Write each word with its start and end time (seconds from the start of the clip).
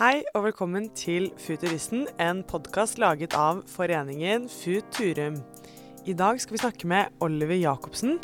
Hei 0.00 0.22
og 0.32 0.46
velkommen 0.46 0.86
til 0.96 1.26
Futuristen, 1.36 2.06
en 2.16 2.38
podkast 2.48 2.96
laget 2.96 3.34
av 3.36 3.58
foreningen 3.68 4.46
Futurum. 4.48 5.34
I 6.08 6.14
dag 6.16 6.40
skal 6.40 6.56
vi 6.56 6.60
snakke 6.62 6.88
med 6.88 7.18
Oliver 7.20 7.58
Jacobsen. 7.60 8.14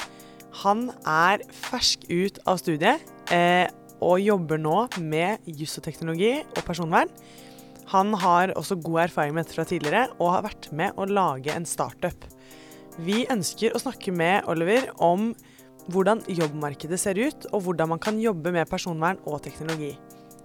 Han 0.63 0.87
er 1.05 1.45
fersk 1.53 2.07
ut 2.09 2.41
av 2.49 2.63
studiet 2.63 3.05
eh, 3.29 3.69
og 4.01 4.25
jobber 4.25 4.57
nå 4.57 4.87
med 5.05 5.45
juss 5.45 5.77
og 5.77 5.85
teknologi 5.85 6.33
og 6.47 6.63
personvern. 6.65 7.13
Han 7.93 8.17
har 8.25 8.57
også 8.57 8.81
god 8.81 9.03
erfaring 9.11 9.37
med 9.37 9.45
dette 9.45 9.61
fra 9.61 9.69
tidligere 9.69 10.07
og 10.17 10.33
har 10.39 10.49
vært 10.49 10.73
med 10.73 10.97
å 10.97 11.05
lage 11.13 11.53
en 11.53 11.69
startup. 11.69 12.25
Vi 13.05 13.27
ønsker 13.29 13.77
å 13.77 13.85
snakke 13.85 14.17
med 14.17 14.49
Oliver 14.49 14.89
om 14.97 15.35
hvordan 15.93 16.25
jobbmarkedet 16.25 17.05
ser 17.05 17.21
ut, 17.21 17.51
og 17.53 17.69
hvordan 17.69 17.93
man 17.93 18.01
kan 18.01 18.17
jobbe 18.17 18.57
med 18.57 18.65
personvern 18.73 19.21
og 19.29 19.43
teknologi. 19.45 19.93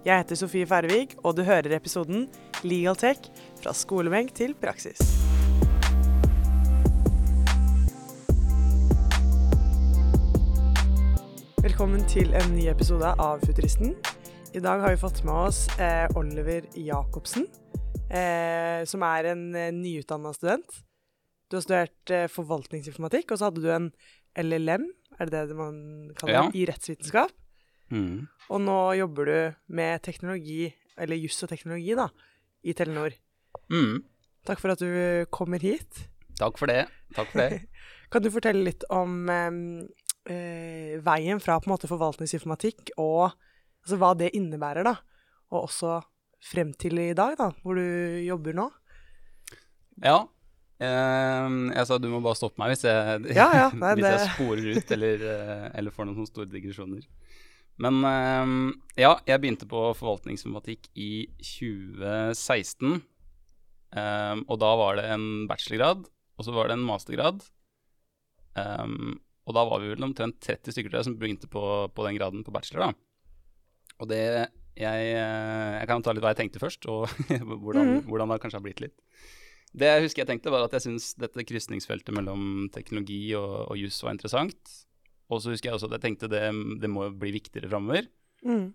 Jeg 0.04 0.18
heter 0.18 0.38
Sofie 0.38 0.66
Færvik, 0.66 1.14
og 1.22 1.36
du 1.38 1.42
hører 1.46 1.76
episoden 1.76 2.24
Legal 2.66 2.96
Tech 2.98 3.28
fra 3.62 3.74
skolebenk 3.76 4.34
til 4.34 4.54
praksis. 4.58 4.98
Velkommen 11.62 12.02
til 12.10 12.32
en 12.36 12.54
ny 12.56 12.64
episode 12.72 13.10
av 13.20 13.42
Futuristen. 13.46 13.92
I 14.56 14.60
dag 14.62 14.82
har 14.82 14.94
vi 14.94 15.00
fått 15.00 15.20
med 15.26 15.34
oss 15.48 15.60
eh, 15.80 16.06
Oliver 16.18 16.64
Jacobsen, 16.78 17.46
eh, 18.10 18.82
som 18.88 19.04
er 19.06 19.28
en 19.32 19.44
eh, 19.58 19.70
nyutdanna 19.74 20.32
student. 20.36 20.80
Du 21.50 21.58
har 21.58 21.64
studert 21.64 22.12
eh, 22.14 22.26
forvaltningsinformatikk, 22.32 23.32
og 23.34 23.40
så 23.40 23.48
hadde 23.50 23.62
du 23.64 23.70
en 23.72 23.90
LLM, 24.42 24.88
er 25.20 25.30
det 25.32 25.44
det 25.52 25.58
man 25.58 25.78
kaller 26.18 26.38
Ja. 26.40 26.44
i 26.56 26.66
rettsvitenskap. 26.68 27.32
Mm. 27.92 28.24
Og 28.52 28.62
nå 28.64 28.78
jobber 28.98 29.28
du 29.28 29.36
med 29.76 30.02
teknologi, 30.04 30.66
eller 31.00 31.20
juss 31.20 31.42
og 31.44 31.52
teknologi, 31.52 31.94
da, 31.98 32.08
i 32.64 32.74
Telenor. 32.76 33.14
Mm. 33.72 34.02
Takk 34.48 34.62
for 34.62 34.74
at 34.74 34.82
du 34.82 35.26
kommer 35.34 35.62
hit. 35.62 36.06
Takk 36.40 36.58
for 36.58 36.72
det. 36.72 36.86
Takk 37.14 37.30
for 37.30 37.44
det. 37.44 37.62
Kan 38.12 38.24
du 38.24 38.32
fortelle 38.32 38.64
litt 38.66 38.84
om 38.92 39.28
eh, 39.30 40.98
veien 41.04 41.40
fra 41.40 41.58
på 41.60 41.68
en 41.68 41.74
måte 41.74 41.90
forvaltningsinformatikk 41.90 42.94
og 43.00 43.30
altså, 43.30 43.98
hva 44.00 44.12
det 44.18 44.34
innebærer, 44.36 44.84
da? 44.84 44.98
Og 45.52 45.66
også 45.66 46.00
frem 46.42 46.72
til 46.74 46.98
i 47.00 47.12
dag, 47.16 47.36
da, 47.38 47.52
hvor 47.62 47.78
du 47.78 47.84
jobber 48.26 48.56
nå? 48.58 48.68
Ja. 50.02 50.18
Eh, 50.82 51.48
jeg 51.76 51.88
sa 51.88 51.98
du 52.02 52.08
må 52.10 52.20
bare 52.24 52.40
stoppe 52.40 52.58
meg 52.58 52.72
hvis 52.72 52.84
jeg, 52.88 53.34
Ja, 53.36 53.48
ja, 53.54 53.66
nei, 53.78 53.92
hvis 54.00 54.08
jeg 54.08 54.30
sporer 54.32 54.70
ut 54.74 54.94
eller, 54.96 55.26
eh, 55.36 55.66
eller 55.78 55.94
får 55.94 56.08
noen 56.08 56.18
sånne 56.18 56.32
store 56.32 56.52
digresjoner. 56.52 57.06
Men 57.80 58.02
eh, 58.04 58.52
ja, 59.04 59.14
jeg 59.28 59.40
begynte 59.42 59.68
på 59.70 59.88
forvaltningsinformatikk 59.96 60.90
i 60.98 61.26
2016. 61.40 63.00
Eh, 63.96 64.36
og 64.46 64.56
da 64.60 64.72
var 64.80 64.98
det 65.00 65.08
en 65.14 65.26
bachelorgrad, 65.50 66.06
og 66.36 66.46
så 66.46 66.54
var 66.56 66.68
det 66.68 66.78
en 66.78 66.86
mastergrad. 66.86 67.44
Eh, 68.60 68.88
og 69.42 69.56
da 69.56 69.64
var 69.66 69.82
vi 69.82 69.92
vel 69.94 70.06
omtrent 70.06 70.40
30 70.44 70.76
stykker 70.76 70.98
som 71.02 71.16
begynte 71.18 71.50
på, 71.50 71.62
på 71.90 72.08
den 72.08 72.18
graden 72.18 72.44
på 72.46 72.54
bachelor. 72.54 72.92
da. 72.92 72.92
Og 74.02 74.10
det 74.10 74.24
jeg, 74.72 75.08
jeg 75.12 75.88
kan 75.88 76.00
ta 76.00 76.14
litt 76.14 76.24
hva 76.24 76.30
jeg 76.32 76.38
tenkte 76.38 76.62
først, 76.62 76.86
og 76.88 77.10
hvordan, 77.62 77.98
mm. 77.98 78.06
hvordan 78.08 78.32
det 78.32 78.38
kanskje 78.40 78.60
har 78.60 78.64
blitt 78.64 78.80
litt. 78.84 78.96
Det 79.72 79.88
jeg 79.88 80.04
husker 80.04 80.22
jeg 80.22 80.28
tenkte, 80.28 80.52
var 80.52 80.64
at 80.66 80.74
jeg 80.76 80.84
syntes 80.86 81.12
dette 81.20 81.44
krysningsfeltet 81.48 82.12
mellom 82.14 82.68
teknologi 82.72 83.20
og, 83.38 83.72
og 83.72 83.78
juss 83.80 84.00
var 84.04 84.16
interessant. 84.16 84.72
Og 85.32 85.40
så 85.40 85.52
husker 85.52 85.70
jeg 85.70 85.78
også 85.78 85.88
at 85.88 85.96
jeg 85.96 86.04
tenkte 86.06 86.30
det, 86.30 86.44
det 86.82 86.90
må 86.92 87.08
bli 87.16 87.32
viktigere 87.38 87.70
framover. 87.72 88.08
Mm. 88.44 88.72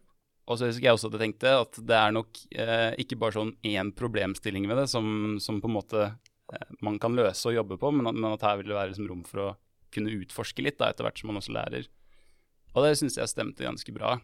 Og 0.47 0.59
så 0.59 0.69
husker 0.69 0.87
jeg 0.87 0.95
også 0.95 1.11
at 1.11 1.17
jeg 1.17 1.25
tenkte 1.25 1.53
at 1.59 1.79
det 1.89 1.97
er 1.97 2.15
nok 2.15 2.39
eh, 2.55 2.91
ikke 3.03 3.19
bare 3.19 3.35
sånn 3.35 3.53
én 3.67 3.91
problemstilling 3.95 4.67
ved 4.69 4.79
det 4.81 4.87
som, 4.91 5.37
som 5.43 5.59
på 5.61 5.69
en 5.69 5.75
måte 5.75 6.03
eh, 6.07 6.69
man 6.85 6.97
kan 7.03 7.17
løse 7.17 7.49
og 7.49 7.57
jobbe 7.57 7.79
på, 7.81 7.91
men 7.93 8.09
at, 8.09 8.15
men 8.15 8.31
at 8.31 8.45
her 8.47 8.61
vil 8.61 8.71
det 8.71 8.77
være 8.77 8.93
liksom 8.93 9.09
rom 9.11 9.25
for 9.27 9.43
å 9.43 9.49
kunne 9.93 10.15
utforske 10.17 10.63
litt 10.63 10.79
da, 10.79 10.89
etter 10.91 11.07
hvert 11.07 11.19
som 11.19 11.31
man 11.31 11.41
også 11.41 11.55
lærer. 11.55 11.91
Og 12.75 12.85
det 12.85 12.95
syns 12.99 13.19
jeg 13.19 13.31
stemte 13.31 13.67
ganske 13.67 13.93
bra. 13.95 14.15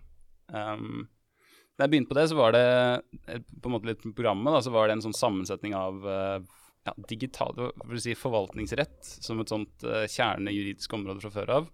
Um, 0.53 1.05
da 1.73 1.87
jeg 1.87 1.93
begynte 1.93 2.11
på 2.11 2.17
det, 2.19 2.27
så 2.29 2.37
var 2.37 2.53
det 2.55 2.65
eh, 3.27 3.39
på 3.41 3.69
en 3.69 3.75
måte 3.75 3.89
litt 3.89 4.03
programmet, 4.13 4.53
da, 4.53 4.61
så 4.63 4.73
var 4.73 4.87
det 4.87 4.97
en 4.97 5.05
sånn 5.07 5.17
sammensetning 5.17 5.73
av 5.77 6.05
eh, 6.05 6.51
ja, 6.85 6.93
digital, 7.09 7.71
for 7.81 8.01
si 8.01 8.13
forvaltningsrett 8.17 8.99
som 9.23 9.39
et 9.41 9.51
sånt 9.51 9.85
uh, 9.87 10.03
kjernejuridisk 10.03 10.93
område 10.97 11.23
fra 11.23 11.31
før 11.33 11.53
av. 11.57 11.71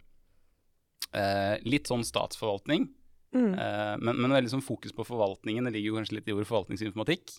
Eh, 1.15 1.55
litt 1.65 1.89
sånn 1.89 2.05
statsforvaltning. 2.05 2.87
Mm. 3.33 3.53
Eh, 3.53 3.95
men, 4.01 4.19
men 4.21 4.35
veldig 4.35 4.51
sånn 4.53 4.65
fokus 4.65 4.93
på 4.95 5.05
forvaltningen. 5.07 5.65
Det 5.65 5.73
ligger 5.75 5.93
jo 5.93 5.97
kanskje 5.99 6.19
litt 6.19 6.29
i 6.29 6.35
ordet 6.35 6.49
forvaltningsinformatikk. 6.49 7.33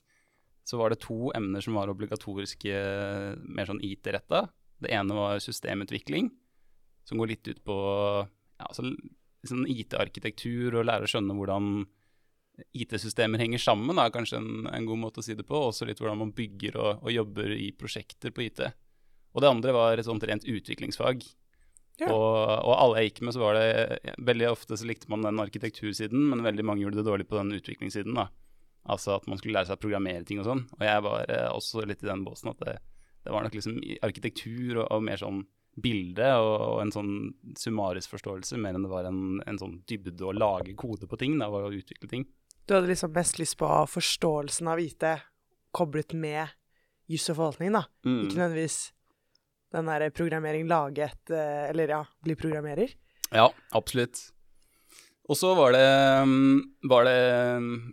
Så 0.67 0.79
var 0.79 0.93
det 0.93 1.01
to 1.03 1.31
emner 1.35 1.63
som 1.65 1.79
var 1.79 1.91
obligatoriske, 1.91 2.83
mer 3.47 3.71
sånn 3.71 3.83
IT-retta. 3.87 4.45
Det 4.81 4.93
ene 4.95 5.17
var 5.17 5.41
systemutvikling, 5.43 6.31
som 7.09 7.21
går 7.21 7.33
litt 7.35 7.49
ut 7.51 7.63
på 7.67 7.77
ja, 7.81 8.67
altså, 8.69 8.87
sånn 9.47 9.67
IT-arkitektur 9.69 10.79
og 10.79 10.87
lære 10.89 11.09
å 11.09 11.11
skjønne 11.11 11.37
hvordan 11.37 11.73
IT-systemer 12.77 13.41
henger 13.41 13.63
sammen, 13.63 13.99
er 13.99 14.13
kanskje 14.13 14.39
en, 14.41 14.69
en 14.69 14.87
god 14.89 15.01
måte 15.01 15.23
å 15.23 15.25
si 15.25 15.37
det 15.37 15.47
på. 15.49 15.59
Også 15.71 15.89
litt 15.89 16.01
hvordan 16.03 16.21
man 16.21 16.35
bygger 16.37 16.79
og, 16.81 17.05
og 17.05 17.15
jobber 17.15 17.55
i 17.57 17.71
prosjekter 17.77 18.35
på 18.35 18.47
IT. 18.47 18.65
Og 19.35 19.45
det 19.45 19.51
andre 19.51 19.75
var 19.75 20.01
et 20.01 20.07
sånt 20.07 20.27
rent 20.29 20.47
utviklingsfag. 20.49 21.25
Ja. 22.01 22.09
Og, 22.15 22.37
og 22.65 22.75
alle 22.77 23.01
jeg 23.01 23.11
gikk 23.11 23.25
med, 23.27 23.35
så 23.37 23.43
var 23.43 23.59
det 23.59 24.15
Veldig 24.25 24.47
ofte 24.49 24.79
så 24.79 24.87
likte 24.89 25.11
man 25.13 25.27
den 25.27 25.43
arkitektursiden, 25.43 26.31
men 26.31 26.45
veldig 26.47 26.65
mange 26.65 26.85
gjorde 26.85 27.03
det 27.03 27.09
dårlig 27.09 27.27
på 27.29 27.37
den 27.37 27.53
utviklingssiden. 27.59 28.17
da. 28.17 28.31
Altså 28.89 29.19
at 29.19 29.27
man 29.29 29.41
skulle 29.41 29.59
lære 29.59 29.69
seg 29.69 29.77
å 29.77 29.83
programmere 29.83 30.25
ting 30.25 30.41
og 30.41 30.49
sånn. 30.49 30.65
Og 30.79 30.85
jeg 30.87 31.05
var 31.05 31.29
eh, 31.29 31.49
også 31.53 31.85
litt 31.89 32.05
i 32.05 32.09
den 32.09 32.25
båsen 32.25 32.55
at 32.55 32.63
det, 32.65 32.77
det 33.27 33.35
var 33.35 33.45
nok 33.45 33.57
liksom 33.59 33.81
arkitektur 34.07 34.81
og, 34.81 34.87
og 34.89 35.05
mer 35.05 35.21
sånn 35.21 35.43
bilde 35.81 36.29
og, 36.41 36.55
og 36.67 36.79
en 36.83 36.93
sånn 36.93 37.13
summarisk 37.59 38.17
forståelse, 38.17 38.59
mer 38.61 38.77
enn 38.77 38.85
det 38.85 38.93
var 38.93 39.07
en, 39.09 39.41
en 39.49 39.61
sånn 39.61 39.79
dybde 39.89 40.27
å 40.27 40.35
lage 40.35 40.75
kode 40.79 41.09
på 41.09 41.19
ting, 41.21 41.37
da, 41.41 41.49
og 41.53 41.77
utvikle 41.77 42.11
ting. 42.11 42.27
Du 42.67 42.75
hadde 42.77 42.91
liksom 42.91 43.13
mest 43.15 43.39
lyst 43.41 43.59
på 43.61 43.69
forståelsen 43.91 44.71
av 44.71 44.83
IT 44.83 45.07
koblet 45.77 46.15
med 46.19 46.51
juss 47.11 47.29
og 47.31 47.39
forvaltning, 47.39 47.75
da. 47.75 47.85
Mm. 48.07 48.25
Ikke 48.27 48.39
nødvendigvis 48.39 48.79
den 49.75 49.87
der 49.91 50.11
programmering, 50.11 50.67
lage 50.71 51.07
et 51.07 51.33
eh, 51.35 51.71
Eller 51.71 51.95
ja, 51.95 52.03
bli 52.25 52.37
programmerer. 52.39 52.93
Ja, 53.31 53.49
absolutt. 53.77 54.19
Og 55.31 55.39
så 55.39 55.53
var 55.55 55.77
det, 55.77 55.87
mm, 56.27 56.83
var 56.91 57.07
det 57.07 57.19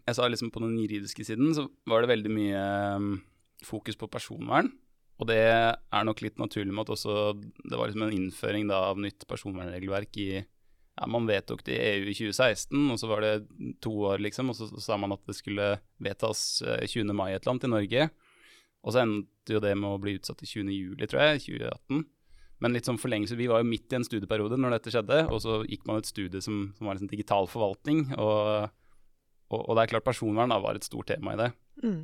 Jeg 0.07 0.17
sa 0.17 0.27
liksom 0.27 0.49
på 0.53 0.63
den 0.63 0.77
juridiske 0.81 1.25
siden 1.25 1.53
så 1.53 1.67
var 1.85 2.01
det 2.01 2.13
veldig 2.15 2.33
mye 2.33 2.65
mm, 2.97 3.15
fokus 3.67 3.97
på 3.99 4.09
personvern. 4.09 4.71
Og 5.17 5.29
det 5.29 5.38
er 5.41 6.05
nok 6.05 6.21
litt 6.21 6.38
naturlig 6.41 6.73
med 6.73 6.85
at 6.85 6.93
også 6.93 7.33
det 7.38 7.77
var 7.77 7.89
liksom 7.89 8.05
en 8.05 8.13
innføring 8.13 8.67
da 8.69 8.83
av 8.91 9.01
nytt 9.01 9.25
personvernregelverk 9.29 10.17
i 10.21 10.29
ja, 10.97 11.07
Man 11.09 11.27
vedtok 11.29 11.63
det 11.65 11.77
i 11.77 11.89
EU 11.94 12.09
i 12.09 12.15
2016, 12.17 12.73
og 12.89 12.97
så 12.97 13.09
var 13.09 13.21
det 13.21 13.33
to 13.85 13.91
år, 14.09 14.21
liksom, 14.25 14.49
og 14.49 14.57
så, 14.57 14.65
så 14.71 14.81
sa 14.81 14.97
man 14.97 15.13
at 15.13 15.21
det 15.29 15.35
skulle 15.38 15.75
vedtas 16.01 16.63
eh, 16.65 16.85
20. 16.89 17.13
mai 17.13 17.31
et 17.35 17.41
eller 17.44 17.53
annet 17.53 17.67
i 17.67 17.73
Norge. 17.73 18.07
Og 18.87 18.95
så 18.95 19.03
endte 19.03 19.51
jo 19.57 19.59
det 19.63 19.73
med 19.75 19.89
å 19.91 19.99
bli 19.99 20.15
utsatt 20.15 20.39
til 20.39 20.63
20. 20.63 20.71
juli, 20.71 21.09
tror 21.11 21.25
jeg, 21.25 21.43
2018. 21.49 22.05
Men 22.63 22.73
litt 22.73 22.87
sånn 22.87 22.97
forlengelse, 22.97 23.37
vi 23.37 23.49
var 23.51 23.61
jo 23.61 23.69
midt 23.69 23.91
i 23.91 23.99
en 23.99 24.05
studieperiode 24.07 24.57
når 24.57 24.77
dette 24.77 24.93
skjedde, 24.93 25.25
og 25.27 25.41
så 25.43 25.59
gikk 25.67 25.83
man 25.85 25.99
et 26.01 26.09
studie 26.09 26.41
som, 26.41 26.71
som 26.77 26.87
var 26.87 26.97
liksom 26.97 27.11
digital 27.11 27.49
forvaltning, 27.51 28.07
og, 28.15 28.71
og, 29.51 29.59
og 29.59 29.75
det 29.75 29.83
er 29.83 29.91
klart 29.91 30.07
personvern 30.07 30.55
da 30.55 30.61
var 30.63 30.79
et 30.79 30.87
stort 30.87 31.11
tema 31.11 31.35
i 31.35 31.41
det. 31.43 31.51
Mm. 31.83 31.99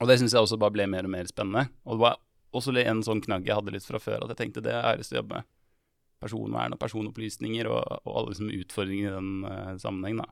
Og 0.00 0.08
det 0.10 0.16
syns 0.18 0.34
jeg 0.34 0.42
også 0.42 0.58
bare 0.60 0.74
ble 0.74 0.88
mer 0.90 1.06
og 1.06 1.12
mer 1.12 1.28
spennende. 1.30 1.68
Og 1.86 1.98
det 1.98 2.04
var 2.06 2.18
også 2.56 2.74
en 2.82 3.04
sånn 3.04 3.22
knagg 3.24 3.46
jeg 3.46 3.58
hadde 3.58 3.76
litt 3.76 3.86
fra 3.86 4.00
før, 4.02 4.24
at 4.24 4.32
jeg 4.32 4.40
tenkte 4.40 4.64
det 4.64 4.74
er 4.74 4.98
lyst 4.98 5.12
til 5.12 5.20
å 5.20 5.22
jobbe 5.22 5.38
med. 5.38 5.52
Personvern 6.24 6.72
og 6.72 6.80
personopplysninger 6.80 7.68
og, 7.68 7.82
og 8.08 8.12
alle 8.16 8.32
liksom 8.32 8.52
utfordringer 8.56 9.10
i 9.10 9.16
den 9.18 9.32
uh, 9.44 9.74
sammenheng, 9.80 10.22
da. 10.24 10.30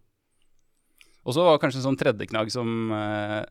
Og 1.24 1.36
så 1.36 1.44
var 1.44 1.60
kanskje 1.60 1.80
en 1.82 1.86
sånn 1.90 2.00
tredje 2.00 2.26
knagg 2.28 2.50
som, 2.52 2.68
eh, 2.92 3.44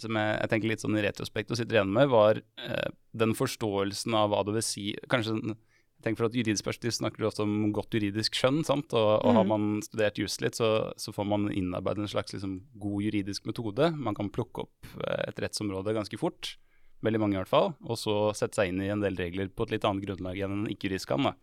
som 0.00 0.14
jeg, 0.18 0.34
jeg 0.40 0.50
tenker 0.52 0.68
litt 0.72 0.80
sånn 0.84 0.98
i 0.98 1.02
retrospekt 1.04 1.50
og 1.50 1.58
sitter 1.60 1.78
igjen 1.80 1.92
med, 1.92 2.08
var 2.12 2.38
eh, 2.62 2.90
den 3.18 3.34
forståelsen 3.38 4.14
av 4.14 4.30
hva 4.32 4.44
det 4.46 4.54
vil 4.58 4.62
si 4.66 4.84
Kanskje 5.10 5.34
tenk 5.40 5.56
jeg 5.98 6.04
tenker 6.04 6.20
Fra 6.22 6.28
et 6.30 6.36
juridisk 6.38 6.62
perspektiv 6.68 6.92
snakker 6.94 7.18
du 7.18 7.26
ofte 7.26 7.42
om 7.42 7.72
godt 7.74 7.90
juridisk 7.96 8.36
skjønn. 8.38 8.60
sant? 8.64 8.92
Og, 8.94 9.08
og 9.26 9.32
har 9.34 9.42
Mhm. 9.42 9.48
man 9.50 9.82
studert 9.82 10.14
juss 10.22 10.36
litt, 10.40 10.54
så, 10.54 10.92
så 10.96 11.10
får 11.10 11.26
man 11.26 11.48
innarbeidet 11.50 12.04
en 12.04 12.12
slags 12.12 12.32
liksom, 12.36 12.52
god 12.78 13.02
juridisk 13.02 13.46
metode. 13.50 13.88
Man 13.98 14.14
kan 14.14 14.30
plukke 14.30 14.62
opp 14.62 14.86
eh, 15.02 15.24
et 15.26 15.40
rettsområde 15.42 15.90
ganske 15.96 16.16
fort, 16.16 16.52
veldig 17.02 17.18
mange 17.18 17.34
i 17.34 17.40
hvert 17.40 17.50
fall, 17.50 17.74
og 17.82 17.98
så 17.98 18.14
sette 18.32 18.54
seg 18.60 18.70
inn 18.70 18.80
i 18.86 18.92
en 18.94 19.02
del 19.02 19.18
regler 19.18 19.50
på 19.50 19.66
et 19.66 19.74
litt 19.74 19.84
annet 19.90 20.06
grunnlag 20.06 20.38
enn 20.46 20.54
en 20.60 20.70
ikke-jurist 20.70 21.10
kan. 21.10 21.26
da. 21.32 21.34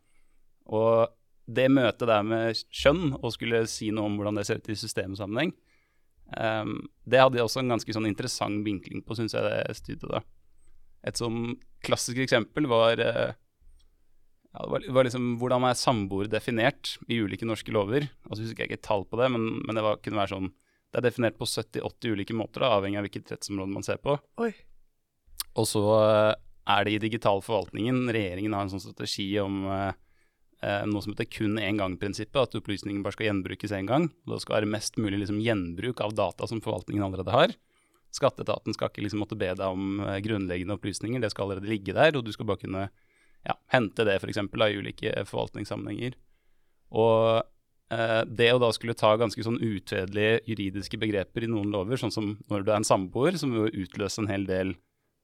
Og 0.72 1.12
det 1.52 1.68
møtet 1.76 2.08
der 2.08 2.24
med 2.24 2.56
skjønn, 2.72 3.12
og 3.22 3.34
skulle 3.36 3.66
si 3.68 3.92
noe 3.92 4.08
om 4.08 4.16
hvordan 4.18 4.40
det 4.40 4.48
ser 4.48 4.64
ut 4.64 4.70
i 4.72 4.80
systemsammenheng, 4.80 5.52
ehm, 6.34 6.78
det 7.06 7.22
hadde 7.22 7.44
også 7.44 7.62
en 7.62 7.74
ganske 7.76 7.96
sånn 7.96 8.10
interessant 8.10 8.66
vinkling 8.66 9.04
på, 9.06 9.18
syns 9.18 9.36
jeg, 9.38 9.46
det 9.46 9.78
studiet. 9.78 10.10
da. 10.10 10.24
Et 11.06 11.20
sånn 11.20 11.56
klassisk 11.86 12.22
eksempel 12.24 12.68
var 12.72 13.02
eh, 13.04 13.36
ja, 14.56 14.64
det 14.64 14.72
var, 14.72 14.86
var 14.98 15.08
liksom 15.08 15.34
hvordan 15.42 15.68
er 15.68 15.78
samboer 15.78 16.30
definert 16.32 16.96
i 17.12 17.20
ulike 17.22 17.48
norske 17.48 17.74
lover. 17.76 18.08
Altså 18.30 18.46
husker 18.46 18.64
jeg 18.64 18.72
ikke 18.72 18.80
et 18.82 18.88
tall 18.88 19.04
på 19.10 19.20
det, 19.20 19.30
men, 19.34 19.50
men 19.66 19.78
det 19.78 19.84
var, 19.86 20.00
kunne 20.04 20.22
være 20.22 20.34
sånn 20.36 20.54
Det 20.94 21.02
er 21.02 21.10
definert 21.10 21.36
på 21.36 21.48
70-80 21.50 22.16
ulike 22.16 22.38
måter, 22.38 22.64
da, 22.64 22.78
avhengig 22.78 23.02
av 23.02 23.06
hvilket 23.08 23.34
rettsområde 23.34 23.74
man 23.74 23.84
ser 23.84 24.00
på. 24.00 24.16
Oi. 24.40 24.54
Og 25.60 25.68
så 25.68 25.84
eh, 26.00 26.34
er 26.76 26.88
det 26.88 26.96
i 26.96 27.02
digital 27.04 27.44
forvaltningen 27.44 28.08
regjeringen 28.16 28.56
har 28.56 28.66
en 28.66 28.72
sånn 28.74 28.84
strategi 28.84 29.28
om 29.44 29.66
eh, 29.68 29.98
noe 30.90 31.04
som 31.04 31.14
heter 31.14 31.28
kun 31.30 31.60
én 31.62 31.78
gang-prinsippet, 31.78 32.38
at 32.42 32.58
opplysningen 32.58 33.04
bare 33.06 33.14
skal 33.18 33.28
gjenbrukes 33.30 33.74
én 33.76 33.90
gang. 33.90 34.08
Og 34.26 34.36
det 34.36 34.42
skal 34.44 34.60
være 34.60 34.72
mest 34.72 35.00
mulig 35.02 35.20
liksom, 35.22 35.42
gjenbruk 35.44 36.02
av 36.02 36.16
data 36.18 36.48
som 36.50 36.62
forvaltningen 36.64 37.06
allerede 37.06 37.34
har. 37.36 37.56
Skatteetaten 38.16 38.76
skal 38.76 38.92
ikke 38.92 39.04
liksom 39.04 39.22
måtte 39.24 39.38
be 39.40 39.50
deg 39.52 39.66
om 39.66 40.00
eh, 40.06 40.22
grunnleggende 40.24 40.78
opplysninger, 40.78 41.22
det 41.22 41.34
skal 41.34 41.50
allerede 41.50 41.72
ligge 41.72 41.96
der, 41.96 42.16
og 42.16 42.24
du 42.26 42.32
skal 42.36 42.48
bare 42.48 42.62
kunne 42.62 42.86
ja, 43.46 43.58
hente 43.74 44.06
det 44.08 44.18
f.eks. 44.22 44.40
i 44.40 44.80
ulike 44.80 45.14
forvaltningssammenhenger. 45.28 46.16
Og 46.96 47.44
eh, 47.94 48.22
det 48.30 48.50
å 48.54 48.62
da 48.62 48.72
skulle 48.76 48.98
ta 48.98 49.16
ganske 49.20 49.44
sånn 49.46 49.60
utvedelige 49.60 50.42
juridiske 50.48 51.00
begreper 51.02 51.46
i 51.46 51.52
noen 51.52 51.74
lover, 51.74 52.00
sånn 52.00 52.14
som 52.14 52.36
når 52.52 52.66
du 52.66 52.72
er 52.72 52.80
en 52.80 52.88
samboer, 52.88 53.38
som 53.42 53.54
jo 53.56 53.68
utløser 53.70 54.26
en 54.26 54.34
hel 54.34 54.50
del 54.50 54.76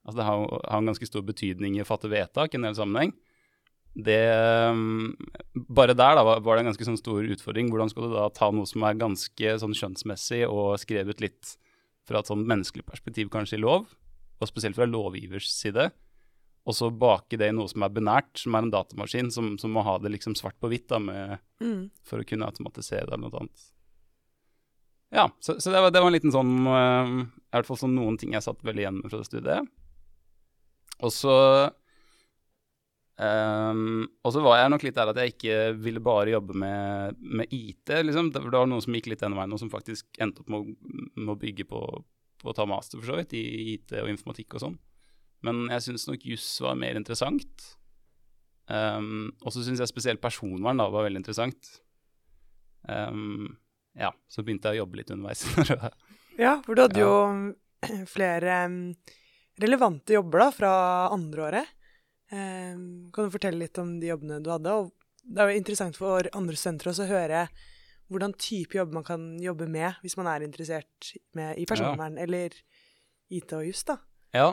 Altså 0.02 0.18
det 0.18 0.24
har, 0.26 0.40
har 0.66 0.80
en 0.82 0.88
ganske 0.90 1.06
stor 1.06 1.22
betydning 1.22 1.76
i 1.78 1.84
å 1.84 1.86
fatte 1.86 2.10
vedtak 2.10 2.56
i 2.56 2.58
en 2.58 2.64
del 2.66 2.74
sammenheng. 2.74 3.12
Det 3.92 4.22
um, 4.72 5.16
Bare 5.68 5.94
der 5.98 6.16
da 6.16 6.24
var, 6.24 6.40
det 6.40 6.62
en 6.64 6.70
ganske 6.70 6.86
sånn 6.88 7.00
stor 7.00 7.26
utfordring. 7.28 7.72
Hvordan 7.74 7.92
skal 7.92 8.08
du 8.08 8.14
da 8.16 8.30
ta 8.32 8.48
noe 8.56 8.70
som 8.70 8.86
er 8.88 9.00
ganske 9.00 9.56
sånn 9.60 9.76
skjønnsmessig 9.76 10.46
og 10.48 10.78
skrevet 10.80 11.20
litt 11.24 11.58
fra 12.08 12.22
et 12.22 12.30
sånn 12.32 12.46
menneskelig 12.48 12.86
perspektiv 12.88 13.28
kanskje 13.34 13.60
i 13.60 13.62
lov, 13.62 13.92
og 14.42 14.50
spesielt 14.50 14.78
fra 14.80 14.88
lovgivers 14.90 15.52
side, 15.54 15.90
og 16.66 16.76
så 16.78 16.90
bake 16.94 17.38
det 17.42 17.52
i 17.52 17.54
noe 17.58 17.70
som 17.70 17.84
er 17.86 17.94
benært, 17.94 18.32
som 18.38 18.56
er 18.56 18.66
en 18.66 18.72
datamaskin, 18.74 19.30
som, 19.34 19.54
som 19.62 19.72
må 19.74 19.84
ha 19.86 19.98
det 20.02 20.12
liksom 20.14 20.36
svart 20.38 20.58
på 20.62 20.70
hvitt 20.72 20.88
da, 20.92 21.00
med, 21.02 21.40
Mm. 21.62 21.92
for 22.02 22.18
å 22.18 22.26
kunne 22.26 22.48
automatisere 22.50 23.06
det 23.06 23.14
eller 23.14 23.28
noe 23.28 23.40
annet. 23.44 23.64
Ja, 25.14 25.28
så, 25.44 25.60
så 25.62 25.70
det, 25.70 25.82
var, 25.84 25.92
det 25.94 26.02
var 26.02 26.10
en 26.10 26.16
liten 26.16 26.32
sånn 26.34 26.54
eh, 26.66 27.12
I 27.28 27.58
hvert 27.58 27.68
fall 27.68 27.78
sånn 27.84 27.94
noen 27.98 28.16
ting 28.18 28.32
jeg 28.34 28.46
satt 28.46 28.64
veldig 28.66 28.82
igjen 28.82 28.98
med 29.02 29.12
fra 29.12 29.20
det 29.20 29.28
studiet. 29.28 29.68
Og 31.04 31.12
så 31.14 31.34
ehm, 33.26 34.06
Og 34.26 34.34
så 34.36 34.44
var 34.44 34.60
jeg 34.60 34.72
nok 34.74 34.86
litt 34.86 34.98
der 34.98 35.12
at 35.12 35.20
jeg 35.22 35.34
ikke 35.36 35.58
ville 35.82 36.04
bare 36.04 36.34
jobbe 36.34 36.58
med, 36.58 37.20
med 37.22 37.54
IT, 37.54 37.94
liksom. 38.08 38.32
Det, 38.34 38.44
var 38.46 38.70
noen 38.70 38.84
som 38.84 38.98
gikk 38.98 39.12
litt 39.12 39.24
den 39.24 39.38
veien, 39.38 39.54
og 39.54 39.62
som 39.62 39.72
faktisk 39.74 40.22
endte 40.22 40.44
opp 40.44 40.52
med 40.52 40.64
å, 40.64 40.96
med 41.20 41.34
å 41.36 41.40
bygge 41.42 41.68
på, 41.70 41.82
på 42.42 42.52
å 42.52 42.56
ta 42.58 42.68
master, 42.70 43.02
for 43.02 43.14
så 43.14 43.20
vidt, 43.22 43.38
i 43.38 43.76
IT 43.76 43.96
og 44.02 44.12
informatikk 44.12 44.58
og 44.58 44.66
sånn. 44.66 44.80
Men 45.46 45.66
jeg 45.74 45.88
syns 45.88 46.08
nok 46.10 46.26
juss 46.28 46.50
var 46.62 46.78
mer 46.78 47.00
interessant. 47.00 47.72
Um, 48.72 49.32
og 49.42 49.52
så 49.54 49.66
syns 49.66 49.82
jeg 49.82 49.90
spesielt 49.90 50.22
personvern 50.24 50.80
da 50.80 50.88
var 50.94 51.08
veldig 51.08 51.24
interessant. 51.24 51.74
Um, 52.88 53.58
ja, 53.98 54.12
så 54.32 54.46
begynte 54.46 54.72
jeg 54.72 54.80
å 54.80 54.86
jobbe 54.86 55.02
litt 55.02 55.14
underveis. 55.14 55.46
Ja, 56.40 56.56
for 56.64 56.74
du 56.74 56.80
hadde 56.82 57.02
jo 57.02 57.16
flere 58.16 58.54
relevante 59.62 60.16
jobber 60.16 60.46
da 60.46 60.48
fra 60.56 60.72
andreåret. 61.12 61.68
Um, 62.32 63.12
kan 63.12 63.28
du 63.28 63.34
fortelle 63.34 63.60
litt 63.60 63.78
om 63.82 63.98
de 64.00 64.08
jobbene 64.08 64.40
du 64.44 64.50
hadde? 64.54 64.72
Og 64.72 64.92
det 65.24 65.44
er 65.44 65.52
jo 65.52 65.62
interessant 65.62 66.00
for 66.00 66.30
andre 66.38 66.58
studenter 66.58 66.92
også 66.92 67.06
å 67.06 67.12
høre 67.12 67.46
hvordan 68.12 68.34
type 68.40 68.76
jobb 68.76 68.96
man 68.96 69.06
kan 69.08 69.22
jobbe 69.40 69.68
med 69.72 70.00
hvis 70.04 70.18
man 70.20 70.28
er 70.28 70.44
interessert 70.44 71.14
med, 71.38 71.56
i 71.60 71.68
personvern 71.68 72.18
eller 72.20 72.56
IT 73.32 73.54
og 73.56 73.64
juss, 73.70 73.86
da. 73.88 74.02
ja. 74.36 74.52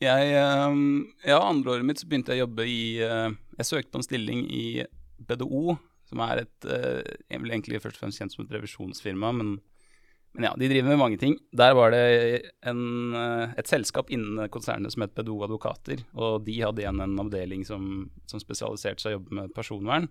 Jeg, 0.00 0.32
um, 0.68 1.06
ja, 1.24 1.38
andreåret 1.40 1.84
mitt 1.88 2.00
så 2.02 2.08
begynte 2.08 2.34
jeg 2.34 2.42
å 2.42 2.44
jobbe 2.44 2.66
i 2.68 2.80
uh, 3.00 3.30
Jeg 3.56 3.68
søkte 3.68 3.94
på 3.94 4.00
en 4.02 4.04
stilling 4.04 4.42
i 4.52 4.64
BDO, 5.24 5.78
som 6.10 6.20
er 6.26 6.42
et 6.42 6.66
uh, 6.68 7.00
Jeg 7.30 7.40
vil 7.40 7.54
egentlig 7.54 7.80
først 7.80 7.96
og 7.96 8.04
fremst 8.04 8.20
kjent 8.20 8.34
som 8.34 8.44
et 8.44 8.52
revisjonsfirma, 8.58 9.30
men, 9.38 9.54
men 10.36 10.50
ja, 10.50 10.52
de 10.60 10.68
driver 10.68 10.90
med 10.92 11.00
mange 11.00 11.16
ting. 11.20 11.38
Der 11.56 11.72
var 11.76 11.94
det 11.94 12.02
en, 12.68 12.82
uh, 13.16 13.54
et 13.56 13.68
selskap 13.70 14.10
innen 14.12 14.50
konsernet 14.52 14.92
som 14.92 15.06
het 15.06 15.14
BDO 15.16 15.38
Advokater, 15.46 16.02
og 16.12 16.44
de 16.44 16.58
hadde 16.60 16.82
igjen 16.82 17.00
en 17.00 17.14
avdeling 17.22 17.62
som, 17.64 18.06
som 18.28 18.42
spesialiserte 18.42 19.00
seg 19.00 19.14
å 19.14 19.16
jobbe 19.16 19.38
med 19.40 19.54
personvern. 19.56 20.10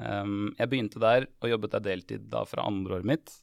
Um, 0.00 0.50
jeg 0.58 0.70
begynte 0.72 1.02
der 1.02 1.28
og 1.42 1.52
jobbet 1.52 1.76
der 1.76 1.84
deltid 1.84 2.26
da 2.32 2.42
fra 2.48 2.64
andreåret 2.66 3.06
mitt, 3.06 3.36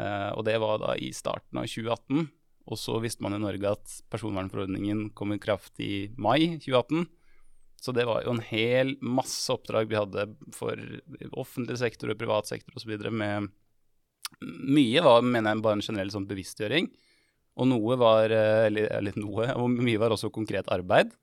uh, 0.00 0.32
og 0.34 0.42
det 0.48 0.56
var 0.62 0.82
da 0.82 0.96
i 0.98 1.12
starten 1.14 1.62
av 1.62 1.68
2018. 1.70 2.26
Og 2.66 2.80
så 2.82 2.96
visste 2.98 3.22
man 3.22 3.36
i 3.36 3.38
Norge 3.38 3.76
at 3.76 3.98
personvernforordningen 4.10 5.12
kom 5.14 5.36
i 5.36 5.38
kraft 5.38 5.78
i 5.78 6.08
mai 6.18 6.56
2018. 6.58 7.06
Så 7.78 7.94
det 7.94 8.08
var 8.08 8.24
jo 8.24 8.32
en 8.34 8.42
hel 8.42 8.96
masse 9.04 9.46
oppdrag 9.54 9.86
vi 9.86 10.00
hadde 10.00 10.24
for 10.56 10.80
offentlig 11.38 11.78
sektor 11.78 12.10
og 12.10 12.18
privat 12.18 12.50
sektor 12.50 12.74
osv. 12.74 12.96
med 13.14 13.52
Mye 14.44 15.02
var, 15.04 15.22
mener 15.24 15.54
jeg, 15.54 15.62
bare 15.64 15.78
en 15.78 15.84
generell 15.84 16.10
sånn 16.12 16.28
bevisstgjøring. 16.28 16.90
Og 17.56 17.70
noe 17.70 17.96
var 18.00 18.32
eh, 18.32 18.66
Eller, 18.68 18.90
eller 18.98 19.16
noe, 19.20 19.48
og 19.60 19.70
mye 19.78 20.02
var 20.02 20.14
også 20.14 20.32
konkret 20.34 20.68
arbeid. 20.72 21.14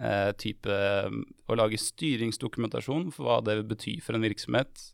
Eh, 0.00 0.32
type 0.40 0.72
eh, 0.72 1.12
å 1.46 1.58
lage 1.58 1.78
styringsdokumentasjon 1.80 3.10
for 3.14 3.28
hva 3.28 3.38
det 3.44 3.60
vil 3.60 3.70
bety 3.74 3.98
for 4.04 4.18
en 4.18 4.26
virksomhet. 4.26 4.88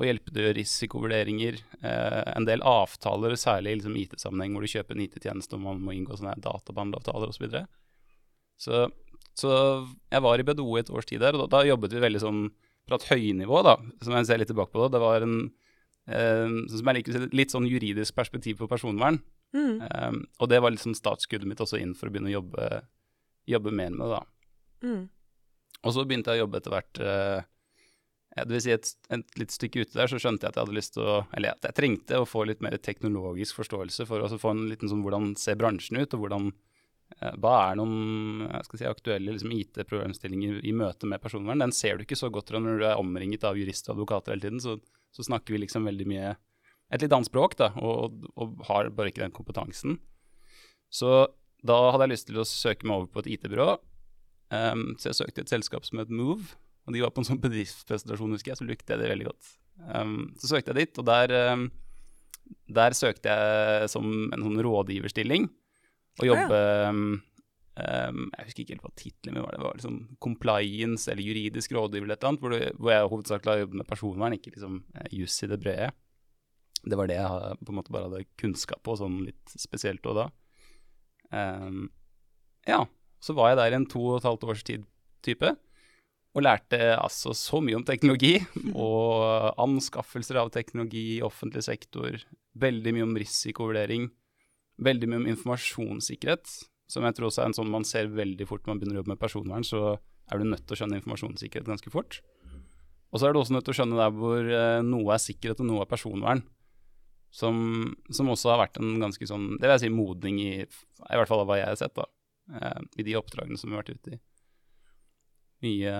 Og 0.00 0.08
hjelpe 0.08 0.32
til 0.34 0.50
risikovurderinger. 0.56 1.60
Eh, 1.84 2.20
en 2.32 2.48
del 2.48 2.64
avtaler, 2.66 3.36
særlig 3.40 3.76
i 3.76 3.80
liksom 3.80 3.96
IT-sammenheng, 4.00 4.56
hvor 4.56 4.64
du 4.64 4.72
kjøper 4.72 4.96
en 4.96 5.06
IT-tjeneste 5.06 5.56
og 5.56 5.64
man 5.66 5.80
må 5.84 5.96
inngå 5.96 6.18
sånne 6.18 6.36
databehandleravtaler 6.42 7.32
osv. 7.32 7.48
Så, 7.48 7.62
så 8.60 8.84
Så 9.32 9.50
jeg 10.12 10.22
var 10.22 10.40
i 10.40 10.44
BDO 10.44 10.76
et 10.76 10.90
års 10.92 11.06
tid 11.08 11.22
der, 11.24 11.32
og 11.32 11.46
da, 11.46 11.58
da 11.58 11.68
jobbet 11.68 11.94
vi 11.94 12.04
veldig 12.04 12.20
sånn 12.20 12.42
fra 12.88 12.98
et 12.98 13.06
høynivå, 13.08 13.62
da, 13.64 13.78
som 14.02 14.16
jeg 14.18 14.26
ser 14.28 14.40
litt 14.42 14.50
tilbake 14.50 14.74
på 14.74 14.82
da, 14.82 14.90
Det 14.92 15.00
var 15.00 15.24
en 15.24 15.36
sånn 16.08 16.80
som 16.80 16.88
jeg 16.90 16.98
liker, 16.98 17.28
litt 17.30 17.52
sånn 17.54 17.68
juridisk 17.70 18.16
perspektiv 18.16 18.58
på 18.58 18.70
personvern. 18.70 19.20
Mm. 19.52 19.82
Um, 19.84 20.20
og 20.40 20.48
det 20.48 20.60
var 20.64 20.72
liksom 20.72 20.96
startskuddet 20.96 21.48
mitt 21.48 21.60
også 21.60 21.80
inn 21.80 21.92
for 21.96 22.08
å 22.08 22.14
begynne 22.14 22.32
å 22.32 22.38
jobbe, 22.38 22.68
jobbe 23.50 23.74
mer 23.74 23.92
med 23.92 24.06
det, 24.06 24.18
da. 24.18 24.88
Mm. 24.88 25.02
Og 25.82 25.94
så 25.94 26.04
begynte 26.08 26.32
jeg 26.32 26.40
å 26.40 26.46
jobbe 26.46 26.60
etter 26.60 26.72
hvert 26.72 27.00
uh, 27.02 27.44
ja, 28.36 28.44
Det 28.44 28.54
vil 28.54 28.64
si 28.64 28.72
et, 28.74 28.90
et 29.14 29.38
litt 29.40 29.54
stykke 29.54 29.84
ute 29.84 29.98
der, 29.98 30.10
så 30.10 30.18
skjønte 30.22 30.46
jeg 30.46 30.52
at 30.52 30.58
jeg 30.58 30.66
hadde 30.66 30.76
lyst 30.78 30.94
til 30.96 31.06
å 31.06 31.16
Eller 31.36 31.54
at 31.54 31.68
jeg 31.68 31.78
trengte 31.78 32.20
å 32.22 32.28
få 32.28 32.46
litt 32.48 32.62
mer 32.64 32.78
teknologisk 32.80 33.60
forståelse 33.60 34.06
for 34.08 34.20
å 34.20 34.28
altså 34.28 34.40
få 34.42 34.54
en 34.54 34.66
liten 34.70 34.90
sånn 34.90 35.02
hvordan 35.04 35.34
ser 35.40 35.58
bransjen 35.60 36.00
ut, 36.00 36.16
og 36.16 36.24
hvordan 36.24 36.50
Hva 37.42 37.54
er 37.68 37.76
noen 37.76 38.46
skal 38.64 38.80
si, 38.80 38.88
aktuelle 38.88 39.34
liksom, 39.34 39.52
IT-programstillinger 39.52 40.62
i 40.64 40.72
møte 40.72 41.10
med 41.10 41.20
personvern? 41.20 41.60
Den 41.60 41.74
ser 41.76 41.98
du 41.98 42.06
ikke 42.06 42.16
så 42.16 42.30
godt 42.32 42.54
når 42.56 42.80
du 42.80 42.86
er 42.88 43.00
omringet 43.00 43.44
av 43.44 43.58
jurister 43.60 43.92
og 43.92 43.98
advokater 43.98 44.32
hele 44.32 44.46
tiden, 44.46 44.62
så, 44.64 44.78
så 45.12 45.26
snakker 45.26 45.54
vi 45.54 45.62
liksom 45.62 45.86
veldig 45.88 46.08
mye 46.08 46.32
et 46.92 47.00
litt 47.00 47.14
annet 47.14 47.30
språk, 47.30 47.56
da, 47.56 47.70
og, 47.80 48.26
og 48.36 48.58
har 48.68 48.90
bare 48.92 49.12
ikke 49.12 49.22
den 49.22 49.32
kompetansen. 49.32 49.96
Så 50.92 51.24
da 51.64 51.78
hadde 51.88 52.04
jeg 52.08 52.12
lyst 52.12 52.28
til 52.28 52.40
å 52.42 52.48
søke 52.48 52.88
meg 52.88 52.98
over 52.98 53.08
på 53.08 53.22
et 53.22 53.30
IT-byrå. 53.36 53.70
Um, 54.52 54.84
så 55.00 55.08
jeg 55.08 55.20
søkte 55.22 55.44
et 55.46 55.52
selskap 55.52 55.86
som 55.88 56.02
het 56.02 56.12
Move, 56.12 56.58
og 56.84 56.92
de 56.92 57.00
var 57.00 57.14
på 57.14 57.22
en 57.22 57.30
sånn 57.30 57.40
bedriftspresentasjon, 57.40 58.34
husker 58.36 58.52
jeg, 58.52 58.60
så 58.60 58.68
lukte 58.68 58.92
jeg 58.92 59.00
det 59.00 59.08
veldig 59.14 59.28
godt. 59.30 59.52
Um, 59.88 60.16
så 60.36 60.50
søkte 60.50 60.74
jeg 60.74 60.82
dit, 60.82 61.00
og 61.00 61.08
der, 61.08 61.34
um, 61.54 61.66
der 62.76 62.98
søkte 62.98 63.32
jeg 63.32 63.92
som 63.94 64.10
en 64.28 64.44
sånn 64.44 64.60
rådgiverstilling, 64.66 65.48
og 66.20 66.28
jobbe 66.28 66.58
um, 66.92 67.06
um, 67.78 68.28
Jeg 68.36 68.48
husker 68.48 68.64
ikke 68.64 68.76
helt 68.76 68.86
hva 68.86 68.92
tittelen 68.98 69.36
min 69.36 69.44
var, 69.46 69.56
det 69.56 69.64
var 69.64 69.78
liksom 69.78 69.98
compliance 70.22 71.10
eller 71.10 71.24
juridisk 71.26 71.74
rådgiver 71.76 72.06
eller 72.06 72.18
et 72.18 72.22
eller 72.22 72.32
annet, 72.32 72.44
hvor, 72.44 72.54
det, 72.54 72.70
hvor 72.78 72.94
jeg 72.94 73.10
hovedsakelig 73.14 73.52
har 73.52 73.62
jobbet 73.64 73.80
med 73.80 73.88
personvern, 73.88 74.36
ikke 74.36 74.54
liksom 74.54 74.78
eh, 74.98 75.10
juss 75.22 75.38
i 75.42 75.50
det 75.50 75.60
brede. 75.62 75.90
Det 76.82 76.98
var 76.98 77.10
det 77.10 77.18
jeg 77.18 77.58
på 77.62 77.72
en 77.72 77.78
måte 77.78 77.94
bare 77.94 78.08
hadde 78.10 78.30
kunnskap 78.40 78.82
på, 78.82 78.96
sånn 78.98 79.20
litt 79.26 79.54
spesielt 79.54 80.06
òg 80.10 80.18
da. 80.18 80.30
Um, 81.32 81.84
ja, 82.68 82.82
så 83.22 83.36
var 83.36 83.52
jeg 83.52 83.60
der 83.60 83.74
i 83.74 83.78
en 83.78 83.90
to 83.90 84.02
og 84.10 84.18
et 84.18 84.26
halvt 84.28 84.48
års 84.50 84.64
tid 84.66 84.88
type, 85.24 85.52
og 86.32 86.44
lærte 86.44 86.78
altså 86.96 87.34
så 87.36 87.60
mye 87.62 87.78
om 87.78 87.86
teknologi, 87.86 88.34
og 88.74 89.54
anskaffelser 89.62 90.40
av 90.42 90.52
teknologi 90.54 91.18
i 91.18 91.24
offentlig 91.24 91.64
sektor, 91.68 92.18
veldig 92.58 92.96
mye 92.96 93.06
om 93.06 93.16
risikovurdering, 93.20 94.10
veldig 94.82 95.08
mye 95.08 95.22
om 95.22 95.30
informasjonssikkerhet, 95.32 96.50
som 96.90 97.04
jeg 97.06 97.16
tror 97.16 97.28
også 97.28 97.42
er 97.44 97.50
en 97.50 97.56
sånn 97.56 97.70
man 97.72 97.86
ser 97.88 98.10
veldig 98.12 98.46
fort 98.48 98.64
når 98.64 98.72
man 98.74 98.80
begynner 98.80 98.98
å 98.98 99.02
jobbe 99.02 99.14
med 99.14 99.20
personvern, 99.22 99.66
så 99.66 99.82
er 100.32 100.38
du 100.40 100.48
nødt 100.48 100.64
til 100.66 100.76
å 100.76 100.80
skjønne 100.80 100.98
informasjonssikkerhet 101.00 101.68
ganske 101.68 101.92
fort. 101.92 102.20
Og 103.12 103.20
så 103.20 103.28
er 103.28 103.34
du 103.34 103.40
også 103.42 103.56
nødt 103.56 103.66
til 103.68 103.74
å 103.74 103.78
skjønne 103.80 103.98
der 104.00 104.12
hvor 104.16 104.50
eh, 104.56 104.80
noe 104.86 105.14
er 105.14 105.20
sikkerhet 105.20 105.60
og 105.60 105.68
noe 105.68 105.84
er 105.84 105.90
personvern. 105.90 106.42
Som, 107.32 107.56
som 108.12 108.28
også 108.28 108.50
har 108.52 108.60
vært 108.60 108.76
en 108.80 108.98
ganske 109.00 109.24
sånn, 109.28 109.54
det 109.56 109.64
vil 109.64 109.72
jeg 109.78 109.82
si, 109.86 109.92
modning 109.92 110.40
i 110.40 110.50
I 110.60 111.16
hvert 111.16 111.30
fall 111.30 111.44
av 111.44 111.48
hva 111.48 111.56
jeg 111.56 111.70
har 111.70 111.78
sett, 111.80 111.94
da. 111.96 112.04
eh, 112.60 112.80
I 113.00 113.06
de 113.08 113.16
oppdragene 113.16 113.56
som 113.60 113.70
vi 113.70 113.76
har 113.76 113.84
vært 113.84 113.96
ute 113.96 114.16
i. 114.16 114.20
Mye 115.64 115.94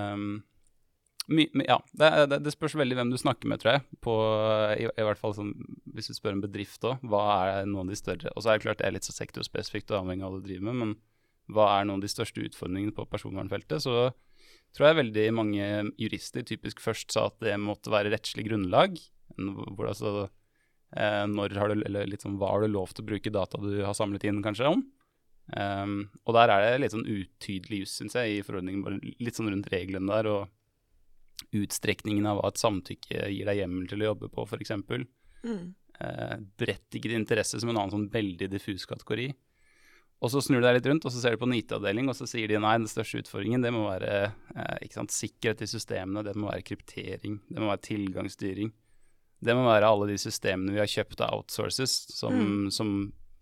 my, 1.29 1.47
Ja, 1.67 1.79
det, 1.93 2.11
det, 2.33 2.41
det 2.47 2.55
spørs 2.55 2.75
veldig 2.79 2.99
hvem 2.99 3.13
du 3.13 3.19
snakker 3.21 3.51
med, 3.51 3.63
tror 3.63 3.77
jeg. 3.77 3.85
På, 4.05 4.17
i, 4.75 4.89
I 4.89 5.07
hvert 5.07 5.21
fall 5.21 5.37
sånn, 5.37 5.55
hvis 5.95 6.11
du 6.11 6.17
spør 6.17 6.37
en 6.37 6.45
bedrift 6.45 6.85
òg, 6.89 7.05
hva 7.07 7.23
er 7.45 7.71
noen 7.71 7.87
av 7.87 7.95
de 7.95 8.01
større 8.01 8.33
Og 8.35 8.43
så 8.43 8.53
er 8.53 8.59
det 8.59 8.67
klart 8.67 8.83
det 8.83 8.89
er 8.89 8.97
litt 8.97 9.09
så 9.09 9.15
sektorspesifikt 9.17 9.95
og 9.95 10.03
avhengig 10.03 10.27
av 10.27 10.35
hva 10.35 10.43
du 10.43 10.51
driver 10.51 10.69
med, 10.69 10.81
men 10.83 11.53
hva 11.53 11.71
er 11.77 11.89
noen 11.89 12.01
av 12.01 12.07
de 12.07 12.13
største 12.13 12.45
utfordringene 12.47 12.95
på 12.97 13.07
personvernfeltet? 13.11 13.85
Så 13.85 14.13
tror 14.73 14.89
jeg 14.89 15.01
veldig 15.03 15.27
mange 15.37 15.73
jurister 16.01 16.47
typisk 16.49 16.81
først 16.81 17.13
sa 17.13 17.27
at 17.29 17.43
det 17.45 17.59
måtte 17.61 17.93
være 17.93 18.15
rettslig 18.15 18.47
grunnlag. 18.49 18.97
Hvor 19.37 19.89
altså 19.91 20.31
Eh, 20.93 21.27
når 21.29 21.55
har 21.57 21.73
du, 21.73 21.83
eller 21.87 22.09
litt 22.09 22.25
sånn, 22.25 22.37
hva 22.41 22.51
har 22.53 22.65
du 22.65 22.73
lov 22.73 22.93
til 22.93 23.05
å 23.05 23.09
bruke 23.09 23.33
data 23.33 23.61
du 23.61 23.81
har 23.81 23.97
samlet 23.97 24.27
inn, 24.29 24.43
kanskje, 24.45 24.75
om? 24.75 24.83
Um, 25.53 25.95
og 26.23 26.37
der 26.37 26.53
er 26.53 26.65
det 26.65 26.83
litt 26.85 26.95
sånn 26.95 27.09
utydelig 27.09 27.83
juss, 27.83 27.95
syns 27.99 28.17
jeg, 28.19 28.37
i 28.37 28.45
forordningen. 28.47 29.01
Litt 29.25 29.39
sånn 29.39 29.51
rundt 29.51 29.71
reglene 29.73 30.13
der, 30.13 30.29
og 30.31 30.53
utstrekningen 31.53 32.27
av 32.31 32.41
hva 32.41 32.51
et 32.53 32.61
samtykke 32.61 33.29
gir 33.29 33.49
deg 33.49 33.63
hjemmel 33.63 33.89
til 33.91 34.03
å 34.05 34.13
jobbe 34.13 34.31
på, 34.33 34.45
f.eks. 34.49 34.73
Mm. 35.43 35.65
Eh, 36.01 36.37
berettiget 36.59 37.17
interesse 37.17 37.61
som 37.61 37.73
en 37.73 37.79
annen 37.79 37.93
sånn 37.93 38.11
veldig 38.13 38.49
diffus 38.53 38.87
kategori. 38.89 39.31
Og 40.23 40.31
så 40.31 40.39
snur 40.45 40.61
du 40.63 40.67
deg 40.69 40.77
litt 40.77 40.87
rundt, 40.87 41.07
og 41.09 41.11
så 41.11 41.19
ser 41.19 41.35
du 41.35 41.41
på 41.41 41.49
en 41.49 41.57
IT-avdeling, 41.57 42.07
og 42.09 42.15
så 42.15 42.29
sier 42.31 42.47
de 42.47 42.61
nei, 42.63 42.77
den 42.79 42.91
største 42.91 43.25
utfordringen 43.25 43.65
det 43.65 43.73
må 43.75 43.89
være 43.89 44.13
eh, 44.55 44.93
sant, 44.95 45.11
sikkerhet 45.11 45.65
i 45.65 45.71
systemene, 45.71 46.23
det 46.23 46.37
må 46.39 46.47
være 46.47 46.63
kryptering, 46.69 47.41
det 47.51 47.59
må 47.59 47.73
være 47.73 47.83
tilgangsstyring. 47.89 48.71
Det 49.43 49.57
må 49.59 49.65
være 49.67 49.89
alle 49.91 50.07
de 50.13 50.21
systemene 50.23 50.77
vi 50.77 50.79
har 50.79 50.91
kjøpt 50.91 51.25
av 51.27 51.41
outsources, 51.41 51.97
som, 52.15 52.37
Mm. 52.39 52.71
som, 52.71 52.93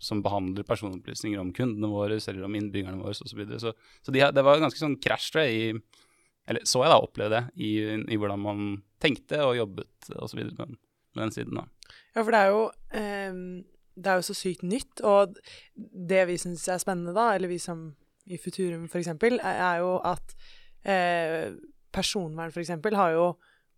som 0.01 0.23
behandler 0.25 0.65
personopplysninger 0.65 1.39
om 1.43 1.53
kundene 1.53 1.93
våre 1.93 2.17
eller 2.17 2.47
om 2.49 2.57
innbyggerne 2.57 3.03
våre 3.03 3.13
osv. 3.13 3.29
Så, 3.29 3.37
videre. 3.37 3.61
så 3.61 3.75
Så 4.01 4.15
de, 4.17 4.25
det 4.33 4.45
var 4.47 4.63
ganske 4.65 4.81
sånn 4.81 4.97
krasj, 4.97 5.37
i 5.45 5.75
Eller 6.51 6.67
så 6.67 6.83
jeg 6.83 6.91
da 6.93 7.01
opplevde 7.01 7.39
det, 7.39 7.63
i, 7.63 7.73
i 8.11 8.19
hvordan 8.19 8.43
man 8.43 8.63
tenkte 9.03 9.39
og 9.47 9.57
jobbet 9.57 10.11
osv. 10.19 10.43
Med, 10.59 10.77
med 11.15 11.23
den 11.25 11.35
siden, 11.35 11.61
da. 11.61 11.67
Ja, 12.15 12.23
for 12.25 12.35
det 12.35 12.41
er 12.41 12.51
jo 12.51 12.65
um, 13.31 13.43
Det 14.01 14.11
er 14.11 14.19
jo 14.19 14.27
så 14.27 14.35
sykt 14.35 14.65
nytt, 14.67 15.03
og 15.07 15.37
det 15.77 16.25
vi 16.31 16.39
syns 16.41 16.67
er 16.71 16.83
spennende, 16.83 17.15
da, 17.17 17.31
eller 17.37 17.51
vi 17.51 17.59
som 17.63 17.91
i 18.31 18.39
Futurum 18.39 18.87
eksempel, 19.01 19.41
er, 19.43 19.81
jo 19.83 19.97
at 20.07 20.35
eh, 20.87 21.57
personvern 21.93 22.53
eksempel 22.63 22.95
har 22.95 23.15
jo 23.17 23.25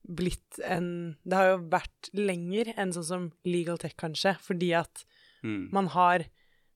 blitt 0.03 0.59
en 0.67 1.17
Det 1.23 1.39
har 1.39 1.53
jo 1.53 1.59
vært 1.73 2.11
lenger 2.13 2.73
enn 2.77 2.93
sånn 2.93 3.07
som 3.07 3.27
legal 3.49 3.79
tech, 3.81 3.95
kanskje, 4.01 4.37
fordi 4.43 4.73
at 4.81 5.05
Mm. 5.43 5.71
man 5.75 5.89
har 5.91 6.23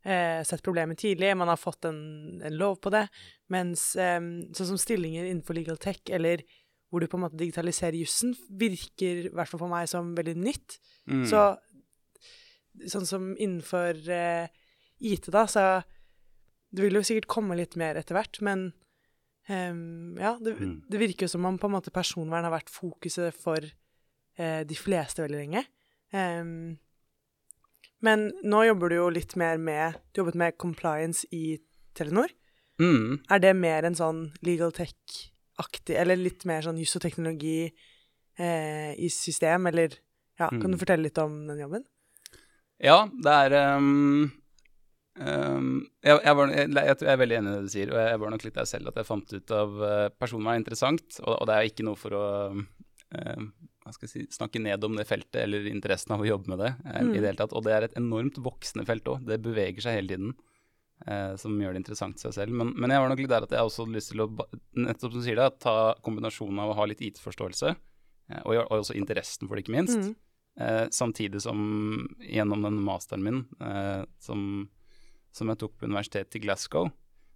eh, 0.06 0.40
sett 0.46 0.62
problemet 0.64 1.00
tidlig, 1.02 1.32
man 1.36 1.50
har 1.50 1.58
fått 1.60 1.88
en, 1.88 1.98
en 2.46 2.56
lov 2.56 2.78
på 2.80 2.92
det, 2.94 3.06
mens 3.52 3.88
eh, 4.00 4.20
sånn 4.56 4.70
som 4.72 4.80
stillinger 4.80 5.26
innenfor 5.26 5.58
legal 5.58 5.78
tech, 5.82 6.00
eller 6.14 6.44
hvor 6.86 7.02
du 7.02 7.08
på 7.10 7.18
en 7.18 7.24
måte 7.26 7.38
digitaliserer 7.40 7.98
jussen, 7.98 8.36
virker 8.48 9.26
i 9.26 9.34
hvert 9.34 9.50
fall 9.50 9.64
for 9.64 9.72
meg 9.72 9.88
som 9.90 10.14
veldig 10.16 10.36
nytt. 10.38 10.78
Mm. 11.10 11.24
Så 11.26 11.42
sånn 12.92 13.06
som 13.08 13.28
innenfor 13.34 13.98
eh, 14.12 14.48
IT, 15.00 15.30
da, 15.34 15.46
så 15.50 15.82
Det 16.76 16.82
vil 16.82 16.98
jo 16.98 17.04
sikkert 17.06 17.28
komme 17.30 17.56
litt 17.56 17.76
mer 17.78 17.96
etter 17.96 18.16
hvert, 18.16 18.40
men 18.44 18.66
ehm, 19.48 20.16
ja, 20.18 20.34
det, 20.42 20.56
Mm. 20.58 20.82
det 20.90 20.98
virker 20.98 21.24
jo 21.24 21.32
som 21.36 21.46
om 21.46 21.56
på 21.58 21.68
en 21.70 21.76
måte 21.76 21.92
personvern 21.94 22.44
har 22.44 22.52
vært 22.52 22.72
fokuset 22.74 23.32
for 23.32 23.62
eh, 24.36 24.62
de 24.66 24.74
fleste 24.76 25.22
veldig 25.22 25.38
lenge. 25.38 25.62
Ehm, 26.12 26.76
men 28.06 28.28
nå 28.46 28.62
jobber 28.68 28.92
du 28.92 28.96
jo 29.00 29.08
litt 29.12 29.34
mer 29.38 29.58
med 29.58 29.98
Du 30.12 30.22
jobbet 30.22 30.38
med 30.38 30.56
compliance 30.62 31.26
i 31.34 31.58
Telenor. 31.96 32.30
Mm. 32.80 33.18
Er 33.32 33.42
det 33.42 33.52
mer 33.56 33.86
en 33.88 33.96
sånn 33.96 34.22
legal 34.44 34.72
tech-aktig, 34.76 35.96
eller 35.96 36.18
litt 36.20 36.44
mer 36.48 36.64
sånn 36.64 36.78
juss 36.80 36.96
og 36.98 37.04
teknologi 37.06 37.66
eh, 38.38 38.92
i 39.00 39.08
system, 39.12 39.68
eller 39.72 39.96
ja, 40.36 40.50
Kan 40.50 40.68
du 40.68 40.76
Mm. 40.76 40.80
fortelle 40.82 41.06
litt 41.08 41.18
om 41.18 41.46
den 41.48 41.62
jobben? 41.62 41.84
Ja, 42.84 43.06
det 43.08 43.32
er 43.32 43.54
um, 43.78 44.26
um, 45.16 45.70
jeg, 46.04 46.18
jeg, 46.26 46.34
var, 46.36 46.50
jeg, 46.52 46.68
jeg, 46.76 46.96
tror 46.98 47.08
jeg 47.08 47.14
er 47.14 47.22
veldig 47.22 47.38
enig 47.38 47.48
i 47.48 47.54
det 47.54 47.62
du 47.64 47.72
sier, 47.72 47.92
og 47.94 48.00
jeg 48.02 48.18
var 48.20 48.34
nok 48.34 48.44
litt 48.44 48.58
der 48.58 48.68
selv 48.68 48.90
at 48.90 48.98
jeg 49.00 49.08
fant 49.08 49.32
ut 49.32 49.54
av 49.56 49.78
uh, 49.80 50.08
personvern 50.12 50.58
er 50.58 50.60
interessant, 50.60 51.06
og, 51.22 51.32
og 51.38 51.48
det 51.48 51.56
er 51.56 51.70
ikke 51.70 51.86
noe 51.88 51.96
for 51.96 52.18
å 52.18 52.26
eh, 52.52 53.40
jeg 53.40 53.75
si, 53.94 54.26
snakke 54.30 54.60
ned 54.60 54.82
om 54.84 54.96
det 54.96 55.06
feltet 55.06 55.42
eller 55.44 55.66
interessen 55.70 56.12
av 56.16 56.20
å 56.20 56.26
jobbe 56.26 56.48
med 56.48 56.58
det 56.58 56.74
eh, 56.86 57.02
Mm. 57.02 57.14
i 57.14 57.18
det 57.20 57.26
hele 57.30 57.36
tatt. 57.36 57.52
Og 57.52 57.62
det 57.64 57.72
er 57.72 57.82
et 57.86 57.96
enormt 57.96 58.36
voksende 58.42 58.86
felt 58.86 59.04
òg. 59.04 59.24
Det 59.26 59.38
beveger 59.42 59.80
seg 59.80 59.94
hele 60.00 60.08
tiden. 60.08 60.34
eh, 61.06 61.36
som 61.36 61.52
gjør 61.60 61.74
det 61.74 61.82
interessant 61.82 62.16
i 62.16 62.20
seg 62.24 62.32
selv. 62.32 62.52
Men, 62.56 62.70
men 62.74 62.90
jeg 62.90 63.00
var 63.02 63.08
nok 63.10 63.18
litt 63.20 63.28
der 63.28 63.44
at 63.44 63.50
jeg 63.52 63.60
også 63.60 63.84
hadde 63.84 63.96
lyst 63.98 64.10
til 64.14 64.22
å, 64.24 64.28
nettopp 64.80 65.12
som 65.12 65.20
du 65.20 65.24
sier 65.26 65.36
det, 65.36 65.58
ta 65.60 65.94
kombinasjonen 66.02 66.58
av 66.58 66.70
å 66.72 66.76
ha 66.78 66.86
litt 66.88 67.02
IT-forståelse, 67.04 67.74
eh, 68.32 68.40
og, 68.46 68.54
og 68.70 68.78
også 68.80 68.96
interessen 68.96 69.46
for 69.46 69.56
det, 69.56 69.66
ikke 69.66 69.76
minst. 69.76 69.98
Mm. 70.00 70.14
Eh, 70.56 70.86
samtidig 70.88 71.42
som 71.44 72.08
gjennom 72.24 72.62
den 72.64 72.78
masteren 72.80 73.22
min, 73.22 73.42
eh, 73.60 74.06
som, 74.18 74.70
som 75.36 75.48
jeg 75.52 75.58
tok 75.60 75.76
på 75.76 75.84
universitetet 75.84 76.38
i 76.40 76.46
Glasgow 76.46 76.88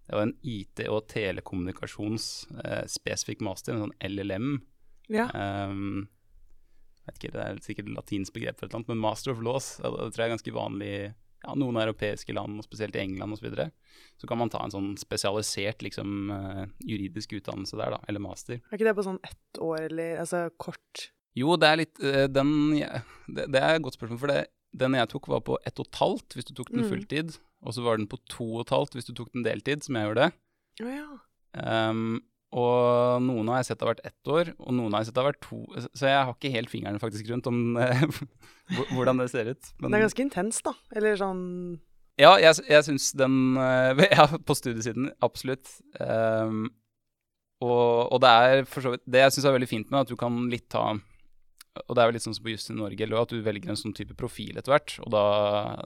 Det 0.07 0.15
var 0.17 0.23
en 0.25 0.33
IT- 0.41 0.87
og 0.89 1.05
telekommunikasjons 1.13 2.47
eh, 2.65 3.35
master, 3.45 3.73
en 3.75 3.83
sånn 3.85 3.97
LLM. 4.01 4.61
Ja. 5.07 5.27
Um, 5.69 6.07
ikke, 7.09 7.31
Det 7.33 7.41
er 7.41 7.57
sikkert 7.65 7.87
et 7.89 7.95
latinsk 7.97 8.33
begrep 8.33 8.57
for 8.59 8.65
et 8.65 8.69
eller 8.71 8.79
annet, 8.81 8.91
men 8.93 9.01
master 9.01 9.31
of 9.33 9.41
laws 9.41 9.77
det 9.81 9.89
tror 9.91 10.21
jeg 10.21 10.27
er 10.29 10.35
ganske 10.37 10.53
vanlig 10.53 10.89
i 10.91 11.01
ja, 11.41 11.55
noen 11.57 11.79
europeiske 11.81 12.33
land, 12.37 12.59
og 12.61 12.63
spesielt 12.67 12.93
i 12.95 13.01
England 13.01 13.33
osv. 13.33 13.41
Så, 13.41 13.49
videre. 13.49 13.71
så 14.21 14.27
kan 14.29 14.37
man 14.37 14.51
ta 14.53 14.59
en 14.61 14.69
sånn 14.75 14.91
spesialisert 15.01 15.81
liksom, 15.81 16.29
eh, 16.35 16.65
juridisk 16.85 17.33
utdannelse 17.39 17.79
der, 17.79 17.95
da, 17.95 17.99
eller 18.07 18.21
master. 18.21 18.59
Er 18.69 18.77
ikke 18.77 18.85
det 18.85 18.93
på 18.99 19.05
sånn 19.07 19.17
ett 19.25 19.57
år, 19.59 19.87
eller 19.89 20.19
altså 20.21 20.43
kort 20.61 21.07
Jo, 21.33 21.55
det 21.57 21.67
er 21.71 21.79
litt 21.79 21.99
eh, 22.03 22.27
Den 22.27 22.51
ja, 22.77 23.01
det, 23.27 23.47
det 23.55 23.61
er 23.63 23.79
et 23.79 23.81
godt 23.87 23.97
spørsmål, 23.97 24.19
for 24.21 24.27
det, 24.35 24.43
den 24.77 24.93
jeg 24.99 25.09
tok, 25.09 25.27
var 25.33 25.41
på 25.47 25.57
ett 25.65 25.79
og 25.81 25.87
et 25.89 26.01
halvt 26.03 26.37
hvis 26.37 26.45
du 26.45 26.53
tok 26.53 26.69
den 26.69 26.85
Mm. 26.85 26.89
fulltid. 26.93 27.37
Og 27.65 27.73
så 27.73 27.81
var 27.85 27.97
den 27.97 28.07
på 28.07 28.17
to 28.29 28.45
og 28.59 28.61
et 28.67 28.75
halvt 28.77 28.93
hvis 28.99 29.09
du 29.09 29.13
tok 29.17 29.33
den 29.33 29.43
deltid, 29.43 29.81
som 29.83 29.95
jeg 29.97 30.07
gjorde. 30.11 30.29
Å 30.81 30.93
ja. 30.93 31.09
Um, 31.89 32.21
og 32.51 33.21
noen 33.23 33.47
har 33.47 33.61
jeg 33.61 33.69
sett 33.71 33.83
har 33.85 33.93
vært 33.93 34.03
ett 34.09 34.27
år, 34.27 34.49
og 34.59 34.73
noen 34.75 34.91
har 34.91 35.03
jeg 35.05 35.11
sett 35.11 35.19
har 35.21 35.29
vært 35.29 35.41
to. 35.45 35.61
Så 35.95 36.09
jeg 36.09 36.17
har 36.19 36.33
ikke 36.35 36.51
helt 36.51 36.71
fingrene 36.73 36.99
faktisk 36.99 37.29
rundt 37.31 37.47
om 37.47 37.77
eh, 37.83 38.03
hvordan 38.91 39.21
det 39.23 39.29
ser 39.31 39.53
ut. 39.53 39.71
Men- 39.79 39.91
Det 39.95 40.01
er 40.01 40.05
ganske 40.09 40.25
intenst, 40.25 40.63
da. 40.67 40.73
Eller 40.95 41.15
sånn 41.19 41.45
Ja, 42.19 42.33
jeg, 42.43 42.59
jeg 42.67 42.83
syns 42.89 43.11
den 43.15 43.55
Ja, 44.11 44.27
på 44.27 44.55
studiesiden, 44.59 45.13
absolutt. 45.23 45.71
Um, 45.99 46.67
og, 47.61 48.11
og 48.11 48.19
det 48.23 48.29
er 48.33 48.63
for 48.65 48.81
så 48.81 48.91
vidt 48.95 49.03
Det 49.05 49.21
jeg 49.21 49.33
syns 49.35 49.45
er 49.45 49.53
veldig 49.53 49.69
fint 49.69 49.91
med 49.93 49.99
at 50.01 50.09
du 50.09 50.15
kan 50.17 50.33
litt 50.49 50.65
ta 50.73 50.95
Og 51.85 51.93
det 51.95 52.01
er 52.01 52.09
jo 52.09 52.15
litt 52.15 52.23
sånn 52.25 52.33
som 52.35 52.43
på 52.45 52.51
Juss 52.55 52.65
i 52.73 52.75
Norge, 52.75 53.05
at 53.05 53.31
du 53.31 53.37
velger 53.45 53.69
en 53.71 53.79
sånn 53.79 53.93
type 53.95 54.15
profil 54.19 54.57
etter 54.59 54.73
hvert. 54.73 54.97
Og 55.05 55.11
da, 55.13 55.21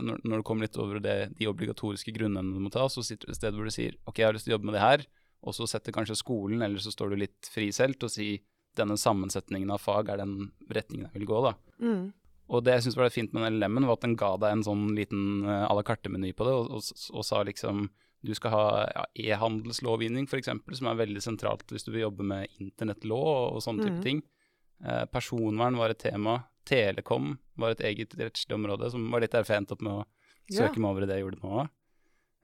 når, 0.01 0.23
når 0.25 0.41
du 0.41 0.45
kommer 0.47 0.65
litt 0.65 0.79
over 0.81 0.97
det, 1.03 1.17
de 1.37 1.45
obligatoriske 1.51 2.13
grunnene 2.15 2.55
du 2.55 2.63
må 2.63 2.71
ta, 2.73 2.87
så 2.89 3.03
sitter 3.05 3.27
du 3.29 3.35
et 3.35 3.37
sted 3.37 3.53
hvor 3.53 3.69
du 3.69 3.73
sier 3.75 3.93
OK, 4.09 4.17
jeg 4.23 4.25
har 4.31 4.33
lyst 4.33 4.47
til 4.49 4.55
å 4.55 4.57
jobbe 4.57 4.71
med 4.71 4.79
det 4.79 4.81
her, 4.81 5.05
og 5.45 5.55
så 5.55 5.67
setter 5.69 5.93
kanskje 5.95 6.17
skolen, 6.19 6.63
eller 6.65 6.81
så 6.81 6.93
står 6.93 7.13
du 7.13 7.21
litt 7.21 7.49
friselt 7.53 8.03
og 8.03 8.11
sier 8.11 8.41
denne 8.75 8.97
sammensetningen 8.99 9.71
av 9.71 9.79
fag 9.79 10.09
er 10.11 10.19
den 10.19 10.49
retningen 10.73 11.07
jeg 11.07 11.19
vil 11.19 11.29
gå, 11.29 11.41
da. 11.47 11.55
mm. 11.79 12.05
Og 12.45 12.61
det 12.61 12.75
jeg 12.75 12.83
syns 12.85 12.97
var 12.99 13.09
fint 13.09 13.31
med 13.33 13.41
den 13.47 13.55
LM-en, 13.57 13.87
var 13.89 13.97
at 13.97 14.03
den 14.05 14.17
ga 14.21 14.35
deg 14.37 14.51
en 14.53 14.65
sånn 14.67 14.83
liten 14.93 15.47
uh, 15.47 15.63
à 15.65 15.73
la 15.73 15.81
carte-meny 15.81 16.29
på 16.37 16.45
det, 16.45 16.51
og, 16.53 16.75
og, 16.77 17.07
og 17.17 17.25
sa 17.25 17.39
liksom 17.47 17.87
du 18.25 18.33
skal 18.37 18.53
ha 18.53 18.65
ja, 18.89 19.05
e-handelslovgivning 19.21 20.27
f.eks., 20.29 20.49
som 20.77 20.89
er 20.89 20.99
veldig 20.99 21.21
sentralt 21.21 21.69
hvis 21.73 21.85
du 21.85 21.91
vil 21.93 22.07
jobbe 22.07 22.25
med 22.25 22.61
internettlov 22.61 23.25
og, 23.25 23.57
og 23.57 23.63
sånne 23.65 23.85
type 23.85 23.99
mm. 23.99 24.05
ting. 24.05 24.21
Eh, 24.81 25.03
personvern 25.13 25.77
var 25.77 25.93
et 25.93 26.01
tema. 26.01 26.39
Telekom 26.65 27.35
var 27.61 27.75
et 27.75 27.83
eget 27.85 28.15
rettslig 28.17 28.57
område, 28.57 28.89
som 28.93 29.05
var 29.13 29.21
litt 29.21 29.37
erfent 29.37 29.73
opp 29.75 29.85
med 29.85 30.01
å 30.01 30.05
Ja. 30.45 30.65
søke 30.65 30.77
meg 30.77 30.91
over 30.91 31.05
i 31.05 31.09
det 31.09 31.15
jeg 31.17 31.23
gjorde 31.25 31.41
nå 31.41 31.67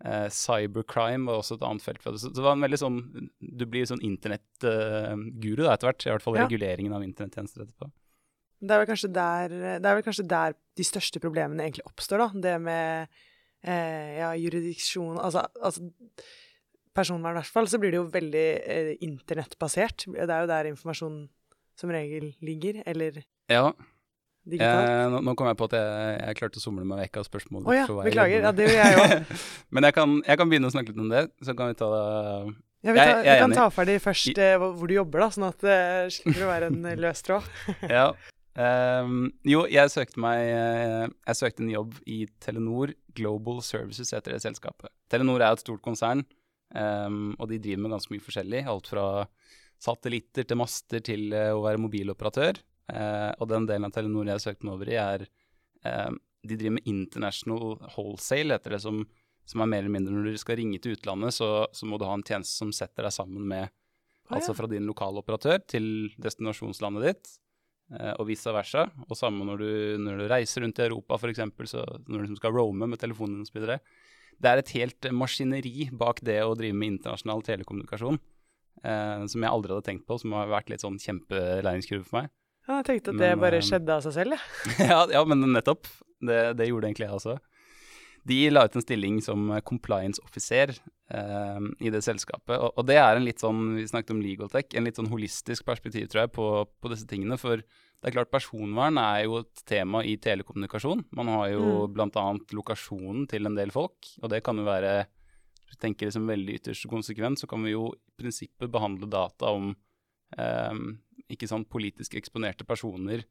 Eh, 0.03 0.27
cybercrime 0.33 1.27
var 1.29 1.41
også 1.41 1.59
et 1.59 1.65
annet 1.67 1.83
felt. 1.85 2.01
Så 2.03 2.17
så 2.17 2.33
det 2.33 2.41
var 2.41 2.55
en 2.55 2.63
veldig 2.65 2.79
sånn 2.81 3.29
Du 3.39 3.65
blir 3.69 3.85
sånn 3.85 4.01
internettguru 4.01 5.67
etter 5.69 5.87
hvert. 5.91 6.05
I 6.07 6.13
hvert 6.15 6.23
fall 6.25 6.37
Ja. 6.37 6.47
reguleringen 6.47 6.93
av 6.93 7.03
internettjenester 7.05 7.65
etterpå. 7.65 7.91
Det 8.61 8.71
er 8.71 9.07
der 9.13 9.49
Det 9.79 9.85
er 9.85 9.95
vel 9.95 10.03
kanskje 10.03 10.27
der 10.27 10.53
de 10.75 10.83
største 10.83 11.19
problemene 11.19 11.61
egentlig 11.65 11.85
oppstår, 11.85 12.17
da. 12.17 12.27
Det 12.33 12.61
med 12.61 13.07
eh, 13.63 14.17
ja, 14.19 14.31
jurisdiksjon 14.33 15.19
Altså, 15.19 15.45
altså 15.61 15.89
personvern 16.93 17.37
i 17.37 17.39
hvert 17.39 17.53
fall, 17.53 17.67
så 17.67 17.79
blir 17.79 17.91
det 17.91 18.01
jo 18.01 18.09
veldig 18.11 18.47
eh, 18.67 18.95
internettbasert. 19.01 20.05
Det 20.11 20.27
er 20.29 20.41
jo 20.41 20.47
der 20.47 20.69
informasjonen 20.71 21.29
som 21.79 21.89
regel 21.89 22.33
ligger, 22.41 22.83
eller 22.85 23.23
Ja. 23.49 23.71
Eh, 24.49 25.05
nå, 25.13 25.19
nå 25.21 25.35
kom 25.37 25.45
jeg 25.51 25.57
på 25.59 25.67
at 25.69 25.75
jeg, 25.77 26.15
jeg 26.25 26.37
klarte 26.39 26.57
å 26.57 26.63
somle 26.63 26.83
meg 26.87 27.03
vekk 27.03 27.19
av 27.21 27.25
spørsmålet. 27.27 27.67
Oh, 27.69 27.75
ja, 27.77 27.85
beklager. 28.07 28.41
Ja, 28.47 28.51
det 28.57 28.65
gjør 28.71 28.79
jeg 28.81 28.97
òg. 29.03 29.31
Men 29.77 29.85
jeg 29.85 29.93
kan, 29.99 30.15
jeg 30.25 30.39
kan 30.41 30.49
begynne 30.49 30.71
å 30.71 30.73
snakke 30.73 30.89
litt 30.95 31.01
om 31.03 31.11
det, 31.13 31.21
så 31.45 31.53
kan 31.57 31.69
vi 31.69 31.77
ta 31.77 31.89
det 31.93 32.01
Ja, 32.81 32.91
vi, 32.95 32.97
Jeg- 32.97 33.07
jeg 33.11 33.21
vi 33.21 33.39
kan 33.43 33.51
enig. 33.51 33.57
ta 33.59 33.67
ferdig 33.69 33.99
først 34.01 34.41
eh, 34.41 34.55
hvor 34.57 34.87
du 34.89 34.95
jobber, 34.97 35.21
da, 35.21 35.29
sånn 35.35 35.45
at 35.51 35.61
det 35.61 35.79
slipper 36.17 36.45
å 36.47 36.49
være 36.49 36.71
en 36.73 36.85
eh, 36.89 36.97
løs 37.05 37.21
tråd. 37.27 37.49
Ja. 37.99 38.07
Um, 38.51 39.29
jo, 39.47 39.61
jeg 39.71 39.87
søkte 39.93 40.19
meg 40.19 40.41
eh, 40.51 41.05
Jeg 41.29 41.37
søkte 41.39 41.63
en 41.63 41.69
jobb 41.71 41.93
i 42.11 42.25
Telenor 42.43 42.91
Global 43.15 43.61
Services, 43.63 44.09
heter 44.11 44.33
det 44.35 44.41
selskapet. 44.43 44.89
Telenor 45.13 45.39
er 45.45 45.53
et 45.55 45.61
stort 45.63 45.79
konsern, 45.85 46.25
um, 46.75 47.29
og 47.39 47.47
de 47.53 47.61
driver 47.63 47.85
med 47.85 47.93
ganske 47.95 48.11
mye 48.11 48.25
forskjellig. 48.25 48.65
Alt 48.67 48.89
fra 48.91 49.05
satellitter 49.81 50.45
til 50.49 50.59
master 50.59 50.99
til 51.05 51.31
eh, 51.33 51.53
å 51.55 51.61
være 51.63 51.79
mobiloperatør. 51.81 52.59
Eh, 52.89 53.31
og 53.37 53.49
den 53.51 53.67
delen 53.69 53.87
av 53.87 53.93
Telenor 53.95 54.31
jeg 54.33 54.43
søkte 54.43 54.67
meg 54.67 54.75
over 54.77 54.91
i, 54.91 54.97
er 54.99 55.25
eh, 55.85 56.11
De 56.41 56.57
driver 56.57 56.77
med 56.79 56.87
international 56.89 57.75
wholesale, 57.93 58.57
heter 58.57 58.75
det, 58.75 58.81
som, 58.83 59.03
som 59.45 59.61
er 59.61 59.69
mer 59.69 59.83
eller 59.83 59.93
mindre 59.93 60.15
når 60.15 60.31
du 60.31 60.41
skal 60.41 60.57
ringe 60.59 60.79
til 60.81 60.97
utlandet, 60.97 61.35
så, 61.37 61.67
så 61.71 61.87
må 61.87 61.99
du 62.01 62.07
ha 62.09 62.15
en 62.17 62.25
tjeneste 62.25 62.57
som 62.57 62.73
setter 62.75 63.05
deg 63.07 63.13
sammen 63.15 63.45
med 63.51 63.69
Å, 63.69 64.35
Altså 64.37 64.53
ja. 64.53 64.57
fra 64.57 64.69
din 64.71 64.87
lokale 64.89 65.21
operatør 65.21 65.61
til 65.69 65.85
destinasjonslandet 66.21 67.07
ditt. 67.09 67.31
eh, 67.93 68.13
og 68.15 68.27
vice 68.29 68.53
versa. 68.55 68.87
Og 69.09 69.17
samme 69.19 69.45
når 69.47 69.61
du, 69.61 69.71
når 69.99 70.23
du 70.23 70.27
reiser 70.31 70.63
rundt 70.65 70.79
i 70.79 70.87
Europa, 70.87 71.19
f.eks., 71.19 71.43
så 71.73 71.85
når 72.07 72.15
du 72.15 72.21
liksom 72.23 72.39
skal 72.39 72.55
roame 72.55 72.87
med 72.87 73.01
telefonen 73.01 73.43
osv. 73.43 73.59
Det 74.41 74.49
er 74.49 74.61
et 74.61 74.75
helt 74.77 75.09
maskineri 75.13 75.89
bak 75.93 76.21
det 76.25 76.39
å 76.41 76.55
drive 76.57 76.73
med 76.73 76.95
internasjonal 76.95 77.43
telekommunikasjon 77.45 78.17
eh, 78.83 79.25
som 79.29 79.43
jeg 79.43 79.51
aldri 79.51 79.75
hadde 79.75 79.87
tenkt 79.89 80.07
på, 80.07 80.17
som 80.21 80.33
har 80.37 80.49
vært 80.51 80.71
litt 80.71 80.83
sånn 80.85 80.99
kjempelæringskurve 81.01 82.07
for 82.07 82.21
meg. 82.21 82.31
Ja, 82.67 82.77
jeg 82.79 82.85
tenkte 82.87 83.13
at 83.15 83.21
det 83.21 83.31
bare 83.41 83.57
eh, 83.61 83.65
skjedde 83.65 83.95
av 83.95 84.03
seg 84.05 84.13
selv, 84.19 84.37
jeg. 84.37 84.75
ja, 84.91 84.99
ja, 85.11 85.23
men 85.27 85.41
nettopp. 85.53 85.89
Det, 86.21 86.41
det 86.59 86.67
gjorde 86.69 86.91
egentlig 86.91 87.07
jeg 87.07 87.17
også. 87.17 87.37
De 88.29 88.35
la 88.51 88.67
ut 88.67 88.75
en 88.77 88.83
stilling 88.83 89.15
som 89.25 89.47
compliance-offiser 89.65 90.75
eh, 90.77 91.63
i 91.81 91.89
det 91.93 92.03
selskapet. 92.05 92.53
Og, 92.59 92.75
og 92.77 92.85
det 92.85 92.99
er 93.01 93.17
en 93.17 93.25
litt 93.25 93.41
sånn, 93.41 93.63
vi 93.79 93.87
snakket 93.89 94.13
om 94.13 94.21
legal 94.21 94.51
tech, 94.53 94.69
en 94.77 94.85
litt 94.85 94.99
sånn 94.99 95.09
holistisk 95.09 95.65
perspektiv, 95.65 96.05
tror 96.11 96.27
jeg, 96.27 96.33
på, 96.37 96.49
på 96.77 96.91
disse 96.93 97.09
tingene. 97.09 97.39
For 97.41 97.63
det 97.63 98.09
er 98.09 98.13
klart 98.15 98.33
personvern 98.33 98.97
er 99.01 99.23
jo 99.25 99.41
et 99.41 99.63
tema 99.69 100.03
i 100.05 100.15
telekommunikasjon. 100.21 101.03
Man 101.17 101.33
har 101.33 101.49
jo 101.53 101.65
Mm. 101.65 101.97
annet 102.21 102.53
lokasjonen 102.57 103.27
til 103.29 103.45
en 103.49 103.57
del 103.57 103.73
folk, 103.73 104.13
og 104.21 104.29
det 104.33 104.43
kan 104.45 104.57
jo 104.57 104.69
være 104.69 105.05
Hvis 105.71 105.79
tenker 105.79 106.09
liksom 106.09 106.25
veldig 106.27 106.55
ytterst 106.59 106.89
konsekvens, 106.91 107.39
så 107.39 107.47
kan 107.47 107.63
vi 107.63 107.71
jo 107.71 107.93
i 107.95 108.21
prinsippet 108.21 108.69
behandle 108.69 109.07
data 109.07 109.53
om 109.55 109.69
eh, 109.71 109.75
ikke 111.31 111.49
sånn 111.49 111.65
politisk 111.69 112.15
eksponerte 112.19 112.67
personer. 112.67 113.25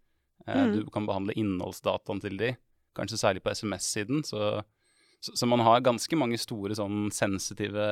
Eh, 0.46 0.60
Mm. 0.60 0.72
Du 0.72 0.90
kan 0.90 1.06
behandle 1.06 1.36
innholdsdataen 1.36 2.20
til 2.20 2.36
de, 2.40 2.54
kanskje 2.96 3.18
særlig 3.20 3.42
på 3.44 3.52
SMS-siden. 3.52 4.24
Så, 4.24 4.62
så, 5.20 5.34
så 5.36 5.46
man 5.46 5.60
har 5.60 5.84
ganske 5.84 6.16
mange 6.16 6.38
store 6.40 6.74
sånn 6.74 7.10
sensitive 7.12 7.88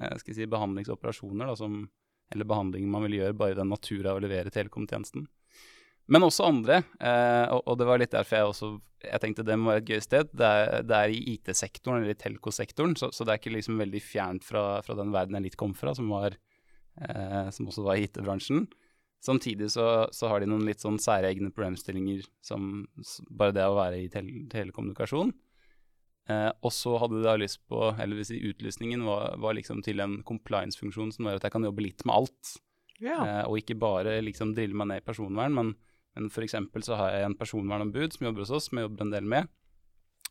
eh, 0.00 0.16
skal 0.22 0.34
si, 0.34 0.46
behandlingsoperasjoner, 0.46 1.46
da, 1.46 1.56
som, 1.56 1.82
eller 2.32 2.48
behandlinger 2.48 2.88
man 2.88 3.04
vil 3.06 3.20
gjøre 3.20 3.36
bare 3.36 3.56
i 3.56 3.60
den 3.60 3.70
natura 3.70 4.14
å 4.16 4.22
levere 4.22 4.52
telekomtjenesten. 4.54 5.28
Men 6.10 6.26
også 6.26 6.48
andre, 6.48 6.80
eh, 6.98 7.46
og, 7.52 7.62
og 7.68 7.78
det 7.78 7.86
var 7.86 8.00
litt 8.02 8.16
derfor 8.16 8.36
jeg 8.36 8.54
også 8.54 8.70
jeg 9.00 9.20
tenkte 9.22 9.44
det 9.46 9.56
må 9.56 9.70
være 9.70 9.80
et 9.80 9.90
gøy 9.94 10.02
sted. 10.04 10.32
Det 10.36 10.44
er, 10.44 10.82
det 10.84 10.96
er 10.96 11.12
i 11.14 11.20
IT-sektoren, 11.34 12.02
eller 12.02 12.12
i 12.12 12.20
telco-sektoren, 12.20 12.96
så, 12.98 13.08
så 13.14 13.24
det 13.24 13.32
er 13.32 13.40
ikke 13.40 13.54
liksom 13.54 13.80
veldig 13.80 14.02
fjernt 14.04 14.44
fra, 14.44 14.64
fra 14.84 14.96
den 14.98 15.14
verden 15.14 15.38
jeg 15.38 15.46
litt 15.46 15.60
kom 15.60 15.72
fra, 15.76 15.94
som, 15.96 16.10
var, 16.12 16.36
som 17.54 17.68
også 17.70 17.84
var 17.86 17.96
i 17.96 18.02
IT-bransjen. 18.04 18.64
Samtidig 19.24 19.68
så, 19.72 20.08
så 20.16 20.28
har 20.28 20.40
de 20.40 20.48
noen 20.48 20.64
litt 20.68 20.80
sånn 20.82 20.98
særegne 21.00 21.52
problemstillinger 21.52 22.24
som 22.44 22.86
bare 23.28 23.54
det 23.56 23.66
å 23.68 23.76
være 23.76 24.00
i 24.02 24.08
tele 24.12 24.46
telekommunikasjon. 24.52 25.32
Eh, 26.30 26.48
og 26.62 26.72
så 26.74 26.94
hadde 27.00 27.18
de 27.18 27.26
da 27.26 27.36
lyst 27.40 27.60
på, 27.68 27.82
eller 27.90 28.20
vil 28.20 28.28
si 28.28 28.40
utlysningen 28.50 29.04
var, 29.06 29.36
var 29.42 29.56
liksom 29.56 29.82
til 29.86 30.02
en 30.04 30.18
compliance-funksjon 30.26 31.14
som 31.14 31.26
gjør 31.26 31.40
at 31.40 31.46
jeg 31.48 31.54
kan 31.56 31.66
jobbe 31.66 31.84
litt 31.84 32.04
med 32.06 32.16
alt. 32.16 32.52
Ja. 33.00 33.18
Eh, 33.18 33.44
og 33.48 33.60
ikke 33.60 33.78
bare 33.80 34.18
liksom 34.24 34.54
drille 34.56 34.76
meg 34.76 34.90
ned 34.90 35.02
i 35.02 35.06
personvern, 35.06 35.56
men, 35.56 35.72
men 36.16 36.28
eksempel 36.44 36.84
så 36.86 36.98
har 37.00 37.16
jeg 37.16 37.28
en 37.28 37.38
personvernombud 37.40 38.16
som 38.16 38.28
jobber 38.28 38.44
hos 38.44 38.54
oss, 38.56 38.68
som 38.70 38.80
jeg 38.80 38.88
jobber 38.88 39.06
en 39.06 39.16
del 39.16 39.32
med. 39.36 39.50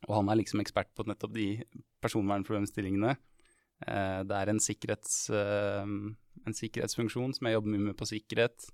Og 0.07 0.15
han 0.15 0.31
er 0.31 0.39
liksom 0.39 0.61
ekspert 0.63 0.93
på 0.95 1.03
nettopp 1.09 1.33
de 1.35 1.49
personvernproblemstillingene. 2.03 3.17
Eh, 3.87 4.21
det 4.29 4.37
er 4.37 4.53
en, 4.53 4.63
sikkerhets, 4.63 5.17
eh, 5.35 5.95
en 6.47 6.55
sikkerhetsfunksjon 6.55 7.35
som 7.37 7.47
jeg 7.47 7.57
jobber 7.57 7.73
mye 7.73 7.87
med 7.89 7.97
på 7.99 8.07
sikkerhet. 8.09 8.67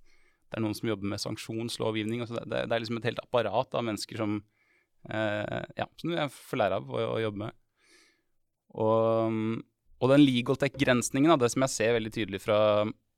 Det 0.45 0.59
er 0.59 0.63
noen 0.63 0.77
som 0.77 0.89
jobber 0.89 1.11
med 1.13 1.21
sanksjonslovgivning. 1.23 2.23
Altså 2.23 2.37
det, 2.41 2.65
det 2.69 2.75
er 2.75 2.83
liksom 2.83 2.99
et 3.01 3.07
helt 3.09 3.23
apparat 3.23 3.77
av 3.77 3.85
mennesker 3.87 4.21
som, 4.21 4.35
eh, 5.09 5.63
ja, 5.79 5.87
som 6.01 6.13
jeg 6.13 6.33
får 6.35 6.61
lære 6.61 6.81
av 6.81 6.91
å, 6.91 7.05
å 7.15 7.23
jobbe 7.23 7.43
med. 7.45 7.57
Og, 8.75 9.41
og 10.03 10.11
den 10.11 10.23
legal 10.25 10.59
tech-grensningen, 10.59 11.31
da, 11.33 11.39
det 11.45 11.53
som 11.53 11.65
jeg 11.65 11.75
ser 11.75 11.97
veldig 11.97 12.13
tydelig 12.13 12.43
fra 12.43 12.59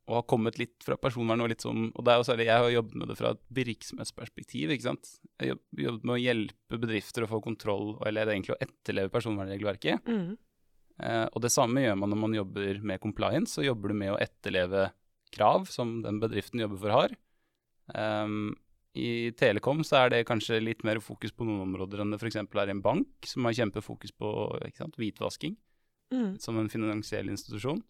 og 0.08 0.22
har 0.22 0.28
kommet 0.32 0.56
litt 0.60 0.86
fra 0.86 0.96
personvern 1.00 1.44
og 1.44 1.50
litt 1.52 1.64
sånn 1.64 1.90
Og 1.90 2.04
det 2.06 2.14
er 2.14 2.22
jo 2.22 2.26
særlig, 2.30 2.48
jeg 2.48 2.64
har 2.64 2.70
jobbet 2.72 3.00
med 3.00 3.10
det 3.12 3.18
fra 3.20 3.32
et 3.36 3.42
virksomhetsperspektiv, 3.58 4.72
ikke 4.72 4.86
sant. 4.86 5.10
Jeg 5.36 5.52
har 5.52 5.82
jobbet 5.84 6.06
med 6.08 6.14
å 6.16 6.22
hjelpe 6.22 6.80
bedrifter 6.80 7.26
å 7.26 7.32
få 7.32 7.42
kontroll, 7.44 7.90
eller 8.08 8.32
egentlig 8.32 8.56
å 8.56 8.62
etterleve 8.64 9.12
personvernregelverket. 9.12 10.08
Mm. 10.08 10.38
Eh, 11.04 11.26
og 11.30 11.44
det 11.44 11.52
samme 11.54 11.84
gjør 11.84 11.98
man 12.02 12.14
når 12.14 12.22
man 12.24 12.38
jobber 12.38 12.80
med 12.82 13.02
compliance, 13.04 13.54
så 13.54 13.66
jobber 13.66 13.94
du 13.94 14.00
med 14.00 14.14
å 14.16 14.22
etterleve 14.22 14.90
krav 15.34 15.68
som 15.70 16.00
den 16.06 16.22
bedriften 16.24 16.64
jobber 16.64 16.82
for 16.82 16.96
har. 16.96 17.16
Ehm, 17.98 18.56
I 18.98 19.32
Telekom 19.38 19.84
så 19.86 20.02
er 20.02 20.10
det 20.14 20.28
kanskje 20.28 20.62
litt 20.64 20.84
mer 20.88 21.00
fokus 21.04 21.32
på 21.36 21.46
noen 21.46 21.68
områder 21.68 22.02
enn 22.02 22.14
det 22.14 22.22
f.eks. 22.22 22.40
er 22.40 22.72
i 22.72 22.74
en 22.74 22.82
bank, 22.82 23.28
som 23.28 23.46
har 23.46 23.58
kjempefokus 23.60 24.16
på 24.18 24.32
ikke 24.66 24.86
sant, 24.86 25.00
hvitvasking 25.00 25.58
Mm. 26.08 26.40
som 26.40 26.58
en 26.58 26.70
finansiell 26.72 27.28
institusjon. 27.28 27.82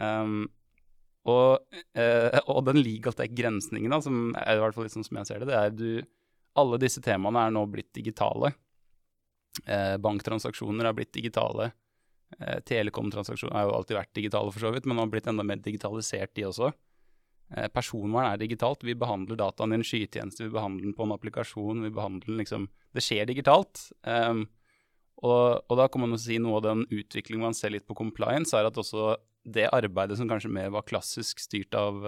Um, 0.00 0.46
og, 1.28 1.66
eh, 1.92 2.38
og 2.48 2.62
den 2.64 2.80
legaltech-grensningen, 2.80 3.92
som 4.02 4.30
er 4.38 4.56
i 4.56 4.62
hvert 4.62 4.76
fall 4.76 4.86
litt 4.86 4.94
sånn 4.94 5.04
som 5.04 5.18
jeg 5.20 5.28
ser 5.28 5.42
det, 5.42 5.50
det 5.50 5.58
er 5.58 5.74
du 5.74 5.90
Alle 6.58 6.78
disse 6.80 6.98
temaene 7.04 7.38
er 7.44 7.52
nå 7.54 7.60
blitt 7.70 7.92
digitale. 7.94 8.48
Eh, 9.66 9.96
banktransaksjoner 10.02 10.88
er 10.88 10.96
blitt 10.96 11.12
digitale. 11.14 11.72
Eh, 12.38 12.58
Telekomtransaksjoner 12.68 13.56
har 13.56 13.68
jo 13.68 13.76
alltid 13.78 13.98
vært 13.98 14.14
digitale, 14.18 14.52
for 14.52 14.66
så 14.66 14.72
vidt, 14.74 14.86
men 14.86 15.00
har 15.00 15.10
blitt 15.12 15.28
enda 15.30 15.46
mer 15.46 15.62
digitalisert, 15.64 16.34
de 16.36 16.46
også. 16.48 16.72
Eh, 17.56 17.68
personvern 17.72 18.28
er 18.32 18.40
digitalt. 18.40 18.84
Vi 18.84 18.96
behandler 18.98 19.40
dataen 19.40 19.72
i 19.72 19.78
en 19.80 19.86
skytjeneste, 19.86 20.44
vi 20.44 20.54
behandler 20.54 20.88
den 20.88 20.96
på 20.96 21.06
en 21.06 21.16
applikasjon. 21.16 21.82
vi 21.82 21.90
behandler 21.90 22.26
den 22.26 22.42
liksom, 22.42 22.68
Det 22.94 23.04
skjer 23.04 23.26
digitalt. 23.26 23.92
Um, 24.02 24.48
og, 25.22 25.60
og 25.68 25.76
da 25.76 25.88
kan 25.88 26.00
man 26.00 26.14
jo 26.14 26.18
si 26.18 26.38
noe 26.38 26.56
av 26.56 26.64
den 26.64 26.84
utviklingen 26.88 27.42
man 27.42 27.54
ser 27.54 27.70
litt 27.74 27.86
på 27.86 27.94
compliance, 27.94 28.56
er 28.56 28.64
at 28.64 28.76
også 28.76 29.16
det 29.44 29.68
arbeidet 29.72 30.16
som 30.18 30.28
kanskje 30.28 30.50
mer 30.52 30.70
var 30.70 30.86
klassisk 30.88 31.40
styrt 31.40 31.74
av, 31.74 32.04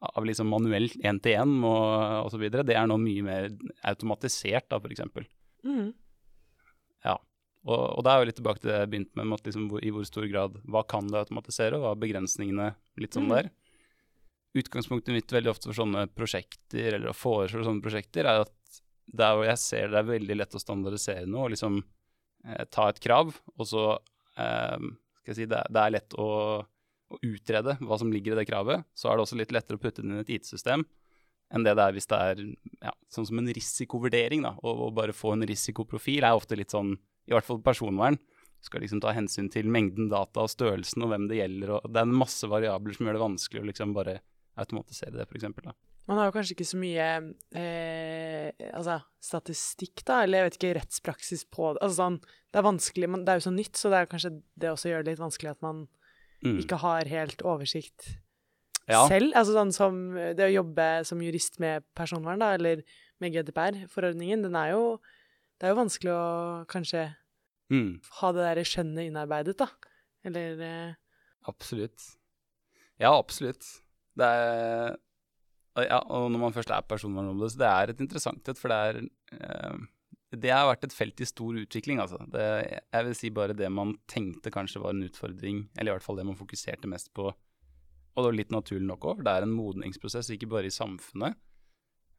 av 0.00 0.24
liksom 0.24 0.48
manuell 0.48 0.88
én-til-én 1.02 1.62
osv., 1.64 2.46
det 2.50 2.74
er 2.74 2.88
nå 2.88 2.96
mye 2.98 3.22
mer 3.26 3.50
automatisert, 3.86 4.66
da, 4.70 4.80
f.eks. 4.80 5.04
Og, 7.64 7.82
og 7.98 8.04
da 8.04 8.14
er 8.14 8.22
jo 8.22 8.28
litt 8.28 8.38
tilbake 8.40 8.60
til 8.60 8.70
det 8.70 8.78
jeg 8.82 8.90
begynte 8.92 9.16
med, 9.18 9.28
med 9.30 9.38
at 9.40 9.46
liksom 9.48 9.68
hvor, 9.72 9.84
i 9.84 9.92
hvor 9.94 10.04
stor 10.08 10.26
grad 10.28 10.56
hva 10.68 10.82
kan 10.88 11.06
det 11.08 11.22
automatisere, 11.22 11.78
og 11.78 11.84
hva 11.84 11.92
er 11.94 12.02
begrensningene 12.02 12.66
litt 13.00 13.16
sånn 13.16 13.30
mm. 13.30 13.36
der. 13.38 13.48
Utgangspunktet 14.60 15.16
mitt 15.16 15.32
veldig 15.34 15.50
ofte 15.54 15.70
for 15.70 15.78
sånne 15.80 16.04
prosjekter, 16.14 16.98
eller 16.98 17.10
å 17.10 17.16
foreslå 17.16 17.64
sånne 17.66 17.84
prosjekter, 17.84 18.28
er 18.28 18.44
at 18.44 18.82
der 19.14 19.36
hvor 19.36 19.48
jeg 19.48 19.60
ser 19.60 19.88
det 19.92 20.00
er 20.00 20.10
veldig 20.12 20.36
lett 20.38 20.54
å 20.56 20.60
standardisere 20.62 21.24
noe, 21.28 21.48
og 21.48 21.54
liksom 21.54 21.80
eh, 21.80 22.66
ta 22.72 22.90
et 22.92 23.00
krav, 23.04 23.32
og 23.56 23.68
så 23.68 23.86
eh, 23.94 24.76
skal 25.22 25.32
jeg 25.32 25.40
si 25.40 25.48
det, 25.50 25.60
er- 25.60 25.72
det 25.72 25.82
er 25.82 25.96
lett 25.96 26.18
å, 26.20 26.28
å 26.64 27.20
utrede 27.20 27.78
hva 27.80 27.98
som 28.00 28.12
ligger 28.12 28.36
i 28.36 28.42
det 28.42 28.46
kravet, 28.48 28.84
så 28.96 29.10
er 29.10 29.16
det 29.18 29.26
også 29.26 29.40
litt 29.40 29.56
lettere 29.56 29.80
å 29.80 29.82
putte 29.82 30.04
det 30.04 30.08
inn 30.08 30.20
i 30.20 30.22
et 30.24 30.36
IT-system 30.38 30.84
enn 31.54 31.64
det 31.66 31.74
det 31.76 31.84
er 31.84 31.94
hvis 31.94 32.08
det 32.10 32.18
er 32.18 32.40
ja, 32.82 32.92
sånn 33.12 33.26
som 33.28 33.38
en 33.38 33.50
risikovurdering. 33.54 34.42
da, 34.46 34.54
Å 34.58 34.88
bare 34.94 35.14
få 35.14 35.34
en 35.34 35.44
risikoprofil 35.46 36.24
er 36.24 36.34
ofte 36.34 36.56
litt 36.58 36.72
sånn, 36.74 36.94
i 37.28 37.32
hvert 37.34 37.46
fall 37.46 37.60
personvern, 37.64 38.18
skal 38.64 38.80
liksom 38.80 39.00
ta 39.04 39.12
hensyn 39.12 39.50
til 39.52 39.66
mengden 39.68 40.08
data 40.08 40.40
og 40.46 40.48
størrelsen 40.52 41.02
og 41.04 41.10
hvem 41.12 41.26
det 41.28 41.36
gjelder. 41.42 41.74
og 41.76 41.88
Det 41.92 42.00
er 42.00 42.06
en 42.08 42.14
masse 42.16 42.48
variabler 42.48 42.96
som 42.96 43.06
gjør 43.06 43.18
det 43.18 43.24
vanskelig 43.24 43.60
å 43.62 43.66
liksom 43.68 43.92
bare 43.96 44.18
automatisere 44.56 45.12
det, 45.18 45.26
f.eks. 45.28 45.44
Man 46.06 46.18
har 46.20 46.28
jo 46.28 46.34
kanskje 46.36 46.52
ikke 46.56 46.68
så 46.68 46.76
mye 46.80 47.04
eh, 47.56 48.50
altså, 48.76 48.98
statistikk, 49.24 50.02
da, 50.08 50.22
eller 50.24 50.42
jeg 50.42 50.48
vet 50.48 50.58
ikke, 50.58 50.72
rettspraksis 50.80 51.44
på 51.52 51.74
det. 51.74 51.82
Altså 51.84 51.96
sånn, 52.02 52.18
det 52.52 52.60
er 52.60 52.66
vanskelig, 52.68 53.08
men 53.12 53.24
det 53.24 53.32
er 53.34 53.40
jo 53.40 53.46
så 53.48 53.54
nytt, 53.54 53.76
så 53.80 53.92
det 53.92 54.00
er 54.02 54.10
kanskje 54.10 54.32
det 54.60 54.72
også 54.72 54.90
gjør 54.92 55.04
det 55.06 55.14
litt 55.14 55.24
vanskelig 55.24 55.54
at 55.56 55.62
man 55.64 55.86
Mm. 56.44 56.58
ikke 56.60 56.76
har 56.76 57.08
helt 57.08 57.40
oversikt 57.40 58.18
Ja. 58.86 59.06
selv. 59.08 59.32
Altså 59.32 59.54
sånn 59.56 59.72
som 59.72 60.12
det 60.36 60.44
å 60.44 60.52
jobbe 60.62 61.06
som 61.08 61.18
jurist 61.24 61.58
med 61.58 61.84
personvern, 61.96 62.38
da, 62.38 62.50
eller 62.52 62.82
med 63.18 63.32
GDPR-forordningen, 63.32 64.42
den 64.42 64.54
er 64.54 64.72
jo 64.74 65.00
Det 65.60 65.68
er 65.68 65.74
jo 65.74 65.80
vanskelig 65.82 66.12
å 66.14 66.24
kanskje 66.70 67.04
Mm. 67.72 68.00
ha 68.20 68.30
det 68.32 68.42
derre 68.44 68.64
skjønnet 68.68 69.06
innarbeidet, 69.08 69.56
da. 69.56 69.66
Eller 70.24 70.60
eh, 70.60 70.94
Absolutt. 71.48 72.02
Ja, 73.00 73.14
absolutt. 73.18 73.64
Det 74.16 74.24
er 74.24 74.96
Ja, 75.88 75.98
og 76.06 76.28
når 76.30 76.38
man 76.38 76.52
først 76.54 76.70
er 76.70 76.84
personvernombudet, 76.86 77.52
så 77.54 77.58
det 77.58 77.66
er 77.70 77.90
et 77.90 78.00
interessant 78.04 78.48
et, 78.48 78.58
for 78.60 78.68
det 78.70 78.76
er 78.76 79.00
eh, 79.40 79.78
Det 80.36 80.50
har 80.50 80.68
vært 80.68 80.84
et 80.84 80.92
felt 80.94 81.20
i 81.20 81.26
stor 81.26 81.56
utvikling, 81.58 81.98
altså. 82.02 82.18
Det, 82.30 82.44
jeg 82.92 83.04
vil 83.08 83.14
si 83.18 83.30
bare 83.30 83.54
det 83.56 83.70
man 83.72 83.96
tenkte 84.06 84.50
kanskje 84.54 84.80
var 84.82 84.90
en 84.94 85.02
utfordring, 85.08 85.64
eller 85.78 85.92
i 85.92 85.94
hvert 85.96 86.02
fall 86.06 86.16
det 86.20 86.26
man 86.26 86.36
fokuserte 86.38 86.86
mest 86.90 87.12
på, 87.14 87.26
og 87.30 88.16
det 88.22 88.28
var 88.28 88.38
litt 88.38 88.50
naturlig 88.54 88.86
nok 88.86 89.04
òg, 89.04 89.16
for 89.16 89.24
det 89.26 89.32
er 89.34 89.42
en 89.46 89.54
modningsprosess, 89.56 90.30
ikke 90.34 90.48
bare 90.50 90.66
i 90.70 90.74
samfunnet, 90.74 91.34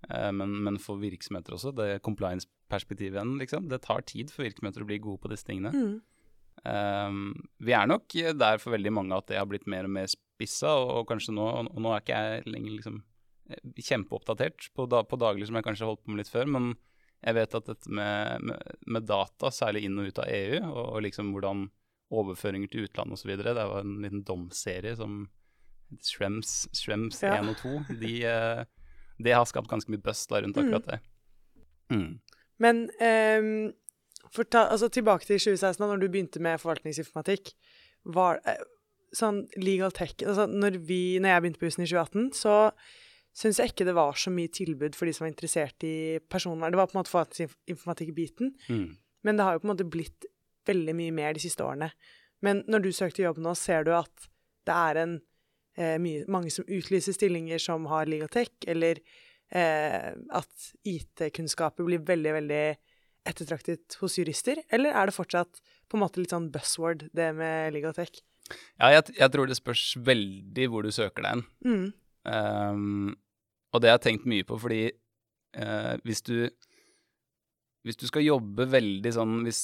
men, 0.09 0.57
men 0.65 0.75
for 0.81 0.99
virksomheter 1.01 1.55
også. 1.55 1.71
Det 1.75 1.87
compliance-perspektivet 2.05 3.17
igjen, 3.17 3.37
liksom. 3.41 3.69
Det 3.71 3.81
tar 3.85 4.05
tid 4.05 4.33
for 4.33 4.45
virksomheter 4.45 4.85
å 4.85 4.89
bli 4.89 4.99
gode 5.03 5.23
på 5.23 5.31
disse 5.33 5.47
tingene. 5.47 5.73
mm, 5.73 5.95
Um, 6.63 7.33
vi 7.61 7.73
er 7.75 7.85
nok 7.85 8.13
der 8.39 8.61
for 8.63 8.73
veldig 8.73 8.93
mange 8.95 9.17
at 9.19 9.27
det 9.29 9.37
har 9.37 9.45
blitt 9.45 9.67
mer 9.69 9.85
og 9.85 9.91
mer 9.97 10.07
spissa, 10.09 10.71
og, 10.79 10.91
og 11.01 11.09
kanskje 11.11 11.35
nå 11.35 11.43
Og 11.67 11.81
nå 11.83 11.91
er 11.91 12.01
ikke 12.01 12.21
jeg 12.23 12.45
lenger 12.47 12.77
liksom 12.77 12.95
eh, 13.51 13.59
kjempeoppdatert 13.75 14.69
på, 14.73 14.87
da, 14.89 15.03
på 15.05 15.19
daglig 15.21 15.49
som 15.49 15.59
jeg 15.59 15.67
kanskje 15.67 15.89
holdt 15.89 16.05
på 16.05 16.13
med 16.13 16.23
litt 16.23 16.31
før, 16.31 16.49
men 16.55 16.71
jeg 17.25 17.37
vet 17.37 17.57
at 17.57 17.69
dette 17.69 17.91
med, 17.99 18.45
med, 18.45 18.73
med 18.85 19.07
data, 19.09 19.51
særlig 19.53 19.85
inn 19.87 19.99
og 20.01 20.09
ut 20.09 20.21
av 20.21 20.29
EU, 20.29 20.59
og, 20.69 20.81
og 20.85 21.03
liksom 21.05 21.31
hvordan 21.35 21.67
overføringer 22.15 22.69
til 22.71 22.85
utlandet 22.85 23.17
osv. 23.17 23.31
Det 23.41 23.55
var 23.57 23.79
en 23.81 23.95
liten 24.03 24.25
domserie 24.27 24.93
som 24.97 25.25
Shrems, 26.01 26.65
Shrems 26.73 27.21
Ja. 27.23 27.39
1 27.39 27.51
og 27.51 27.57
2. 27.61 27.97
De, 28.01 28.13
eh, 28.29 28.65
det 29.17 29.33
har 29.35 29.45
skapt 29.47 29.69
ganske 29.71 29.91
mye 29.91 30.03
buzz 30.03 30.25
rundt 30.31 30.57
akkurat 30.57 30.87
det. 30.89 30.99
Mm. 31.93 32.19
Men 32.59 32.85
um, 32.99 33.73
ta, 34.49 34.65
altså, 34.67 34.89
tilbake 34.89 35.25
til 35.27 35.39
2016, 35.39 35.81
da 35.81 35.89
når 35.91 36.01
du 36.03 36.09
begynte 36.09 36.41
med 36.43 36.59
forvaltningsinformatikk. 36.61 37.53
Var 38.15 38.39
eh, 38.45 38.61
sånn 39.15 39.45
legal 39.57 39.93
tech 39.95 40.13
altså, 40.25 40.45
når, 40.49 40.77
vi, 40.85 41.17
når 41.23 41.31
jeg 41.31 41.43
begynte 41.43 41.61
på 41.61 41.69
Husen 41.69 41.85
i 41.85 41.89
2018, 41.89 42.27
så 42.37 42.55
syns 43.35 43.59
jeg 43.59 43.73
ikke 43.73 43.87
det 43.87 43.95
var 43.97 44.15
så 44.19 44.31
mye 44.31 44.51
tilbud 44.53 44.95
for 44.95 45.07
de 45.07 45.13
som 45.15 45.25
var 45.25 45.33
interessert 45.33 45.83
i 45.87 46.19
personvern. 46.31 46.71
Det 46.71 46.79
var 46.79 46.87
på 46.91 46.95
en 46.95 47.01
måte 47.01 47.11
forvaltningsinformatikk-biten, 47.11 48.53
Mm. 48.69 48.95
men 49.23 49.37
det 49.37 49.43
har 49.43 49.55
jo 49.55 49.63
på 49.63 49.67
en 49.67 49.73
måte 49.73 49.89
blitt 49.89 50.27
veldig 50.65 50.95
mye 50.95 51.11
mer 51.11 51.33
de 51.33 51.43
siste 51.43 51.63
årene. 51.65 51.91
Men 52.41 52.63
når 52.67 52.85
du 52.85 52.91
søkte 52.95 53.23
jobb 53.25 53.39
nå, 53.43 53.55
ser 53.57 53.83
du 53.83 53.91
at 53.95 54.29
det 54.65 54.75
er 54.75 55.01
en, 55.01 55.17
eh, 55.77 55.95
mye, 56.01 56.25
mange 56.31 56.51
som 56.53 56.67
utlyser 56.67 57.15
stillinger 57.15 57.61
som 57.61 57.87
har 57.91 58.09
Ligotech, 58.09 58.53
eller 58.67 59.01
eh, 59.51 60.11
at 60.13 60.69
IT-kunnskaper 60.87 61.87
blir 61.87 62.03
veldig, 62.05 62.35
veldig 62.39 62.63
ettertraktet 63.25 63.97
hos 64.01 64.19
jurister? 64.19 64.61
Eller 64.73 64.95
er 64.95 65.09
det 65.09 65.17
fortsatt 65.17 65.61
på 65.89 65.97
en 65.97 66.05
måte 66.05 66.21
litt 66.21 66.33
sånn 66.33 66.51
buzzword, 66.53 67.07
det 67.15 67.31
med 67.37 67.75
Ligotech? 67.75 68.21
Ja, 68.77 68.91
jeg, 68.93 69.15
jeg 69.17 69.31
tror 69.33 69.49
det 69.49 69.57
spørs 69.57 69.87
veldig 70.05 70.67
hvor 70.69 70.85
du 70.85 70.93
søker 70.93 71.25
deg 71.25 71.31
hen. 71.33 71.45
Mm. 71.65 71.85
Um, 72.25 73.15
og 73.73 73.81
det 73.81 73.89
har 73.89 73.99
jeg 73.99 74.05
tenkt 74.05 74.29
mye 74.29 74.45
på, 74.47 74.57
fordi 74.61 74.83
uh, 75.57 75.95
hvis 76.05 76.21
du 76.25 76.37
hvis 77.85 77.99
du 78.01 78.07
skal 78.09 78.25
jobbe 78.25 78.65
veldig 78.71 79.11
sånn 79.13 79.33
hvis, 79.45 79.59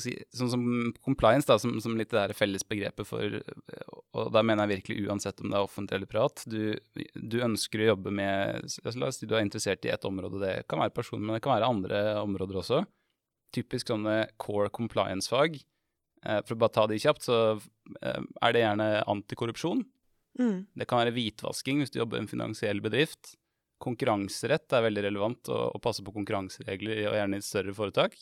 si, 0.00 0.14
Sånn 0.32 0.50
som 0.52 0.62
compliance, 1.04 1.44
da, 1.50 1.58
som, 1.60 1.74
som 1.84 1.98
litt 1.98 2.10
det 2.12 2.16
der 2.16 2.36
fellesbegrepet 2.36 3.08
for 3.08 3.36
Og 4.16 4.30
da 4.32 4.42
mener 4.46 4.64
jeg 4.64 4.78
virkelig 4.78 5.08
uansett 5.08 5.42
om 5.42 5.52
det 5.52 5.58
er 5.58 5.66
offentlig 5.66 5.98
eller 5.98 6.10
privat. 6.10 6.44
Du, 6.48 6.72
du 7.12 7.38
ønsker 7.44 7.82
å 7.82 7.90
jobbe 7.92 8.14
med 8.14 8.62
altså, 8.62 8.96
La 8.96 9.10
oss 9.10 9.20
si 9.20 9.28
du 9.28 9.36
er 9.36 9.44
interessert 9.44 9.84
i 9.84 9.92
ett 9.92 10.08
område. 10.08 10.40
Det 10.40 10.54
kan 10.70 10.80
være 10.80 10.96
person, 10.96 11.20
men 11.20 11.36
det 11.36 11.42
kan 11.44 11.56
være 11.58 11.68
andre 11.74 12.02
områder 12.22 12.62
også. 12.62 12.82
Typisk 13.52 13.92
sånne 13.92 14.16
core 14.40 14.72
compliance-fag. 14.72 15.60
Eh, 16.22 16.40
for 16.46 16.56
å 16.56 16.60
bare 16.62 16.76
ta 16.76 16.86
de 16.88 17.00
kjapt, 17.02 17.26
så 17.26 17.38
eh, 17.58 18.22
er 18.22 18.54
det 18.54 18.64
gjerne 18.64 18.88
antikorrupsjon. 19.12 19.84
Mm. 20.40 20.58
Det 20.78 20.88
kan 20.88 21.02
være 21.02 21.12
hvitvasking 21.16 21.82
hvis 21.82 21.92
du 21.92 22.00
jobber 22.00 22.20
i 22.20 22.24
en 22.24 22.30
finansiell 22.30 22.80
bedrift. 22.84 23.34
Konkurranserett 23.82 24.72
er 24.76 24.86
veldig 24.86 25.06
relevant, 25.08 25.50
å, 25.50 25.64
å 25.74 25.82
passe 25.82 26.04
på 26.04 26.14
konkurranseregler, 26.14 27.04
og 27.10 27.18
gjerne 27.18 27.40
i 27.40 27.46
større 27.46 27.74
foretak. 27.76 28.16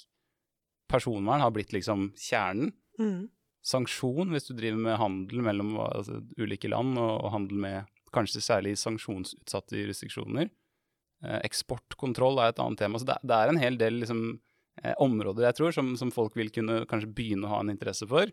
Personvern 0.90 1.44
har 1.44 1.52
blitt 1.54 1.74
liksom 1.76 2.10
kjernen. 2.18 2.72
Mm. 3.00 3.28
Sanksjon 3.60 4.32
hvis 4.32 4.48
du 4.48 4.54
driver 4.56 4.80
med 4.80 5.00
handel 5.00 5.42
mellom 5.44 5.74
altså, 5.84 6.22
ulike 6.40 6.70
land, 6.72 6.96
og, 6.98 7.12
og 7.20 7.34
handel 7.36 7.60
med 7.60 7.96
kanskje 8.14 8.42
særlig 8.42 8.74
sanksjonsutsatte 8.80 9.78
jurisdiksjoner. 9.78 10.50
Eh, 11.20 11.40
eksportkontroll 11.46 12.40
er 12.40 12.52
et 12.52 12.62
annet 12.62 12.80
tema. 12.80 13.00
Så 13.00 13.08
det, 13.08 13.18
det 13.26 13.36
er 13.36 13.52
en 13.52 13.60
hel 13.60 13.76
del 13.80 14.00
liksom, 14.02 14.24
eh, 14.82 14.94
områder 15.02 15.50
jeg 15.50 15.58
tror 15.58 15.76
som, 15.76 15.92
som 16.00 16.12
folk 16.14 16.36
vil 16.38 16.52
kunne 16.54 16.82
kanskje 16.90 17.12
begynne 17.16 17.48
å 17.48 17.54
ha 17.54 17.60
en 17.64 17.72
interesse 17.72 18.08
for. 18.10 18.32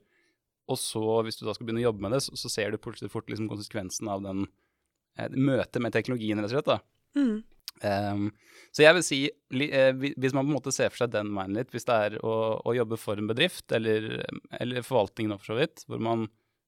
Og 0.67 0.79
så, 0.79 1.03
hvis 1.23 1.39
du 1.39 1.45
da 1.47 1.55
skal 1.55 1.67
begynne 1.67 1.83
å 1.85 1.89
jobbe 1.89 2.03
med 2.03 2.15
det, 2.15 2.23
så, 2.25 2.35
så 2.39 2.51
ser 2.51 2.73
du 2.73 2.81
plutselig 2.81 3.11
fort 3.13 3.29
liksom, 3.31 3.49
konsekvensen 3.51 4.09
av 4.11 4.23
den 4.25 4.45
eh, 5.19 5.31
møtet 5.35 5.81
med 5.83 5.95
teknologien, 5.95 6.39
rett 6.41 6.51
og 6.51 6.57
slett. 6.57 6.71
da. 6.71 6.79
Mm. 7.15 7.37
Um, 7.85 8.31
så 8.73 8.81
jeg 8.83 8.97
vil 8.97 9.03
si, 9.05 9.19
eh, 9.69 9.91
hvis 9.93 10.33
man 10.33 10.47
på 10.47 10.49
en 10.49 10.55
måte 10.57 10.73
ser 10.73 10.89
for 10.89 11.03
seg 11.03 11.13
den 11.13 11.29
veien 11.37 11.55
litt, 11.57 11.69
hvis 11.73 11.85
det 11.85 11.97
er 12.07 12.17
å, 12.25 12.33
å 12.65 12.73
jobbe 12.73 12.97
for 12.97 13.21
en 13.21 13.29
bedrift, 13.29 13.69
eller, 13.73 14.25
eller 14.59 14.85
forvaltningen 14.85 15.37
for 15.37 15.53
så 15.53 15.57
vidt, 15.59 15.85
hvor 15.89 16.01
man 16.03 16.27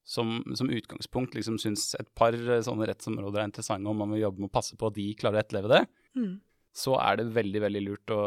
som, 0.09 0.39
som 0.57 0.71
utgangspunkt 0.73 1.35
liksom 1.37 1.59
syns 1.61 1.91
et 1.99 2.09
par 2.17 2.33
eh, 2.33 2.61
sånne 2.65 2.87
rettsområder 2.89 3.43
er 3.43 3.49
interessante, 3.51 3.89
og 3.89 3.97
man 3.99 4.13
vil 4.15 4.23
jobbe 4.23 4.41
med 4.45 4.49
å 4.49 4.57
passe 4.57 4.77
på 4.79 4.89
at 4.89 4.97
de 4.97 5.07
klarer 5.19 5.41
å 5.41 5.45
etterleve 5.45 5.73
det, 5.75 5.85
Mm. 6.17 6.39
så 6.73 6.95
er 6.97 7.19
det 7.19 7.27
veldig, 7.35 7.59
veldig 7.61 7.81
lurt 7.85 8.11
å, 8.15 8.21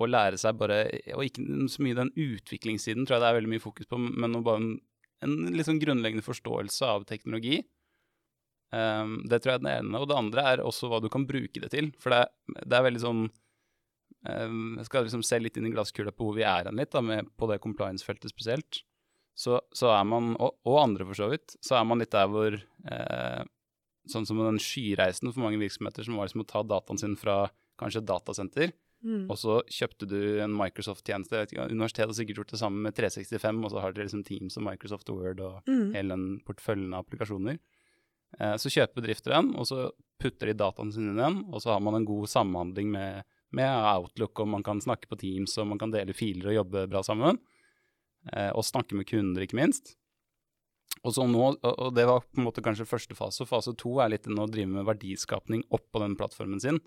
å 0.00 0.06
lære 0.08 0.38
seg 0.40 0.56
bare 0.56 0.78
Og 1.12 1.26
ikke 1.26 1.42
så 1.68 1.82
mye 1.84 1.98
den 1.98 2.08
utviklingssiden, 2.16 3.04
tror 3.04 3.18
jeg 3.18 3.24
det 3.24 3.28
er 3.28 3.36
veldig 3.36 3.50
mye 3.52 3.64
fokus 3.64 3.88
på, 3.90 3.98
men 4.00 4.38
bare 4.40 4.62
en, 4.62 4.70
en 5.26 5.34
litt 5.52 5.68
sånn 5.68 5.80
grunnleggende 5.82 6.24
forståelse 6.24 6.88
av 6.88 7.04
teknologi. 7.04 7.60
Um, 8.72 9.20
det 9.28 9.38
tror 9.42 9.52
jeg 9.54 9.60
er 9.60 9.64
det 9.66 9.74
ene. 9.78 10.00
Og 10.02 10.08
det 10.10 10.16
andre 10.18 10.42
er 10.52 10.62
også 10.64 10.88
hva 10.90 10.98
du 11.00 11.08
kan 11.12 11.26
bruke 11.28 11.60
det 11.62 11.70
til. 11.70 11.92
For 12.02 12.10
det, 12.10 12.18
er- 12.26 12.64
det 12.66 12.76
er 12.78 12.82
veldig 12.88 13.00
sånn 13.04 13.20
um, 14.28 14.76
Jeg 14.78 14.86
skal 14.88 15.06
liksom 15.06 15.22
se 15.24 15.38
litt 15.40 15.56
inn 15.60 15.68
i 15.68 15.74
glasskula 15.74 16.12
på 16.12 16.26
hvor 16.28 16.36
vi 16.38 16.44
er 16.46 16.66
hen 16.68 16.76
litt, 16.80 16.90
da, 16.94 17.00
med, 17.04 17.28
på 17.38 17.48
det 17.50 17.60
compliance-feltet 17.64 18.32
spesielt. 18.32 18.82
Så, 19.36 19.58
så 19.76 19.90
er 19.92 20.04
man, 20.08 20.32
og, 20.40 20.56
og 20.64 20.78
andre 20.82 21.04
for 21.06 21.18
så 21.18 21.28
vidt, 21.30 21.58
så 21.64 21.76
er 21.78 21.84
man 21.84 22.00
litt 22.00 22.14
der 22.14 22.26
hvor 22.32 22.54
eh, 22.56 23.44
Sånn 24.06 24.22
som 24.22 24.38
den 24.38 24.60
skyreisen 24.62 25.32
for 25.34 25.42
mange 25.42 25.58
virksomheter 25.58 26.04
som 26.06 26.14
var 26.14 26.28
liksom 26.28 26.44
å 26.44 26.46
ta 26.46 26.60
dataen 26.62 27.00
sin 27.00 27.16
fra 27.18 27.48
kanskje 27.80 28.02
et 28.04 28.10
datasenter, 28.10 28.74
Mm. 29.04 29.26
og 29.30 29.36
så 29.38 29.58
kjøpte 29.70 30.06
du 30.08 30.38
en 30.40 30.54
Microsoft-tjeneste. 30.56 31.42
Universitetet 31.68 32.08
har 32.08 32.14
sikkert 32.16 32.38
gjort 32.40 32.52
det 32.54 32.58
samme 32.58 32.80
med 32.86 32.94
365, 32.96 33.58
og 33.66 33.70
så 33.74 33.82
har 33.82 33.92
dere 33.92 34.06
liksom 34.08 34.22
Teams 34.24 34.56
og 34.56 34.64
Microsoft 34.64 35.10
Word 35.12 35.42
og 35.44 35.68
Mm. 35.68 35.90
hele 35.92 36.08
den 36.16 36.24
porteføljen 36.48 36.94
av 36.96 37.04
applikasjoner. 37.04 37.58
Eh, 38.38 38.56
så 38.60 38.72
kjøper 38.72 39.00
bedrifter 39.00 39.36
den, 39.36 39.52
og 39.56 39.68
så 39.68 39.90
putter 40.20 40.50
de 40.50 40.56
dataene 40.58 40.94
sine 40.94 41.12
inn 41.12 41.20
igjen, 41.20 41.38
og 41.52 41.62
så 41.62 41.74
har 41.74 41.84
man 41.84 41.98
en 41.98 42.08
god 42.08 42.30
samhandling 42.32 42.90
med, 42.92 43.28
med 43.56 43.70
Outlook, 43.92 44.38
og 44.42 44.50
man 44.56 44.64
kan 44.66 44.82
snakke 44.82 45.08
på 45.10 45.18
Teams, 45.20 45.56
og 45.60 45.70
man 45.72 45.80
kan 45.80 45.94
dele 45.94 46.16
filer 46.16 46.52
og 46.52 46.60
jobbe 46.60 46.86
bra 46.92 47.04
sammen. 47.06 47.40
Eh, 48.32 48.50
og 48.50 48.66
snakke 48.66 48.98
med 48.98 49.08
kunder, 49.08 49.46
ikke 49.46 49.60
minst. 49.60 49.94
Og, 51.02 51.12
så 51.14 51.26
nå, 51.28 51.48
og 51.60 51.90
det 51.94 52.06
var 52.08 52.24
på 52.24 52.40
en 52.40 52.46
måte 52.48 52.64
kanskje 52.64 52.88
første 52.88 53.14
fase, 53.14 53.46
fase 53.46 53.74
to 53.78 53.98
er 54.02 54.10
litt 54.14 54.26
å 54.26 54.46
drive 54.50 54.70
med 54.70 54.86
verdiskapning 54.88 55.62
oppå 55.76 56.00
den 56.02 56.16
plattformen 56.18 56.62
sin. 56.62 56.80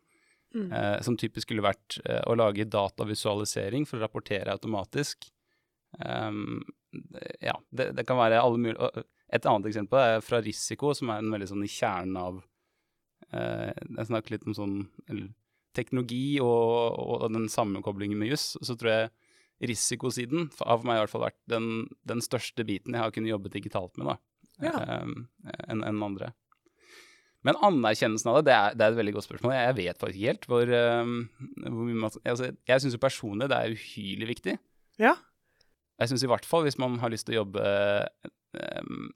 Mm. 0.56 0.71
Eh, 0.73 0.95
som 1.06 1.15
typisk 1.19 1.45
skulle 1.45 1.63
vært 1.63 1.99
å 2.25 2.34
lage 2.34 2.65
datavisualisering 2.65 3.86
for 3.86 3.99
å 3.99 4.08
rapportere 4.08 4.56
automatisk. 4.56 5.30
Um, 6.02 6.62
ja, 7.41 7.56
det, 7.69 7.91
det 7.97 8.06
kan 8.06 8.17
være 8.17 8.41
alle 8.41 8.62
mulige 8.62 9.04
Et 9.34 9.46
annet 9.46 9.70
eksempel 9.70 10.02
er 10.02 10.24
fra 10.26 10.42
risiko, 10.44 10.94
som 10.98 11.12
er 11.13 11.22
en 11.22 11.34
veldig 11.34 11.50
sånn 11.52 11.65
i 11.65 11.72
kjernen 11.72 12.18
av 12.18 12.42
eh, 13.34 13.70
Jeg 13.72 14.10
snakker 14.10 14.36
litt 14.36 14.48
om 14.50 14.58
sånn 14.58 14.78
teknologi 15.78 16.39
og, 16.42 16.98
og 16.98 17.28
den 17.36 17.48
sammenkoblingen 17.52 18.20
med 18.20 18.34
juss. 18.34 18.56
Så 18.65 18.76
tror 18.80 18.92
jeg 18.94 19.70
risikosiden 19.70 20.50
har 20.62 20.80
for 20.80 20.88
meg 20.88 20.98
i 20.98 21.04
hvert 21.04 21.13
fall 21.13 21.28
vært 21.28 21.39
den, 21.52 21.88
den 22.08 22.24
største 22.24 22.65
biten 22.68 22.96
jeg 22.96 23.04
har 23.04 23.13
kunnet 23.13 23.34
jobbe 23.34 23.52
digitalt 23.54 23.98
med, 24.00 24.13
da. 24.13 24.20
Ja. 24.60 24.76
eh, 24.84 25.60
enn 25.72 25.84
en 25.88 26.06
andre. 26.10 26.34
Men 27.48 27.56
anerkjennelsen 27.63 28.32
av 28.32 28.42
det, 28.42 28.50
det 28.50 28.56
er, 28.56 28.74
det 28.76 28.84
er 28.84 28.94
et 28.94 29.00
veldig 29.00 29.13
godt 29.15 29.28
spørsmål. 29.30 29.54
Jeg 29.56 29.76
vet 29.78 30.02
faktisk 30.02 30.20
ikke 30.20 30.32
helt 30.34 30.48
hvor, 30.52 30.72
um, 30.76 31.13
hvor 31.63 31.86
mye 31.88 32.10
altså, 32.10 32.50
Jeg 32.68 32.84
syns 32.84 32.98
jo 32.98 33.04
personlig 33.04 33.48
det 33.52 33.60
er 33.60 33.76
uhyrlig 33.78 34.28
viktig. 34.34 34.56
Ja. 35.00 35.13
Jeg 35.99 36.12
syns 36.12 36.23
i 36.23 36.29
hvert 36.31 36.47
fall 36.47 36.65
hvis 36.67 36.79
man 36.81 36.97
har 37.01 37.12
lyst 37.12 37.27
til 37.27 37.38
å 37.38 37.41
jobbe 37.41 37.63
um, 38.55 39.09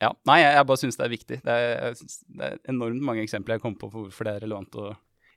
Ja. 0.00 0.12
Nei, 0.28 0.38
jeg, 0.40 0.54
jeg 0.56 0.68
bare 0.70 0.80
syns 0.80 0.96
det 0.96 1.06
er 1.06 1.12
viktig. 1.12 1.40
Det 1.44 1.56
er, 1.56 2.04
det 2.38 2.46
er 2.46 2.60
enormt 2.72 3.04
mange 3.04 3.24
eksempler 3.26 3.58
jeg 3.58 3.64
kom 3.64 3.76
på 3.78 3.90
for 3.90 4.06
hvorfor 4.06 4.28
det 4.28 4.36
er 4.36 4.46
relevant 4.46 4.78
å 4.80 4.92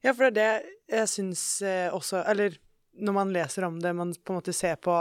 Ja, 0.06 0.14
for 0.14 0.28
det 0.28 0.32
er 0.32 0.38
det 0.38 1.00
jeg 1.00 1.10
syns 1.12 1.44
eh, 1.66 1.90
også 1.94 2.24
Eller 2.30 2.60
når 2.94 3.16
man 3.18 3.34
leser 3.34 3.66
om 3.66 3.80
det, 3.82 3.96
man 3.98 4.14
på 4.14 4.34
en 4.34 4.38
måte 4.38 4.54
ser 4.54 4.78
på 4.78 4.94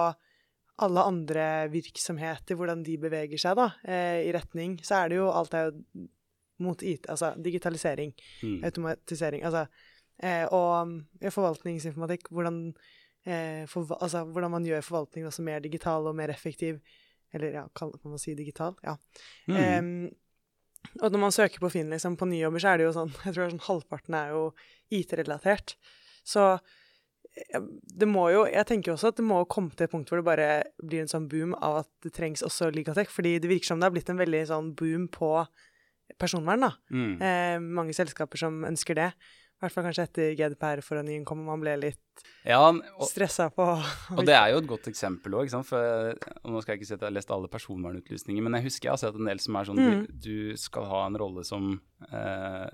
alle 0.83 1.03
andre 1.05 1.69
virksomheter, 1.69 2.57
hvordan 2.57 2.81
de 2.87 2.97
beveger 2.99 3.39
seg 3.39 3.59
da, 3.59 3.69
eh, 3.85 4.23
i 4.25 4.33
retning, 4.35 4.79
så 4.83 5.03
er 5.03 5.13
det 5.13 5.19
jo 5.19 5.29
alt 5.29 5.55
er 5.55 5.69
jo 5.69 6.07
mot 6.63 6.83
IT, 6.83 7.09
altså 7.11 7.33
digitalisering, 7.43 8.13
mm. 8.43 8.63
automatisering, 8.65 9.45
altså 9.45 9.67
eh, 10.23 10.47
Og 10.53 11.31
forvaltningsinformatikk, 11.35 12.31
hvordan, 12.31 12.73
eh, 13.27 13.63
forva 13.71 13.99
altså, 14.01 14.25
hvordan 14.29 14.55
man 14.57 14.67
gjør 14.67 14.85
forvaltningen 14.87 15.31
også 15.31 15.45
mer 15.47 15.63
digital 15.65 16.09
og 16.11 16.17
mer 16.19 16.33
effektiv. 16.33 16.81
Eller 17.33 17.57
ja, 17.57 17.65
kan, 17.75 17.93
man 18.05 18.21
si 18.21 18.35
digital? 18.37 18.77
Ja. 18.85 18.97
Mm. 19.49 19.57
Um, 19.57 20.11
og 21.01 21.13
når 21.15 21.21
man 21.23 21.33
søker 21.33 21.63
på 21.63 21.71
Finn 21.73 21.93
liksom, 21.93 22.19
på 22.19 22.29
nye 22.29 22.43
jobber, 22.43 22.61
så 22.61 22.73
er 22.73 22.81
det 22.81 22.87
jo 22.89 22.95
sånn 22.97 23.13
Jeg 23.27 23.35
tror 23.35 23.53
sånn 23.53 23.67
halvparten 23.69 24.19
er 24.19 24.33
jo 24.35 24.47
IT-relatert. 24.93 25.77
Så 26.27 26.55
det 27.97 28.05
må 28.05 28.27
jo 28.29 28.43
Jeg 28.45 28.67
tenker 28.69 28.93
også 28.93 29.09
at 29.09 29.17
det 29.17 29.25
må 29.25 29.39
komme 29.49 29.73
til 29.73 29.87
et 29.87 29.93
punkt 29.93 30.11
hvor 30.11 30.21
det 30.21 30.27
bare 30.27 30.49
blir 30.85 31.01
en 31.01 31.09
sånn 31.09 31.31
boom 31.33 31.55
av 31.65 31.79
at 31.81 31.89
det 32.05 32.13
trengs 32.19 32.45
også 32.45 32.69
Ligatech. 32.75 33.13
Fordi 33.13 33.39
det 33.41 33.51
virker 33.51 33.73
som 33.73 33.81
det 33.81 33.89
har 33.89 33.95
blitt 33.95 34.13
en 34.13 34.21
veldig 34.21 34.43
sånn 34.51 34.73
boom 34.79 35.09
på 35.13 35.33
personvern, 36.21 36.67
da. 36.67 36.73
Mm. 36.93 37.15
Eh, 37.25 37.57
mange 37.79 37.95
selskaper 37.97 38.41
som 38.41 38.61
ønsker 38.69 38.99
det. 38.99 39.09
I 39.63 39.65
hvert 39.69 39.75
fall 39.77 39.85
kanskje 39.87 40.05
etter 40.09 40.33
GDPR-forordningen 40.35 41.25
kom, 41.29 41.45
man 41.47 41.61
ble 41.63 41.77
litt 41.79 42.23
Ja, 42.43 42.59
og, 42.67 42.81
stressa 43.07 43.47
på 43.55 43.63
Og 44.19 44.25
det 44.27 44.35
er 44.35 44.49
jo 44.51 44.59
et 44.59 44.67
godt 44.67 44.89
eksempel 44.91 45.37
òg, 45.39 45.53
for 45.65 46.17
nå 46.51 46.63
skal 46.65 46.75
jeg 46.75 46.81
ikke 46.83 46.89
si 46.89 46.95
at 46.97 47.05
jeg 47.05 47.07
har 47.07 47.15
lest 47.15 47.31
alle 47.31 47.47
personvernutlysninger, 47.53 48.43
men 48.43 48.59
jeg 48.59 48.67
husker 48.67 48.89
jeg 48.91 48.97
har 48.97 49.03
sett 49.05 49.21
en 49.21 49.31
del 49.31 49.39
som 49.45 49.59
er 49.61 49.69
sånn 49.71 49.79
Mm. 49.83 50.03
du, 50.11 50.19
du 50.27 50.57
skal 50.59 50.89
ha 50.91 51.05
en 51.07 51.19
rolle 51.23 51.45
som 51.47 51.77
eh, 52.11 52.67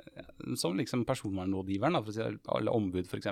som 0.56 0.76
liksom 0.80 1.04
personvernrådgiveren, 1.08 1.98
da, 1.98 2.02
si, 2.12 2.24
eller 2.24 2.72
ombud 2.74 3.04
f.eks. 3.06 3.28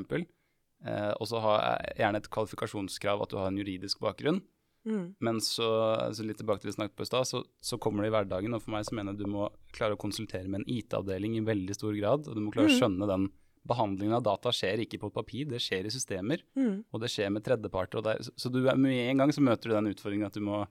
Eh, 0.85 1.13
og 1.17 1.25
så 1.31 1.41
ha 1.41 1.55
gjerne 1.97 2.21
et 2.21 2.29
kvalifikasjonskrav 2.31 3.25
at 3.25 3.33
du 3.33 3.39
har 3.41 3.49
en 3.49 3.57
juridisk 3.59 4.05
bakgrunn. 4.05 4.43
Mm. 4.87 5.07
Men 5.25 5.41
så, 5.43 5.67
så 6.15 6.23
litt 6.23 6.39
tilbake 6.39 6.61
til 6.63 6.69
det 6.69 6.75
vi 6.77 6.79
snakket 6.79 6.99
på 7.01 7.03
i 7.03 7.09
stad, 7.09 7.27
så, 7.27 7.41
så 7.65 7.79
kommer 7.83 8.05
det 8.05 8.13
i 8.13 8.15
hverdagen. 8.15 8.55
Og 8.55 8.63
for 8.63 8.71
meg 8.77 8.85
så 8.87 8.95
mener 8.95 9.17
jeg 9.17 9.25
du 9.25 9.33
må 9.33 9.49
klare 9.75 9.97
å 9.97 9.99
konsultere 9.99 10.47
med 10.47 10.61
en 10.63 10.69
IT-avdeling 10.77 11.35
i 11.41 11.43
veldig 11.49 11.75
stor 11.75 11.97
grad. 11.99 12.29
Og 12.31 12.37
du 12.39 12.45
må 12.45 12.53
klare 12.55 12.69
å 12.71 12.75
Mm. 12.77 12.79
skjønne 12.79 13.09
den 13.11 13.25
behandlingen 13.67 14.17
av 14.19 14.23
data 14.27 14.53
skjer 14.55 14.83
ikke 14.85 15.01
på 15.03 15.11
papir, 15.15 15.47
det 15.51 15.61
skjer 15.63 15.87
i 15.89 15.93
systemer. 15.93 16.43
Mm. 16.57 16.85
Og 16.93 17.03
det 17.03 17.11
skjer 17.13 17.31
med 17.35 17.45
tredjeparter. 17.47 18.03
Det 18.03 18.17
så- 18.37 18.53
du 18.53 18.61
med 18.77 19.11
en 19.11 19.19
gang 19.19 19.33
så 19.33 19.43
møter 19.43 19.69
du 19.71 19.75
den 19.75 19.93
utfordringen 19.93 20.27
at 20.27 20.35
du 20.35 20.41
må 20.41 20.67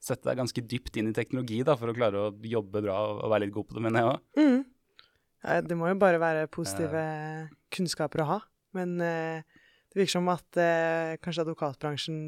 sette 0.00 0.24
deg 0.24 0.38
ganske 0.38 0.62
dypt 0.66 0.96
inn 0.96 1.10
i 1.10 1.12
teknologi 1.12 1.62
da, 1.62 1.74
for 1.76 1.88
å 1.92 1.94
klare 1.94 2.16
å 2.16 2.34
jobbe 2.42 2.80
bra 2.82 2.96
og, 3.10 3.24
og 3.24 3.30
være 3.30 3.44
litt 3.46 3.52
god 3.54 3.68
på 3.68 3.74
det, 3.76 3.82
mener 3.84 4.00
jeg 4.00 4.10
òg. 4.12 4.20
Mm. 4.40 4.64
Ja, 5.44 5.60
det 5.60 5.76
må 5.76 5.88
jo 5.88 5.98
bare 6.00 6.20
være 6.20 6.46
positive 6.52 7.02
kunnskaper 7.72 8.22
å 8.24 8.28
ha. 8.34 8.38
Men 8.76 8.96
uh, 9.00 9.42
det 9.90 9.96
virker 9.98 10.16
som 10.18 10.28
at 10.32 10.56
uh, 10.56 11.16
kanskje 11.20 11.44
advokatbransjen, 11.44 12.18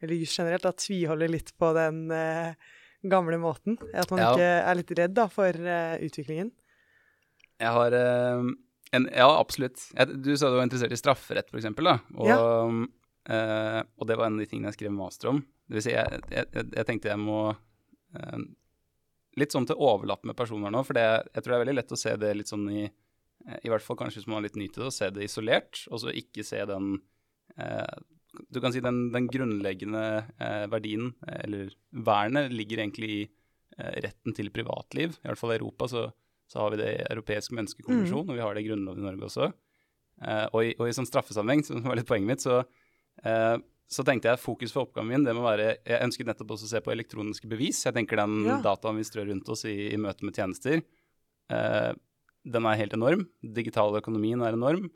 eller 0.00 0.18
juss 0.18 0.36
generelt, 0.38 0.64
da 0.64 0.72
tviholder 0.72 1.30
litt 1.30 1.52
på 1.56 1.68
den 1.76 2.08
gamle 3.02 3.38
måten. 3.38 3.76
At 3.94 4.10
man 4.10 4.18
Ja. 4.18 4.32
ikke 4.32 4.48
er 4.70 4.74
litt 4.74 4.90
redd 4.98 5.14
da, 5.14 5.28
for 5.30 5.52
utviklingen. 5.52 6.50
Jeg 7.60 7.70
har 7.70 7.94
en, 8.96 9.08
Ja, 9.12 9.28
absolutt. 9.38 9.80
Jeg, 9.96 10.18
du 10.24 10.34
sa 10.36 10.50
du 10.50 10.58
var 10.58 10.66
interessert 10.68 10.92
i 10.94 11.00
strafferett, 11.00 11.52
da. 11.52 11.96
Og, 12.16 12.82
eh, 13.32 13.80
og 13.96 14.08
det 14.08 14.18
var 14.18 14.28
en 14.28 14.36
av 14.36 14.44
de 14.44 14.48
tingene 14.50 14.72
jeg 14.72 14.80
skrev 14.80 14.94
master 14.96 15.32
om. 15.32 15.42
Det 15.68 15.78
vil 15.78 15.86
si, 15.86 15.94
jeg, 15.94 16.24
jeg, 16.32 16.48
jeg, 16.52 16.84
tenkte 16.88 17.12
jeg 17.12 17.20
må 17.22 17.38
uh, 17.52 18.42
Litt 19.40 19.54
sånn 19.54 19.64
til 19.64 19.80
overlapp 19.80 20.26
med 20.28 20.36
personvern 20.36 20.74
nå, 20.76 20.82
for 20.84 20.98
det, 20.98 21.06
jeg 21.32 21.40
tror 21.40 21.54
det 21.54 21.56
er 21.56 21.62
veldig 21.62 21.76
lett 21.78 21.94
å 21.94 21.96
se 21.96 22.10
det 22.20 22.32
litt 22.36 22.50
sånn 22.50 22.66
i 22.68 22.82
eh, 22.84 23.60
I 23.64 23.70
hvert 23.72 23.84
fall 23.84 23.96
kanskje 23.96 24.20
hvis 24.20 24.26
man 24.28 24.42
er 24.42 24.50
litt 24.50 24.58
ny 24.60 24.66
til 24.68 24.84
det, 24.84 24.90
å 24.90 24.92
se 24.92 25.08
det 25.14 25.24
isolert, 25.24 25.84
og 25.88 26.02
så 26.02 26.12
ikke 26.12 26.44
se 26.44 26.60
den 26.68 26.90
uh, 27.56 27.94
Du 28.52 28.60
kan 28.60 28.74
si 28.74 28.82
den, 28.84 29.06
den 29.14 29.30
grunnleggende 29.32 30.04
eh, 30.36 30.66
verdien, 30.72 31.14
eller 31.32 31.72
vernet, 31.92 32.52
ligger 32.52 32.84
egentlig 32.84 33.08
i 33.14 33.22
eh, 33.24 33.96
retten 34.04 34.36
til 34.36 34.52
privatliv. 34.52 35.16
I 35.20 35.30
hvert 35.30 35.40
fall 35.40 35.52
i 35.54 35.58
Europa 35.58 35.88
så 35.88 36.04
så 36.52 36.60
har 36.60 36.74
vi 36.74 36.80
det 36.82 36.88
i 36.92 37.02
europeisk 37.08 37.54
menneskekonvensjon, 37.56 38.28
og 38.28 38.36
vi 38.36 38.42
har 38.44 38.52
det 38.54 38.62
i 38.64 38.68
Grunnloven 38.68 39.00
i 39.00 39.06
Norge 39.08 39.28
også. 39.30 39.46
Eh, 40.22 40.46
og, 40.52 40.58
i, 40.68 40.72
og 40.76 40.88
i 40.90 40.94
sånn 40.94 41.08
straffesammenheng, 41.08 41.64
som 41.64 41.80
var 41.86 41.96
litt 41.98 42.08
poenget 42.10 42.28
mitt, 42.28 42.44
så, 42.44 42.58
eh, 43.24 43.56
så 43.92 44.04
tenkte 44.04 44.28
jeg 44.30 44.40
fokus 44.42 44.72
for 44.74 44.84
oppgaven 44.86 45.08
min, 45.08 45.24
det 45.24 45.34
må 45.36 45.42
være 45.44 45.78
Jeg 45.84 46.04
ønsket 46.04 46.28
nettopp 46.28 46.52
også 46.54 46.68
å 46.68 46.72
se 46.74 46.80
på 46.84 46.92
elektroniske 46.92 47.48
bevis. 47.50 47.82
Jeg 47.86 47.96
tenker 47.96 48.20
den 48.20 48.44
Ja. 48.46 48.60
dataen 48.64 48.96
vi 49.00 49.08
strør 49.08 49.30
rundt 49.32 49.48
oss 49.48 49.64
i, 49.64 49.92
i 49.92 49.96
møte 50.00 50.22
med 50.28 50.34
tjenester, 50.36 50.82
eh, 51.50 51.92
den 52.44 52.66
er 52.66 52.76
helt 52.80 52.92
enorm. 52.96 53.26
Digitaløkonomien 53.42 54.42
er 54.44 54.52
enorm. 54.56 54.90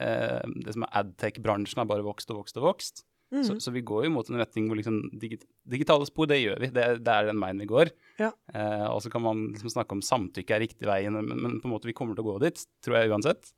Eh, 0.00 0.40
det 0.64 0.72
som 0.74 0.84
er 0.86 1.02
adtech-bransjen 1.02 1.76
har 1.82 1.88
bare 1.90 2.04
vokst 2.06 2.30
og 2.30 2.42
vokst 2.42 2.56
og 2.56 2.68
vokst. 2.70 3.04
Mm. 3.32 3.44
Så, 3.46 3.56
så 3.64 3.72
vi 3.72 3.80
går 3.80 4.04
jo 4.06 4.12
mot 4.12 4.28
en 4.28 4.36
retning 4.42 4.66
hvor 4.68 4.76
liksom 4.76 4.98
digit 5.16 5.46
digitale 5.64 6.04
spor, 6.04 6.28
det 6.28 6.42
gjør 6.42 6.60
vi. 6.60 6.68
Det, 6.74 6.84
det 7.00 7.14
er 7.14 7.30
den 7.30 7.40
veien 7.40 7.62
vi 7.64 7.70
går. 7.70 7.92
Ja. 8.20 8.28
Eh, 8.52 8.84
og 8.90 9.00
så 9.04 9.12
kan 9.12 9.24
man 9.24 9.46
liksom 9.54 9.72
snakke 9.72 9.96
om 9.96 10.04
samtykke 10.04 10.56
er 10.56 10.64
riktig 10.66 10.88
veien, 10.88 11.16
men, 11.16 11.32
men 11.40 11.56
på 11.62 11.68
en 11.68 11.72
måte 11.72 11.88
vi 11.88 11.96
kommer 11.96 12.18
til 12.18 12.26
å 12.26 12.34
gå 12.34 12.36
dit, 12.44 12.60
tror 12.84 12.98
jeg 12.98 13.12
uansett. 13.14 13.54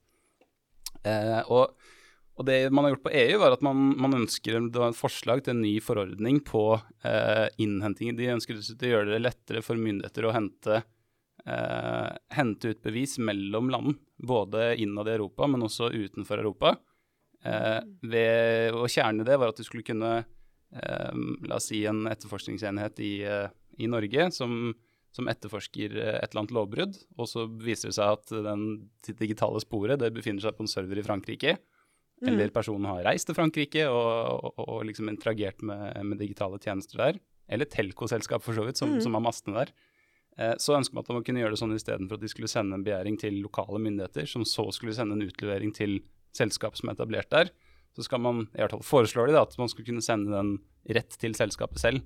Eh, 1.02 1.40
og, 1.50 1.74
og 2.38 2.46
det 2.46 2.58
man 2.70 2.87
har 2.87 2.94
gjort 2.94 3.06
på 3.08 3.14
EU, 3.18 3.34
var 3.42 3.56
at 3.56 3.64
man, 3.66 3.82
man 4.00 4.14
ønsker 4.22 4.56
Det 4.62 4.80
var 4.80 4.94
et 4.94 4.98
forslag 4.98 5.42
til 5.44 5.56
en 5.56 5.64
ny 5.66 5.74
forordning 5.82 6.38
på 6.46 6.64
eh, 7.02 7.46
innhenting. 7.58 8.14
De 8.14 8.30
ønsker 8.37 8.62
å 8.62 8.92
gjøre 8.94 9.10
det 9.10 9.24
lettere 9.24 9.64
for 9.66 9.80
myndigheter 9.80 10.28
å 10.28 10.34
hente 10.38 10.84
eh, 11.46 12.10
hente 12.38 12.68
ut 12.68 12.82
bevis 12.82 13.18
mellom 13.18 13.70
land, 13.74 13.98
både 14.16 14.74
innad 14.80 15.08
i 15.08 15.16
Europa, 15.18 15.48
men 15.50 15.66
også 15.66 15.90
utenfor 15.92 16.40
Europa. 16.40 16.76
Eh, 17.44 17.80
ved 18.09 18.76
å 18.78 18.88
kjerne 18.88 19.26
det 19.26 19.37
var 19.40 19.52
at 19.52 19.61
du 19.61 19.66
skulle 19.66 19.85
kunne 19.85 20.12
eh, 20.22 21.20
La 21.44 21.59
oss 21.59 21.68
si 21.68 21.83
en 21.88 22.07
etterforskningsenhet 22.09 23.02
i, 23.04 23.14
eh, 23.28 23.52
i 23.85 23.88
Norge 23.90 24.30
som, 24.33 24.72
som 25.12 25.28
etterforsker 25.28 25.98
et 25.98 26.24
eller 26.30 26.40
annet 26.40 26.57
lovbrudd, 26.57 26.98
og 27.18 27.28
så 27.28 27.46
viser 27.48 27.92
det 27.92 27.98
seg 27.98 28.16
at 28.16 28.35
den 28.48 28.66
det 29.04 29.18
digitale 29.20 29.61
sporet 29.62 30.00
det 30.00 30.14
befinner 30.16 30.44
seg 30.44 30.57
på 30.57 30.64
en 30.64 30.72
server 30.72 31.00
i 31.00 31.07
Frankrike. 31.07 31.59
Eller 32.24 32.52
personen 32.54 32.87
har 32.88 33.02
reist 33.04 33.26
til 33.28 33.37
Frankrike 33.37 33.83
og, 33.90 34.54
og, 34.54 34.61
og 34.64 34.85
liksom 34.88 35.11
interagert 35.11 35.61
med, 35.66 35.98
med 36.09 36.20
digitale 36.22 36.57
tjenester 36.62 37.02
der. 37.02 37.18
Eller 37.52 37.68
telco-selskap, 37.68 38.40
for 38.40 38.57
så 38.57 38.64
vidt, 38.64 38.80
som, 38.80 38.94
som 39.02 39.18
har 39.18 39.24
mastene 39.26 39.59
der. 39.59 39.72
Eh, 40.38 40.54
så 40.59 40.74
ønsker 40.78 40.96
man 40.96 41.04
at 41.04 41.12
man 41.14 41.26
kunne 41.26 41.42
gjøre 41.42 41.54
det 41.54 41.61
sånn 41.61 41.76
istedenfor 41.76 42.18
at 42.18 42.24
de 42.24 42.30
skulle 42.33 42.50
sende 42.50 42.78
en 42.78 42.85
begjæring 42.87 43.18
til 43.20 43.37
lokale 43.44 43.80
myndigheter, 43.83 44.26
som 44.30 44.46
så 44.48 44.66
skulle 44.74 44.94
sende 44.96 45.18
en 45.18 45.26
utlevering 45.26 45.74
til 45.76 45.98
selskap 46.37 46.79
som 46.79 46.90
er 46.90 46.99
etablert 46.99 47.31
der. 47.33 47.53
Så 47.94 48.07
skal 48.09 48.23
man, 48.23 48.47
i 48.55 48.62
hvert 48.62 48.75
fall 48.75 48.87
foreslår 48.87 49.31
de 49.31 49.37
da, 49.37 49.44
at 49.47 49.55
man 49.61 49.70
skal 49.70 49.87
kunne 49.87 50.03
sende 50.03 50.35
den 50.35 50.57
rett 50.97 51.14
til 51.20 51.37
selskapet 51.38 51.83
selv. 51.83 52.03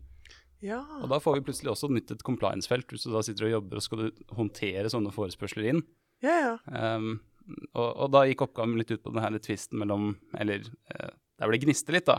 Ja. 0.64 0.82
Og 1.02 1.08
da 1.12 1.20
får 1.22 1.38
vi 1.38 1.46
plutselig 1.46 1.70
også 1.72 1.90
nytt 1.92 2.10
et 2.12 2.24
compliance-felt, 2.26 2.90
hvis 2.90 3.06
du 3.06 3.12
da 3.14 3.22
sitter 3.24 3.46
og 3.46 3.54
jobber 3.56 3.80
og 3.80 3.84
skal 3.84 4.08
håndtere 4.34 4.90
sånne 4.92 5.14
forespørsler 5.14 5.72
inn. 5.72 5.82
ja, 6.24 6.36
ja. 6.44 6.54
Um, 6.68 7.18
og, 7.48 7.86
og 7.88 8.10
da 8.12 8.26
gikk 8.28 8.42
oppgaven 8.44 8.76
litt 8.76 8.90
ut 8.92 9.00
på 9.00 9.12
denne 9.14 9.38
tvisten 9.40 9.78
mellom 9.80 10.10
Eller 10.36 10.66
eh, 10.92 11.14
der 11.38 11.46
hvor 11.46 11.54
det 11.54 11.62
gniste 11.62 11.94
litt, 11.94 12.04
da. 12.04 12.18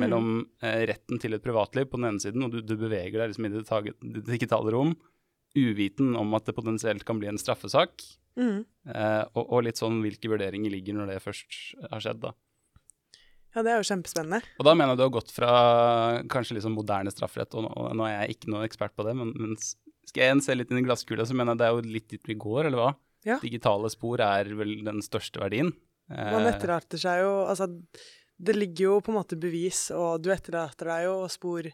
Mellom 0.00 0.46
eh, 0.64 0.86
retten 0.88 1.20
til 1.20 1.36
et 1.36 1.44
privatliv 1.44 1.90
på 1.90 1.98
den 2.00 2.08
ene 2.08 2.22
siden, 2.22 2.46
og 2.46 2.54
du, 2.54 2.62
du 2.64 2.72
beveger 2.80 3.18
deg 3.18 3.32
liksom 3.34 3.48
i 3.48 3.52
det 3.52 4.22
digitale 4.30 4.72
rom, 4.72 4.94
uviten 5.58 6.14
om 6.16 6.32
at 6.38 6.48
det 6.48 6.56
potensielt 6.56 7.04
kan 7.04 7.20
bli 7.20 7.28
en 7.28 7.40
straffesak. 7.40 8.00
Mm. 8.38 8.62
Eh, 8.88 9.24
og, 9.34 9.44
og 9.44 9.62
litt 9.66 9.80
sånn 9.80 10.00
hvilke 10.04 10.30
vurderinger 10.32 10.72
ligger 10.72 10.96
når 10.98 11.12
det 11.14 11.20
først 11.24 11.58
har 11.90 12.00
skjedd, 12.04 12.22
da. 12.24 12.32
ja, 13.54 13.62
det 13.66 13.72
er 13.74 13.80
jo 13.82 13.88
kjempespennende. 13.90 14.40
Og 14.58 14.64
da 14.68 14.74
mener 14.74 14.94
jeg 14.94 15.02
du 15.02 15.04
har 15.06 15.14
gått 15.18 15.32
fra 15.36 15.52
kanskje 16.32 16.56
liksom 16.58 16.76
moderne 16.78 17.12
strafferett, 17.12 17.54
og 17.58 17.66
nå, 17.66 17.72
og 17.76 17.96
nå 17.98 18.06
er 18.08 18.14
jeg 18.22 18.38
ikke 18.38 18.52
noen 18.54 18.64
ekspert 18.68 18.94
på 18.96 19.04
det, 19.06 19.14
men, 19.18 19.34
men 19.36 19.56
skal 19.60 20.24
jeg 20.24 20.36
en 20.36 20.44
se 20.44 20.56
litt 20.56 20.72
inn 20.72 20.80
i 20.80 20.86
glasskula, 20.86 21.26
så 21.28 21.36
mener 21.36 21.52
jeg 21.54 21.60
det 21.62 21.68
er 21.68 21.76
jo 21.76 21.94
litt 21.98 22.08
dit 22.14 22.32
vi 22.32 22.38
går, 22.40 22.66
eller 22.70 22.80
hva? 22.80 22.90
Ja. 23.28 23.36
Digitale 23.42 23.86
spor 23.92 24.18
er 24.24 24.48
vel 24.58 24.80
den 24.86 25.04
største 25.04 25.38
verdien. 25.44 25.70
Man 26.10 26.42
Eh, 26.42 26.48
etterlater 26.50 26.98
seg 26.98 27.20
jo 27.22 27.28
Altså, 27.46 27.68
det 28.42 28.56
ligger 28.56 28.82
jo 28.88 28.96
på 29.06 29.12
en 29.12 29.16
måte 29.20 29.36
bevis, 29.38 29.84
og 29.94 30.24
du 30.24 30.32
etterlater 30.34 30.90
deg 30.90 31.04
jo 31.06 31.12
spor 31.30 31.68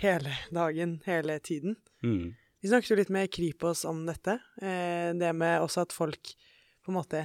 hele 0.00 0.36
dagen, 0.54 0.94
hele 1.04 1.34
tiden. 1.42 1.74
mm, 2.06 2.28
Vi 2.60 2.68
snakket 2.68 2.90
jo 2.92 2.96
litt 2.98 3.12
med 3.12 3.30
Kripos 3.32 3.84
om 3.88 4.02
dette. 4.06 4.38
Eh, 4.60 5.10
det 5.16 5.32
med 5.36 5.62
også 5.64 5.86
at 5.86 5.92
folk 5.96 6.32
på 6.84 6.92
en 6.92 6.98
måte 6.98 7.22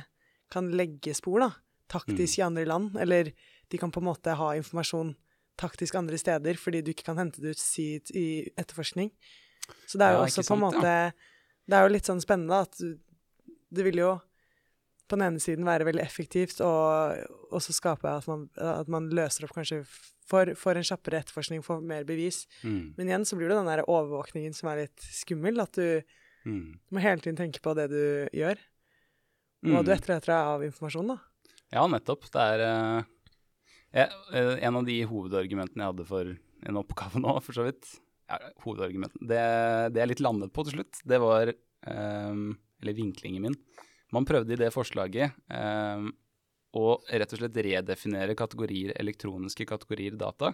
kan 0.52 0.70
legge 0.72 1.14
spor, 1.18 1.40
da. 1.44 1.50
Taktisk 1.92 2.40
i 2.40 2.46
andre 2.46 2.66
land. 2.66 2.96
Eller 3.02 3.34
de 3.70 3.78
kan 3.82 3.92
på 3.92 4.00
en 4.04 4.08
måte 4.08 4.36
ha 4.38 4.54
informasjon 4.56 5.16
taktisk 5.60 5.96
andre 5.96 6.18
steder 6.20 6.58
fordi 6.60 6.82
du 6.84 6.92
ikke 6.92 7.06
kan 7.08 7.18
hente 7.20 7.40
det 7.44 7.56
ut 7.56 7.62
si, 7.62 7.96
i 8.16 8.26
etterforskning. 8.60 9.12
Så 9.88 9.98
det 10.00 10.08
er 10.08 10.16
jo 10.18 10.24
Ja, 10.24 10.26
også 10.28 10.44
på 10.46 10.54
en 10.58 10.62
måte 10.62 10.82
måte 10.84 11.14
Det 11.66 11.74
er 11.74 11.88
jo 11.88 11.94
litt 11.96 12.06
sånn 12.06 12.22
spennende 12.22 12.62
at 12.62 12.76
du- 12.78 13.00
det 13.74 13.84
vil 13.84 13.96
jo 13.98 14.22
på 15.06 15.18
den 15.18 15.28
ene 15.28 15.42
siden 15.42 15.68
være 15.68 15.88
veldig 15.88 16.04
effektivt 16.04 16.62
og 16.66 17.54
også 17.54 17.76
skape 17.76 18.10
at 18.10 18.28
man, 18.30 18.48
at 18.58 18.90
man 18.92 19.10
løser 19.14 19.46
opp 19.46 19.56
kanskje 19.58 19.84
for, 20.26 20.52
for 20.58 20.78
en 20.78 20.86
kjappere 20.86 21.22
etterforskning, 21.22 21.64
får 21.66 21.84
mer 21.86 22.06
bevis. 22.08 22.46
mm, 22.64 22.96
Men 22.98 23.12
igjen 23.12 23.26
så 23.30 23.38
blir 23.38 23.52
det 23.52 23.60
den 23.60 23.70
der 23.70 23.86
overvåkningen 23.86 24.56
som 24.58 24.72
er 24.72 24.86
litt 24.86 25.10
skummel. 25.14 25.62
At 25.62 25.78
du 25.78 26.02
mm, 26.50 26.72
må 26.90 27.04
hele 27.04 27.22
tiden 27.22 27.38
tenke 27.38 27.62
på 27.62 27.76
det 27.78 27.92
du 27.94 28.02
gjør. 28.34 28.58
Og 29.66 29.72
hva 29.72 29.84
mm. 29.84 29.86
du 29.86 29.94
etterlater 29.94 30.34
deg 30.34 30.54
av 30.56 30.66
informasjon, 30.66 31.14
da. 31.14 31.20
Ja, 31.76 31.86
nettopp. 31.90 32.26
Det 32.34 32.48
er 32.56 32.66
eh, 32.66 34.02
eh, 34.02 34.52
en 34.66 34.82
av 34.82 34.90
de 34.90 34.98
hovedargumentene 35.10 35.86
jeg 35.86 35.94
hadde 35.94 36.10
for 36.10 36.34
en 36.66 36.82
oppgave 36.82 37.22
nå, 37.22 37.38
for 37.46 37.58
så 37.58 37.68
vidt 37.68 37.90
ja, 38.26 38.40
hovedargumenten. 38.66 39.28
det, 39.30 39.42
det 39.94 40.02
jeg 40.02 40.16
litt 40.16 40.26
landet 40.26 40.54
på 40.54 40.66
til 40.66 40.80
slutt, 40.80 41.02
det 41.06 41.22
var 41.22 41.52
eh, 41.54 42.38
Eller 42.82 42.98
vinklingen 42.98 43.46
min. 43.46 43.60
Man 44.14 44.28
prøvde 44.28 44.54
i 44.54 44.60
det 44.60 44.72
forslaget 44.74 45.34
eh, 45.50 46.06
å 46.76 46.86
rett 47.10 47.34
og 47.34 47.42
slett 47.42 47.60
redefinere 47.66 48.38
kategorier, 48.38 48.94
elektroniske 49.00 49.68
kategorier 49.70 50.18
data. 50.20 50.54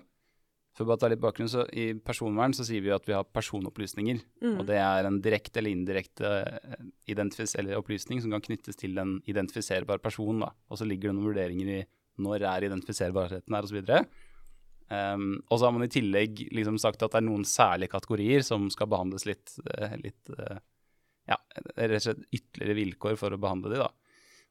For 0.77 0.87
bare 0.87 1.01
ta 1.01 1.09
litt 1.11 1.19
bakgrunn, 1.19 1.49
så 1.51 1.65
I 1.75 1.89
personvern 1.99 2.53
så 2.55 2.63
sier 2.63 2.83
vi 2.85 2.93
at 2.95 3.07
vi 3.07 3.15
har 3.15 3.27
personopplysninger. 3.27 4.21
Mm. 4.39 4.55
Og 4.61 4.67
det 4.69 4.77
er 4.79 5.07
en 5.07 5.19
direkte 5.23 5.59
eller 5.59 5.75
indirekte 5.75 6.31
eh, 7.11 7.73
opplysning 7.75 8.21
som 8.23 8.31
kan 8.31 8.45
knyttes 8.45 8.79
til 8.79 8.95
en 9.01 9.17
identifiserbar 9.27 9.99
person. 10.03 10.45
Da. 10.45 10.53
Og 10.71 10.79
så 10.79 10.87
ligger 10.87 11.09
det 11.09 11.17
noen 11.17 11.31
vurderinger 11.33 11.73
i 11.75 11.81
når 12.21 12.45
er 12.47 12.67
identifiserbarheten 12.67 13.55
her, 13.55 13.67
osv. 13.67 13.81
Um, 14.91 15.39
og 15.47 15.59
så 15.59 15.67
har 15.67 15.75
man 15.75 15.85
i 15.85 15.91
tillegg 15.91 16.41
liksom 16.51 16.75
sagt 16.81 17.03
at 17.03 17.13
det 17.13 17.21
er 17.21 17.23
noen 17.23 17.45
særlige 17.47 17.93
kategorier 17.93 18.43
som 18.43 18.65
skal 18.73 18.89
behandles 18.91 19.23
litt, 19.27 19.53
eh, 19.71 19.95
litt 20.01 20.31
eh, 20.35 20.59
Ja, 21.31 21.37
rett 21.79 21.97
og 22.01 22.05
slett 22.05 22.25
ytterligere 22.35 22.77
vilkår 22.81 23.17
for 23.19 23.31
å 23.35 23.39
behandle 23.41 23.71
de, 23.73 23.79
da. 23.81 23.89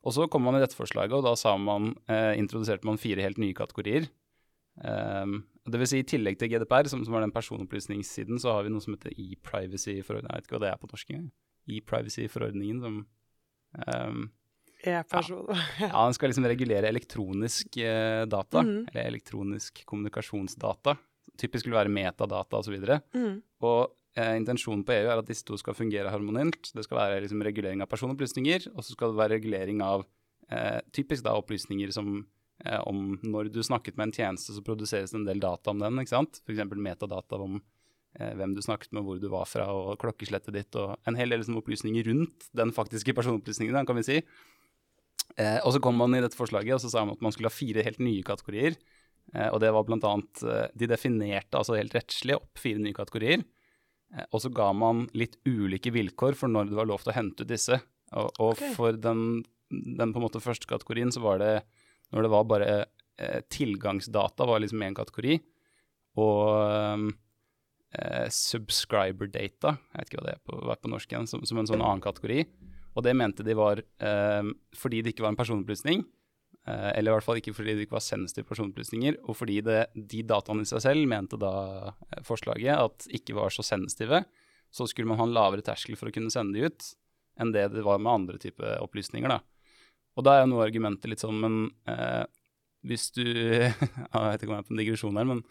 Og 0.00 0.14
så 0.16 0.24
kom 0.32 0.46
man 0.46 0.56
i 0.56 0.62
dette 0.62 0.78
forslaget, 0.78 1.12
og 1.18 1.26
da 1.26 1.34
sa 1.36 1.52
man, 1.60 1.90
eh, 2.08 2.32
introduserte 2.40 2.88
man 2.88 2.96
fire 3.00 3.20
helt 3.20 3.36
nye 3.42 3.52
kategorier. 3.56 4.08
Um, 4.80 5.42
det 5.68 5.76
vil 5.82 5.88
si 5.90 5.98
I 6.00 6.06
tillegg 6.08 6.38
til 6.40 6.48
GDPR, 6.54 6.88
som, 6.88 7.02
som 7.04 7.12
var 7.12 7.20
den 7.26 7.34
personopplysningssiden, 7.34 8.38
så 8.40 8.54
har 8.54 8.64
vi 8.64 8.70
noe 8.72 8.80
som 8.80 8.94
heter 8.96 9.12
e-privacy-forordningen. 9.12 10.30
Jeg 10.32 10.40
vet 10.40 10.48
ikke 10.48 10.56
hva 10.56 10.62
det 10.64 10.70
er 10.72 10.80
på 10.80 10.88
norsk 10.92 11.10
engang. 11.12 11.30
E-privacy-forordningen 11.68 12.80
som 12.86 13.00
um, 13.86 14.30
E-person. 14.80 15.44
Ja, 15.84 15.92
den 16.06 16.16
skal 16.16 16.32
liksom 16.32 16.46
regulere 16.48 16.88
elektronisk 16.88 17.76
eh, 17.84 18.24
data, 18.30 18.62
Mhm. 18.64 18.86
eller 18.88 19.10
elektronisk 19.10 19.82
kommunikasjonsdata. 19.84 20.96
Typisk 21.36 21.66
vil 21.68 21.76
være 21.76 21.92
metadata 21.92 22.56
osv. 22.62 22.78
Og, 22.80 22.86
så 22.88 23.00
Mm. 23.14 23.42
og 23.60 23.92
eh, 24.18 24.34
intensjonen 24.38 24.82
på 24.86 24.94
EU 24.96 25.08
er 25.08 25.20
at 25.20 25.28
disse 25.28 25.46
to 25.46 25.58
skal 25.60 25.76
fungere 25.76 26.12
harmonielt. 26.12 26.72
Det 26.74 26.84
skal 26.86 27.00
være 27.00 27.22
liksom 27.24 27.44
regulering 27.46 27.84
av 27.84 27.90
personopplysninger, 27.92 28.70
og 28.74 28.84
så 28.84 28.94
skal 28.94 29.12
det 29.12 29.20
være 29.20 29.36
regulering 29.38 29.82
av 29.84 30.06
eh, 30.50 30.78
typisk 30.96 31.26
da 31.26 31.36
opplysninger 31.38 31.92
som 31.94 32.12
eh, 32.64 32.80
om 32.88 33.18
når 33.22 33.52
du 33.54 33.62
snakket 33.64 33.98
med 33.98 34.10
en 34.10 34.16
tjeneste, 34.20 34.54
så 34.54 34.64
produseres 34.66 35.14
det 35.14 35.20
en 35.20 35.28
del 35.28 35.42
data 35.42 35.74
om 35.74 35.82
den, 35.82 36.00
ikke 36.02 36.16
sant? 36.16 36.42
F.eks. 36.44 36.64
metadata 36.76 37.40
om 37.40 37.58
eh, 37.58 38.32
hvem 38.38 38.54
du 38.56 38.62
snakket 38.64 38.94
med, 38.96 39.04
hvor 39.06 39.20
du 39.22 39.28
var 39.32 39.48
fra, 39.50 39.68
og 39.72 39.98
klokkeslettet 40.02 40.56
ditt, 40.56 40.80
og 40.80 40.96
en 41.08 41.18
hel 41.18 41.32
del 41.32 41.44
liksom, 41.44 41.60
opplysninger 41.62 42.10
rundt 42.10 42.50
den 42.56 42.74
faktiske 42.76 43.14
personopplysningen, 43.16 43.86
kan 43.88 44.00
vi 44.00 44.06
si. 44.06 44.22
Eh, 45.38 45.60
og 45.62 45.74
så 45.74 45.82
kom 45.82 45.98
man 45.98 46.16
i 46.16 46.24
dette 46.24 46.38
forslaget, 46.38 46.76
og 46.76 46.82
så 46.82 46.92
sa 46.92 47.06
man 47.06 47.18
at 47.18 47.24
man 47.24 47.36
skulle 47.36 47.50
ha 47.50 47.54
fire 47.54 47.86
helt 47.86 48.02
nye 48.02 48.26
kategorier. 48.26 48.76
Eh, 49.34 49.48
og 49.48 49.60
det 49.62 49.70
var 49.70 49.84
blant 49.86 50.02
annet 50.08 50.40
De 50.74 50.88
definerte 50.90 51.54
altså 51.54 51.76
helt 51.76 51.92
rettslig 51.94 52.34
opp 52.34 52.58
fire 52.58 52.82
nye 52.82 52.96
kategorier. 52.96 53.44
Eh, 54.16 54.26
og 54.30 54.42
så 54.44 54.50
ga 54.54 54.70
man 54.76 55.06
litt 55.16 55.38
ulike 55.48 55.92
vilkår 55.94 56.38
for 56.38 56.52
når 56.52 56.70
det 56.70 56.78
var 56.78 56.90
lov 56.90 57.04
til 57.04 57.12
å 57.14 57.16
hente 57.16 57.44
ut 57.44 57.50
disse. 57.50 57.80
Og, 58.10 58.30
og 58.42 58.54
okay. 58.56 58.74
for 58.76 58.98
den, 58.98 59.42
den 59.70 60.12
på 60.12 60.20
en 60.20 60.26
måte 60.26 60.42
første 60.42 60.68
kategorien 60.70 61.12
så 61.14 61.22
var 61.24 61.42
det 61.42 61.54
når 62.10 62.26
det 62.26 62.32
var 62.32 62.46
bare 62.50 62.70
eh, 62.74 63.40
tilgangsdata 63.52 64.48
var 64.50 64.62
liksom 64.62 64.82
én 64.82 64.96
kategori. 64.96 65.38
Og 66.18 67.10
eh, 67.94 68.26
subscriber 68.34 69.30
data, 69.30 69.76
jeg 69.92 70.00
vet 70.00 70.10
ikke 70.10 70.22
hva 70.22 70.26
det 70.26 70.36
er 70.36 70.42
på, 70.42 70.58
hva 70.58 70.74
er 70.74 70.82
på 70.82 70.90
norsk 70.90 71.12
igjen, 71.12 71.30
som, 71.30 71.44
som 71.46 71.60
en 71.62 71.70
sånn 71.70 71.84
annen 71.84 72.02
kategori. 72.02 72.42
Og 72.98 73.04
det 73.06 73.14
mente 73.14 73.46
de 73.46 73.54
var 73.54 73.78
eh, 73.78 74.50
fordi 74.76 75.04
det 75.04 75.14
ikke 75.14 75.28
var 75.28 75.34
en 75.34 75.38
personopplysning, 75.38 76.02
eller 76.68 77.10
i 77.10 77.14
hvert 77.16 77.24
fall 77.24 77.40
ikke 77.40 77.54
fordi 77.56 77.74
det 77.74 77.86
ikke 77.86 77.96
var 77.96 78.04
sensitive 78.04 78.48
personopplysninger, 78.50 79.16
og 79.24 79.38
fordi 79.38 79.60
det, 79.64 79.78
de 79.94 80.22
dataene 80.28 80.66
i 80.66 80.68
seg 80.68 80.82
selv 80.84 81.08
mente 81.08 81.38
da 81.40 81.54
eh, 81.88 82.20
forslaget 82.26 82.74
at 82.76 83.06
ikke 83.20 83.36
var 83.38 83.54
så 83.54 83.64
sensitive, 83.66 84.24
så 84.70 84.86
skulle 84.86 85.10
man 85.10 85.18
ha 85.18 85.26
en 85.26 85.34
lavere 85.34 85.64
terskel 85.66 85.96
for 85.98 86.10
å 86.10 86.14
kunne 86.14 86.32
sende 86.32 86.58
de 86.58 86.68
ut 86.68 86.90
enn 87.40 87.54
det 87.54 87.70
det 87.72 87.86
var 87.86 88.02
med 88.02 88.12
andre 88.12 88.38
type 88.42 88.74
opplysninger. 88.84 89.30
da. 89.32 89.40
Og 90.18 90.26
da 90.26 90.36
er 90.36 90.44
jo 90.44 90.52
noe 90.52 90.60
av 90.60 90.68
argumentet 90.68 91.08
litt 91.08 91.22
sånn, 91.22 91.40
men 91.40 91.56
eh, 91.88 92.26
hvis 92.86 93.10
du 93.16 93.24
Jeg 93.30 93.80
vet 93.80 94.42
ikke 94.42 94.50
om 94.50 94.56
jeg 94.56 94.60
er 94.60 94.68
på 94.68 94.74
en 94.74 94.82
digresjon 94.82 95.20
her, 95.20 95.28
men 95.32 95.42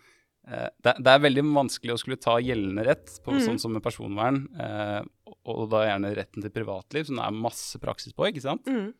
eh, 0.45 0.69
det, 0.85 0.95
det 1.01 1.13
er 1.13 1.25
veldig 1.25 1.45
vanskelig 1.55 1.95
å 1.95 1.99
skulle 2.01 2.21
ta 2.21 2.37
gjeldende 2.43 2.85
rett, 2.85 3.17
på, 3.25 3.33
mm. 3.33 3.43
sånn 3.47 3.61
som 3.61 3.73
med 3.73 3.85
personvern, 3.85 4.43
eh, 4.61 5.01
og, 5.29 5.53
og 5.55 5.67
da 5.73 5.85
gjerne 5.87 6.13
retten 6.17 6.45
til 6.45 6.53
privatliv, 6.53 7.09
som 7.09 7.17
det 7.17 7.25
er 7.25 7.43
masse 7.47 7.81
praksis 7.81 8.13
på, 8.13 8.29
ikke 8.29 8.45
sant? 8.45 8.69
Mm. 8.69 8.91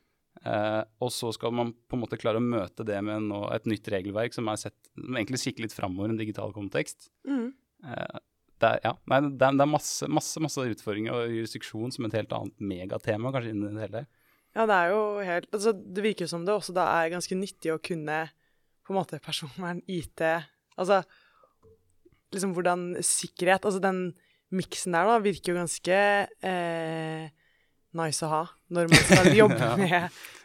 Eh, 0.48 0.82
og 1.04 1.12
så 1.12 1.34
skal 1.36 1.52
man 1.56 1.74
på 1.74 1.98
en 1.98 2.04
måte 2.06 2.20
klare 2.20 2.40
å 2.40 2.44
møte 2.44 2.86
det 2.88 3.00
med 3.04 3.28
nå, 3.28 3.42
et 3.56 3.68
nytt 3.68 3.88
regelverk 3.92 4.36
som, 4.36 4.48
er 4.52 4.62
sett, 4.62 4.78
som 4.96 5.18
egentlig 5.20 5.42
kikker 5.44 5.66
litt 5.66 5.76
framover 5.76 6.12
i 6.12 6.16
en 6.16 6.22
digital 6.22 6.54
kontekst. 6.56 7.10
Mm. 7.28 7.50
Eh, 7.84 8.22
det 8.60 8.70
er, 8.70 8.80
ja, 8.84 8.94
nei, 9.12 9.22
det 9.28 9.46
er, 9.48 9.58
det 9.60 9.66
er 9.66 9.72
masse, 9.72 10.08
masse, 10.12 10.42
masse 10.44 10.64
utfordringer 10.74 11.16
og 11.16 11.36
jurisdiksjon 11.36 11.94
som 11.96 12.08
et 12.08 12.18
helt 12.20 12.34
annet 12.36 12.66
megatema, 12.72 13.32
kanskje, 13.36 13.54
innen 13.56 13.78
det 13.80 13.88
hele. 13.88 14.06
Ja, 14.58 14.66
det 14.66 14.76
er 14.76 14.92
jo 14.92 15.02
helt 15.22 15.52
altså, 15.54 15.76
Det 15.78 16.02
virker 16.04 16.30
som 16.30 16.46
det 16.46 16.56
også 16.56 16.74
da 16.74 16.88
er 16.98 17.12
ganske 17.14 17.36
nyttig 17.38 17.70
å 17.70 17.82
kunne 17.84 18.24
på 18.82 18.96
en 18.96 18.98
måte 18.98 19.20
personvern, 19.22 19.84
IT 19.86 20.24
Altså 20.80 21.04
liksom 22.34 22.56
hvordan 22.56 22.96
sikkerhet 23.06 23.68
Altså 23.70 23.82
den 23.84 24.00
miksen 24.50 24.98
der 24.98 25.06
da 25.06 25.20
virker 25.22 25.54
jo 25.54 25.60
ganske 25.60 26.00
eh, 26.42 27.30
nice 27.98 28.22
å 28.26 28.30
ha 28.30 28.42
når 28.70 28.90
man 28.92 29.04
skal 29.08 29.30
jobbe 29.42 29.60
Ja. 29.60 29.76
med 29.78 29.92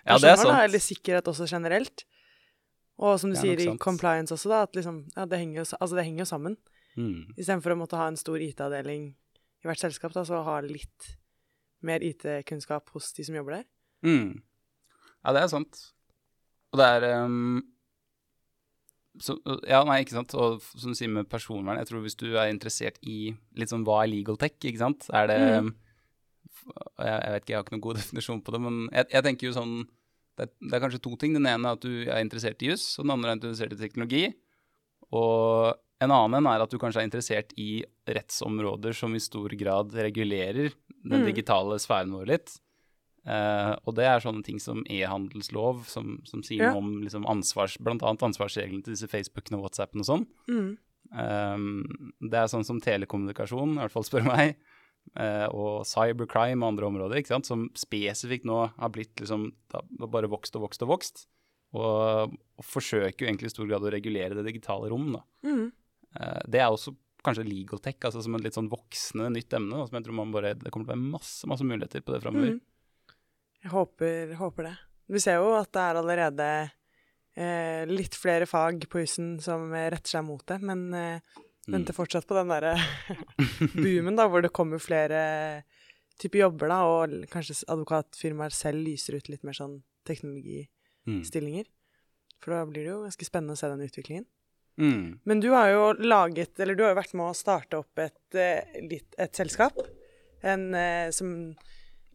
Ja, 0.06 0.18
det 0.20 0.30
er 0.30 0.36
sant. 0.36 0.58
eller 0.62 0.78
sikkerhet 0.84 1.24
også 1.28 1.46
generelt. 1.48 2.04
Og 2.98 3.18
som 3.20 3.30
du 3.32 3.36
er 3.36 3.40
sier 3.42 3.60
i 3.64 3.76
compliance 3.80 4.32
også, 4.34 4.48
da, 4.52 4.62
at 4.68 4.76
liksom 4.76 5.02
Ja, 5.16 5.24
det 5.26 5.38
henger 5.40 5.62
jo, 5.62 5.66
altså, 5.80 5.94
det 5.96 6.04
henger 6.06 6.24
jo 6.24 6.30
sammen. 6.30 6.56
Mm. 6.96 7.34
Istedenfor 7.36 7.72
å 7.74 7.78
måtte 7.80 7.96
ha 7.98 8.06
en 8.06 8.16
stor 8.20 8.38
IT-avdeling 8.38 9.08
i 9.64 9.66
hvert 9.66 9.80
selskap, 9.80 10.12
da, 10.14 10.22
så 10.28 10.42
ha 10.44 10.60
litt 10.62 11.16
mer 11.82 12.00
IT-kunnskap 12.04 12.90
hos 12.94 13.12
de 13.16 13.24
som 13.24 13.34
jobber 13.34 13.56
der. 13.58 13.64
Mm. 14.04 14.42
Ja, 15.24 15.32
det 15.32 15.42
er 15.42 15.48
sant. 15.48 15.80
Og 16.72 16.78
det 16.78 16.86
er 16.86 17.24
um, 17.24 17.62
så, 19.20 19.36
Ja, 19.68 19.82
nei, 19.86 20.00
ikke 20.04 20.16
sant. 20.18 20.34
Og 20.38 20.60
som 20.74 20.92
du 20.92 20.98
sier 20.98 21.10
med 21.12 21.28
personvern, 21.32 21.78
jeg 21.80 21.88
tror 21.90 22.02
hvis 22.04 22.16
du 22.20 22.28
er 22.36 22.50
interessert 22.52 22.98
i 23.02 23.32
litt 23.58 23.70
sånn 23.72 23.84
hva 23.86 24.02
er 24.04 24.10
legal 24.12 24.36
tech, 24.40 24.56
ikke 24.60 24.80
sant, 24.84 25.08
er 25.14 25.26
det 25.30 25.40
Mhm. 25.40 25.74
Jeg, 26.64 27.14
jeg 27.24 27.32
vet 27.34 27.42
ikke, 27.42 27.52
jeg 27.52 27.58
har 27.58 27.64
ikke 27.66 27.74
noen 27.76 27.86
god 27.88 27.96
definisjon 28.02 28.42
på 28.46 28.54
det, 28.54 28.60
men 28.66 28.80
jeg, 28.92 29.08
jeg 29.12 29.26
tenker 29.28 29.48
jo 29.50 29.54
sånn 29.56 29.74
det, 30.38 30.46
er- 30.48 30.68
det 30.70 30.74
er 30.78 30.82
kanskje 30.82 31.02
to 31.04 31.14
ting. 31.20 31.34
Den 31.36 31.46
ene 31.46 31.68
er 31.70 31.76
at 31.78 31.84
du 31.84 31.92
er 32.10 32.20
interessert 32.24 32.62
i 32.64 32.72
juss, 32.72 32.88
og 32.98 33.04
den 33.06 33.14
andre 33.14 33.30
er 33.32 33.38
interessert 33.38 33.72
i 33.76 33.80
teknologi. 33.84 34.24
Og 35.14 35.74
en 36.02 36.10
annen 36.10 36.40
en 36.40 36.48
er 36.50 36.64
at 36.64 36.72
du 36.72 36.78
kanskje 36.82 37.02
er 37.04 37.06
interessert 37.08 37.52
i 37.60 37.84
rettsområder 38.10 38.96
som 38.98 39.14
i 39.14 39.22
stor 39.22 39.52
grad 39.60 39.94
regulerer 39.94 40.72
den 41.04 41.20
Mm. 41.22 41.26
digitale 41.28 41.76
sfæren 41.78 42.10
vår 42.16 42.26
litt. 42.32 42.56
Uh, 43.24 43.72
og 43.86 43.94
det 43.96 44.04
er 44.04 44.20
sånne 44.20 44.42
ting 44.44 44.58
som 44.60 44.82
e-handelslov, 44.90 45.86
som, 45.88 46.18
som 46.28 46.42
sier 46.44 46.60
Ja. 46.66 46.72
noe 46.74 46.82
om 46.82 46.90
liksom 47.06 47.24
ansvars, 47.30 47.78
annet 47.80 48.02
ansvarsreglene 48.26 48.82
til 48.84 48.92
disse 48.92 49.08
Facebookene 49.08 49.56
og 49.56 49.64
WhatsAppene 49.64 50.02
og 50.04 50.08
sånn. 50.10 50.26
Mm. 50.50 50.76
Um, 51.14 51.84
det 52.20 52.36
er 52.42 52.50
sånn 52.52 52.66
som 52.66 52.80
telekommunikasjon, 52.84 53.76
i 53.78 53.80
hvert 53.84 53.94
fall 53.94 54.04
spør 54.04 54.26
meg, 54.28 54.56
og 55.14 55.84
cybercrime 55.86 56.64
og 56.64 56.72
andre 56.72 56.86
områder, 56.88 57.20
ikke 57.20 57.30
sant, 57.30 57.46
som 57.46 57.68
spesifikt 57.78 58.48
nå 58.48 58.56
har 58.72 58.90
blitt 58.90 59.20
liksom, 59.20 59.44
bare 60.00 60.30
vokst 60.32 60.56
og 60.58 60.64
vokst 60.64 60.82
og 60.82 60.90
vokst, 60.90 61.24
og, 61.74 62.34
og 62.34 62.66
forsøker 62.66 63.24
jo 63.24 63.28
egentlig 63.28 63.50
i 63.50 63.54
stor 63.54 63.68
grad 63.70 63.86
å 63.86 63.92
regulere 63.94 64.36
det 64.38 64.46
digitale 64.48 64.90
rom. 64.90 65.12
Da. 65.14 65.22
Mm. 65.46 65.68
Eh, 66.18 66.40
det 66.50 66.62
er 66.62 66.70
også 66.70 66.94
kanskje 67.24 67.46
legal 67.46 67.80
tech, 67.82 67.98
altså 68.04 68.22
som 68.24 68.36
et 68.36 68.44
litt 68.44 68.56
sånn 68.56 68.70
voksende 68.72 69.30
nytt 69.32 69.56
emne, 69.56 69.78
da, 69.78 69.88
som 69.88 69.98
jeg 69.98 70.06
tror 70.06 70.18
man 70.20 70.34
bare, 70.34 70.54
det 70.60 70.72
kommer 70.72 70.88
til 70.88 70.92
å 70.92 70.94
være 70.94 71.12
masse, 71.16 71.48
masse 71.50 71.66
muligheter 71.66 72.04
på 72.04 72.14
det 72.14 72.22
fremover. 72.24 72.56
Mm. 72.56 73.14
Jeg 73.64 73.72
håper, 73.72 74.34
håper 74.38 74.68
det. 74.68 74.74
Vi 75.14 75.22
ser 75.24 75.40
jo 75.40 75.54
at 75.56 75.70
det 75.72 75.84
er 75.84 76.00
allerede 76.00 76.48
eh, 76.60 77.82
litt 77.88 78.16
flere 78.16 78.48
fag 78.48 78.84
på 78.92 79.02
husen 79.02 79.38
som 79.44 79.70
eh, 79.72 79.88
retter 79.94 80.16
seg 80.16 80.26
mot 80.26 80.44
det, 80.48 80.60
men 80.64 80.86
eh. 80.98 81.40
Venter 81.70 81.96
fortsatt 81.96 82.26
på 82.28 82.36
den 82.36 82.52
derre 82.52 82.74
boomen, 83.74 84.16
da, 84.18 84.28
hvor 84.28 84.44
det 84.44 84.52
kommer 84.54 84.82
flere 84.82 85.64
typer 86.20 86.44
jobber, 86.44 86.70
da, 86.70 86.80
og 86.86 87.28
kanskje 87.32 87.56
advokatfirmaer 87.72 88.54
selv 88.54 88.84
lyser 88.86 89.18
ut 89.18 89.30
litt 89.32 89.42
mer 89.46 89.56
sånn 89.56 89.80
teknologistillinger. 90.08 91.66
Mm. 91.66 92.40
For 92.44 92.54
da 92.54 92.64
blir 92.68 92.84
det 92.84 92.92
jo 92.92 93.02
ganske 93.06 93.26
spennende 93.26 93.56
å 93.56 93.60
se 93.60 93.70
den 93.72 93.84
utviklingen. 93.86 94.26
Mm. 94.80 95.20
Men 95.22 95.40
du 95.42 95.48
har 95.54 95.70
jo 95.70 95.84
laget, 96.02 96.58
eller 96.60 96.76
du 96.76 96.84
har 96.84 96.92
jo 96.94 97.00
vært 97.00 97.14
med 97.16 97.30
å 97.30 97.38
starte 97.38 97.80
opp 97.80 98.02
et, 98.02 98.20
et, 98.36 99.16
et 99.18 99.40
selskap. 99.40 99.78
En, 100.44 100.66
eh, 100.76 101.08
som, 101.14 101.54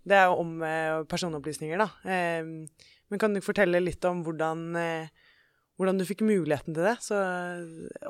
det 0.06 0.18
er 0.20 0.30
jo 0.30 0.40
om 0.44 0.60
eh, 0.66 1.02
personopplysninger, 1.10 1.82
da. 1.82 1.90
Eh, 2.06 2.86
men 3.10 3.22
kan 3.22 3.34
du 3.34 3.42
fortelle 3.42 3.82
litt 3.82 4.06
om 4.06 4.22
hvordan, 4.26 4.68
eh, 4.78 5.29
hvordan 5.80 5.98
du 6.00 6.04
fikk 6.08 6.22
muligheten 6.28 6.76
til 6.76 6.84
det? 6.86 6.98
Så, 7.06 7.16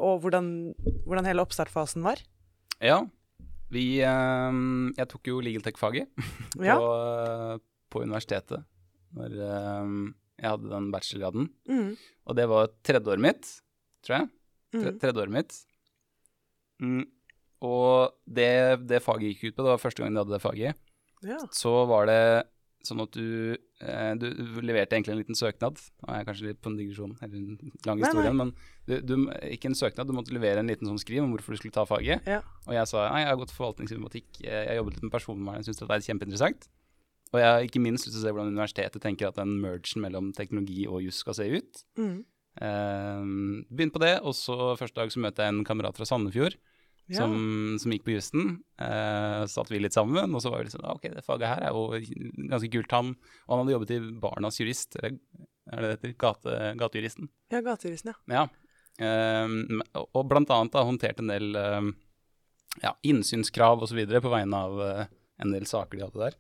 og 0.01 0.19
hvordan, 0.23 0.47
hvordan 1.05 1.27
hele 1.29 1.43
oppstartfasen 1.45 2.01
var? 2.05 2.21
Ja, 2.81 3.03
vi, 3.69 3.99
ehm, 4.01 4.89
jeg 4.97 5.09
tok 5.11 5.29
jo 5.29 5.39
legal 5.45 5.61
tech-faget 5.65 6.09
på, 6.57 6.65
Ja. 6.65 6.77
på 7.93 8.01
universitetet 8.01 8.65
når 9.17 9.35
ehm, 9.45 9.99
jeg 10.39 10.49
hadde 10.53 10.69
den 10.71 10.89
bachelorgraden. 10.93 11.47
Mm, 11.69 11.93
Og 12.29 12.35
det 12.37 12.45
var 12.49 12.69
tredjeåret 12.85 13.21
mitt, 13.25 13.47
tror 14.05 14.15
jeg. 14.21 14.29
Tre, 14.73 14.91
mm, 14.93 14.99
tredjeåret 15.01 15.33
mitt. 15.33 15.55
Mm. 16.81 17.01
Og 17.65 18.13
det, 18.29 18.51
det 18.87 19.01
faget 19.03 19.33
gikk 19.33 19.49
ut 19.49 19.57
på, 19.57 19.65
det 19.65 19.73
var 19.73 19.81
første 19.81 20.01
gang 20.03 20.13
de 20.15 20.21
hadde 20.21 20.31
det 20.37 20.41
faget, 20.45 20.77
ja. 21.27 21.39
så 21.51 21.73
var 21.89 22.07
det 22.07 22.21
sånn 22.85 23.01
at 23.03 23.11
du, 23.15 23.57
eh, 23.83 24.11
du 24.19 24.27
leverte 24.63 24.95
egentlig 24.95 25.13
en 25.13 25.21
liten 25.21 25.37
søknad. 25.37 25.79
Nå 26.01 26.09
er 26.09 26.21
jeg 26.21 26.27
kanskje 26.29 26.47
litt 26.47 26.61
på 26.63 26.71
en 26.71 26.77
digresjon, 26.79 27.15
eller 27.19 27.37
en 27.41 27.73
lang 27.87 28.01
historie, 28.03 28.33
men 28.35 28.53
du, 28.87 28.95
du, 29.03 29.13
ikke 29.51 29.71
en 29.71 29.77
søknad, 29.77 30.09
du 30.09 30.15
måtte 30.15 30.35
levere 30.35 30.63
en 30.63 30.71
liten 30.71 30.89
sånn 30.89 31.01
skriv 31.01 31.23
om 31.25 31.35
hvorfor 31.35 31.55
du 31.55 31.61
skulle 31.61 31.75
ta 31.75 31.85
faget. 31.89 32.25
Ja. 32.29 32.41
Og 32.67 32.73
jeg 32.77 32.89
sa 32.91 33.05
nei, 33.09 33.23
jeg 33.25 33.31
har 33.31 33.39
gått 33.43 33.55
forvaltningsinformatikk, 33.57 34.41
jeg 34.45 34.71
har 34.71 34.79
jobbet 34.79 35.03
med 35.03 35.13
personvern, 35.13 35.59
jeg 35.59 35.69
syns 35.69 35.83
det 35.83 35.91
er 35.91 36.07
kjempeinteressant. 36.07 36.67
Og 37.29 37.37
jeg 37.43 37.51
har 37.51 37.67
ikke 37.67 37.83
minst 37.83 38.07
lyst 38.07 38.15
til 38.15 38.23
å 38.23 38.25
se 38.25 38.33
hvordan 38.33 38.55
universitetet 38.55 39.03
tenker 39.03 39.29
at 39.29 39.37
den 39.37 39.59
mergen 39.61 40.01
mellom 40.01 40.31
teknologi 40.33 40.87
og 40.89 41.03
juss 41.05 41.21
skal 41.21 41.37
se 41.37 41.49
ut. 41.59 41.87
Mm, 41.99 42.19
Uh, 42.59 43.23
Begynn 43.71 43.93
på 43.93 44.01
det, 44.03 44.17
og 44.19 44.33
så 44.35 44.73
første 44.75 44.99
dag 44.99 45.11
så 45.13 45.21
møter 45.23 45.45
jeg 45.45 45.53
en 45.53 45.61
kamerat 45.63 45.95
fra 45.95 46.03
Sandefjord 46.09 46.57
ja. 47.09 47.23
som, 47.23 47.33
som 47.81 47.93
gikk 47.93 48.05
på 48.07 48.15
jussen. 48.15 48.55
Uh, 48.79 49.43
satt 49.49 49.71
vi 49.71 49.81
litt 49.81 49.97
sammen, 49.97 50.33
og 50.35 50.43
så 50.43 50.53
var 50.53 50.63
vi 50.63 50.73
«Ah, 50.81 50.95
ok, 50.95 51.09
det 51.17 51.25
faget 51.25 51.51
her 51.51 51.67
er 51.67 51.75
jo 51.75 51.85
ganske 52.51 52.71
kult. 52.73 52.95
Han, 52.95 53.13
og 53.47 53.53
han 53.53 53.63
hadde 53.63 53.75
jobbet 53.77 53.95
i 53.95 54.01
Barnas 54.23 54.59
jurist, 54.61 54.99
eller 54.99 55.17
er 55.69 55.83
det 55.83 55.89
det 55.89 55.95
heter? 55.97 56.15
Gate, 56.23 56.57
gatejuristen. 56.79 57.29
ja, 57.53 57.61
gatejuristen, 57.65 58.13
ja. 58.13 58.39
Ja. 58.39 58.47
Um, 58.99 59.81
og 59.95 60.25
blant 60.27 60.49
annet 60.51 60.73
da 60.75 60.83
håndtert 60.83 61.21
en 61.21 61.29
del 61.31 61.53
um, 61.55 61.93
ja, 62.81 62.91
innsynskrav 63.07 63.85
videre 63.93 64.19
på 64.23 64.31
vegne 64.33 64.59
av 64.59 64.81
uh, 64.81 65.05
en 65.39 65.53
del 65.55 65.67
saker 65.69 65.97
de 65.97 66.07
hadde 66.07 66.25
der. 66.25 66.39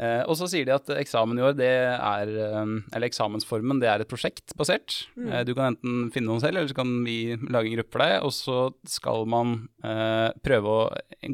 Eh, 0.00 0.22
og 0.24 0.38
så 0.38 0.46
sier 0.48 0.64
de 0.64 0.72
at 0.72 0.88
eksamen 0.96 1.36
i 1.36 1.42
år, 1.44 1.52
det 1.58 1.68
er 1.68 2.30
eh, 2.32 2.70
Eller 2.96 3.10
eksamensformen, 3.10 3.80
det 3.82 3.90
er 3.92 4.00
et 4.00 4.08
prosjekt 4.08 4.54
basert. 4.56 5.02
Mm. 5.16 5.28
Eh, 5.28 5.42
du 5.48 5.52
kan 5.52 5.74
enten 5.74 6.06
finne 6.14 6.30
noen 6.30 6.40
selv, 6.40 6.56
eller 6.56 6.70
så 6.70 6.78
kan 6.78 6.94
vi 7.04 7.36
lage 7.44 7.68
en 7.68 7.76
gruppe 7.76 7.96
for 7.96 8.04
deg. 8.04 8.14
Og 8.24 8.32
så 8.36 8.58
skal 8.88 9.26
man 9.28 9.56
eh, 9.84 10.28
prøve 10.44 10.76
å, 10.76 10.82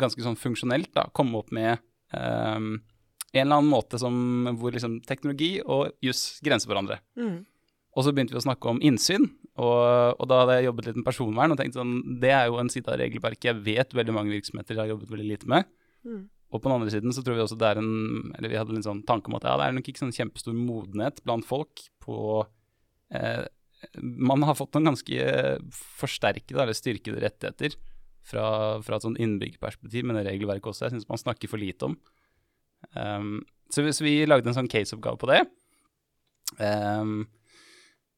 ganske 0.00 0.24
sånn 0.24 0.38
funksjonelt, 0.40 0.90
da, 0.96 1.06
komme 1.14 1.38
opp 1.42 1.54
med 1.54 1.76
eh, 1.76 2.59
en 2.59 3.44
eller 3.44 3.61
annen 3.61 3.70
måte 3.70 4.00
som, 4.00 4.48
hvor 4.59 4.74
liksom 4.74 4.98
teknologi 5.06 5.59
og 5.62 5.94
juss 6.04 6.40
grenser 6.44 6.72
hverandre. 6.72 6.98
Mm. 7.20 7.44
Og 7.98 8.06
så 8.06 8.14
begynte 8.14 8.34
vi 8.34 8.40
å 8.40 8.46
snakke 8.46 8.70
om 8.70 8.80
innsyn, 8.84 9.26
og, 9.59 9.78
og 10.14 10.26
da 10.30 10.42
hadde 10.42 10.59
jeg 10.59 10.68
jobbet 10.68 10.88
litt 10.88 10.98
med 11.00 11.06
personvern 11.06 11.54
og 11.54 11.59
tenkt 11.59 11.78
sånn, 11.78 11.96
det 12.22 12.30
er 12.30 12.46
jo 12.46 12.61
en 12.61 12.70
side 12.70 12.90
av 12.92 13.00
regelverket 13.00 13.48
jeg 13.50 13.62
vet 13.66 13.96
veldig 13.96 14.14
mange 14.14 14.34
virksomheter 14.36 14.78
har 14.78 14.90
jobbet 14.92 15.11
veldig 15.11 15.26
lite 15.26 15.50
med. 15.50 15.66
Mm. 16.06 16.20
Og 16.49 16.62
på 16.62 16.68
den 16.68 16.78
andre 16.78 16.92
siden 16.92 17.12
så 17.12 17.22
tror 17.24 17.36
vi 17.36 17.44
også 17.44 17.59
det 17.61 17.68
er 17.68 17.80
en 17.82 18.32
Eller 18.38 18.49
vi 18.49 18.57
hadde 18.57 18.72
en 18.72 18.86
sånn 18.86 19.05
tanke 19.09 19.28
om 19.28 19.36
at 19.36 19.44
ja, 19.44 19.57
det 19.61 19.66
er 19.66 19.76
nok 19.76 19.90
ikke 19.90 20.01
sånn 20.01 20.14
kjempestor 20.16 20.57
modenhet 20.57 21.20
blant 21.26 21.44
folk 21.44 21.82
på 22.05 22.18
eh, 23.12 23.44
Man 24.01 24.46
har 24.49 24.57
fått 24.57 24.72
noen 24.76 24.94
ganske 24.94 25.28
forsterkede 26.01 26.64
eller 26.64 26.76
styrkede 26.76 27.20
rettigheter 27.24 27.76
fra, 28.28 28.46
fra 28.84 28.99
et 28.99 29.05
sånn 29.05 29.16
innbyggerperspektiv, 29.20 30.05
men 30.05 30.18
det 30.18 30.26
regelverket 30.26 30.68
også 30.68 30.86
jeg 30.86 30.96
syns 30.96 31.09
man 31.09 31.20
snakker 31.20 31.49
for 31.49 31.61
lite 31.61 31.86
om. 31.86 31.94
Um, 32.92 33.38
så, 33.72 33.86
så 33.94 34.05
vi 34.05 34.18
lagde 34.28 34.51
en 34.51 34.57
sånn 34.59 34.68
caseoppgave 34.68 35.16
på 35.22 35.30
det. 35.30 35.38
Um, 36.61 37.22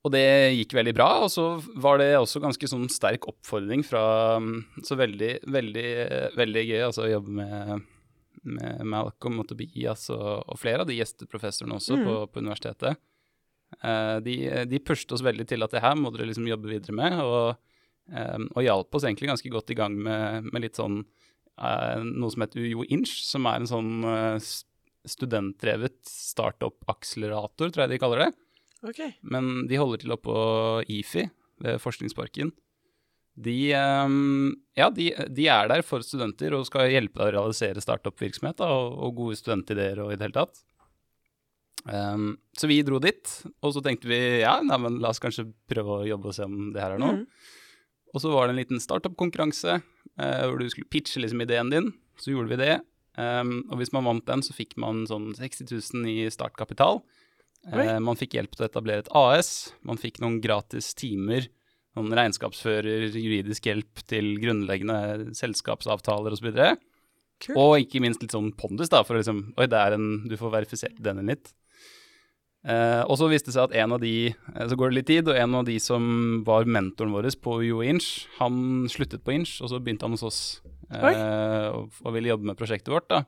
og 0.00 0.14
det 0.14 0.24
gikk 0.56 0.74
veldig 0.78 0.94
bra, 0.96 1.08
og 1.26 1.30
så 1.32 1.46
var 1.80 2.00
det 2.00 2.14
også 2.16 2.40
ganske 2.40 2.68
sånn 2.72 2.88
sterk 2.92 3.26
oppfordring 3.28 3.82
fra 3.84 4.02
Så 4.86 4.96
veldig, 4.96 5.32
veldig, 5.44 5.88
veldig 6.40 6.62
gøy 6.64 6.84
altså, 6.86 7.04
å 7.04 7.12
jobbe 7.18 7.34
med, 7.42 7.88
med 8.42 8.84
Malcolm 8.88 9.40
og 9.42 9.48
Tobias 9.50 10.08
og, 10.14 10.44
og 10.48 10.58
flere 10.60 10.84
av 10.84 10.90
de 10.90 10.96
gjesteprofessorene 10.98 11.76
også 11.76 11.98
Mm. 11.98 12.04
på, 12.06 12.14
på 12.32 12.42
universitetet. 12.44 13.00
Uh, 13.84 14.18
de, 14.24 14.36
de 14.66 14.80
pushet 14.82 15.12
oss 15.14 15.22
veldig 15.22 15.46
til 15.46 15.62
at 15.62 15.70
det 15.74 15.82
her 15.84 15.94
må 15.98 16.10
dere 16.10 16.26
liksom 16.30 16.48
jobbe 16.48 16.72
videre 16.72 16.94
med, 16.96 17.20
og, 17.22 17.60
um, 18.10 18.48
og 18.56 18.64
hjalp 18.66 18.94
oss 18.98 19.06
egentlig 19.06 19.30
ganske 19.30 19.52
godt 19.52 19.70
i 19.70 19.78
gang 19.78 19.94
med, 19.94 20.48
med 20.50 20.64
litt 20.64 20.80
sånn 20.80 21.04
uh, 21.04 22.00
noe 22.02 22.32
som 22.32 22.42
heter 22.42 22.64
UiO 22.64 22.86
Inch, 22.88 23.12
som 23.28 23.46
er 23.46 23.60
en 23.60 23.70
sånn 23.70 23.92
uh, 24.06 24.50
studentdrevet 25.06 26.00
startup-akselerator, 26.04 27.70
tror 27.70 27.84
jeg 27.86 27.94
de 27.94 28.00
kaller 28.02 28.24
det. 28.26 28.30
Okay. 28.80 29.14
Men 29.22 29.68
de 29.68 29.78
holder 29.80 30.02
til 30.02 30.16
oppå 30.16 30.34
IFI, 30.88 31.28
ved 31.60 31.80
Forskningsparken. 31.82 32.52
De, 33.40 33.56
ehm, 33.76 34.50
ja, 34.76 34.90
de, 34.92 35.10
de 35.32 35.46
er 35.48 35.70
der 35.70 35.84
for 35.86 36.04
studenter 36.04 36.54
og 36.56 36.66
skal 36.68 36.90
hjelpe 36.92 37.20
deg 37.20 37.30
å 37.30 37.36
realisere 37.38 37.82
startup-virksomhet 37.82 38.60
og, 38.66 38.98
og 39.06 39.14
gode 39.22 39.38
studentideer 39.40 40.02
og 40.04 40.12
i 40.12 40.18
det 40.18 40.28
hele 40.28 40.36
tatt. 40.42 40.60
Um, 41.88 42.34
så 42.52 42.68
vi 42.68 42.82
dro 42.84 42.98
dit, 43.00 43.30
og 43.64 43.72
så 43.72 43.80
tenkte 43.84 44.10
vi 44.10 44.18
ja, 44.42 44.58
nei, 44.60 44.76
men 44.82 44.98
la 45.00 45.14
oss 45.14 45.22
kanskje 45.22 45.46
prøve 45.70 46.02
å 46.02 46.08
jobbe 46.10 46.28
og 46.28 46.36
se 46.36 46.44
om 46.44 46.68
det 46.74 46.82
her 46.82 46.98
er 46.98 47.00
noe. 47.00 47.22
Mm. 47.22 47.56
Og 48.10 48.20
så 48.20 48.34
var 48.34 48.46
det 48.46 48.54
en 48.54 48.60
liten 48.60 48.82
startup-konkurranse 48.82 49.78
uh, 49.80 50.44
hvor 50.44 50.60
du 50.60 50.68
skulle 50.68 50.90
pitche 50.92 51.22
liksom 51.22 51.40
ideen 51.46 51.72
din. 51.72 51.90
Så 52.20 52.34
gjorde 52.34 52.52
vi 52.52 52.60
det. 52.60 52.74
Um, 53.16 53.62
og 53.70 53.80
hvis 53.80 53.94
man 53.96 54.04
vant 54.06 54.26
den, 54.28 54.44
så 54.44 54.54
fikk 54.56 54.76
man 54.80 55.06
sånn 55.08 55.30
60 55.38 55.70
000 55.72 56.12
i 56.12 56.28
startkapital. 56.32 57.00
Eh, 57.68 57.98
man 58.00 58.16
fikk 58.16 58.38
hjelp 58.38 58.54
til 58.56 58.64
å 58.64 58.68
etablere 58.70 59.04
et 59.04 59.10
AS. 59.16 59.72
Man 59.86 60.00
fikk 60.00 60.20
noen 60.22 60.40
gratis 60.44 60.94
timer. 60.98 61.48
Noen 61.98 62.14
regnskapsfører, 62.14 63.08
juridisk 63.10 63.66
hjelp 63.66 64.02
til 64.06 64.36
grunnleggende 64.42 65.32
selskapsavtaler 65.34 66.36
osv. 66.36 66.52
Cool. 67.40 67.56
Og 67.56 67.72
ikke 67.82 68.02
minst 68.04 68.22
litt 68.22 68.34
sånn 68.34 68.52
pondus, 68.58 68.92
da, 68.92 69.00
for 69.06 69.16
å 69.16 69.22
liksom 69.22 69.48
Oi, 69.56 69.66
det 69.70 69.78
er 69.80 69.96
en 69.96 70.08
Du 70.28 70.36
får 70.36 70.52
verifisert 70.58 70.98
den 71.00 71.22
din 71.22 71.32
litt. 71.32 71.54
Eh, 72.60 73.02
og 73.08 73.16
så 73.16 73.30
viste 73.30 73.48
det 73.48 73.54
seg 73.56 73.70
at 73.70 73.76
en 73.80 73.94
av 73.96 74.02
de 74.02 74.14
eh, 74.28 74.64
Så 74.68 74.76
går 74.76 74.90
det 74.90 74.98
litt 74.98 75.08
tid, 75.08 75.30
og 75.32 75.38
en 75.40 75.54
av 75.62 75.64
de 75.64 75.78
som 75.80 76.02
var 76.44 76.68
mentoren 76.68 77.14
vår 77.14 77.30
på 77.40 77.56
UO 77.64 77.80
Inch, 77.80 78.26
han 78.36 78.84
sluttet 78.92 79.24
på 79.24 79.32
Inch, 79.38 79.56
og 79.64 79.72
så 79.72 79.80
begynte 79.80 80.04
han 80.04 80.18
hos 80.18 80.26
oss 80.28 80.40
eh, 80.92 81.70
og, 81.72 81.88
og 82.04 82.16
ville 82.18 82.34
jobbe 82.34 82.52
med 82.52 82.60
prosjektet 82.60 82.92
vårt. 82.92 83.08
da. 83.08 83.24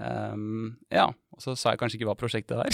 Um, 0.00 0.76
ja, 0.92 1.08
og 1.10 1.42
så 1.42 1.56
sa 1.58 1.72
jeg 1.72 1.80
kanskje 1.80 1.98
ikke 1.98 2.08
hva 2.08 2.18
prosjektet 2.20 2.60
er. 2.62 2.70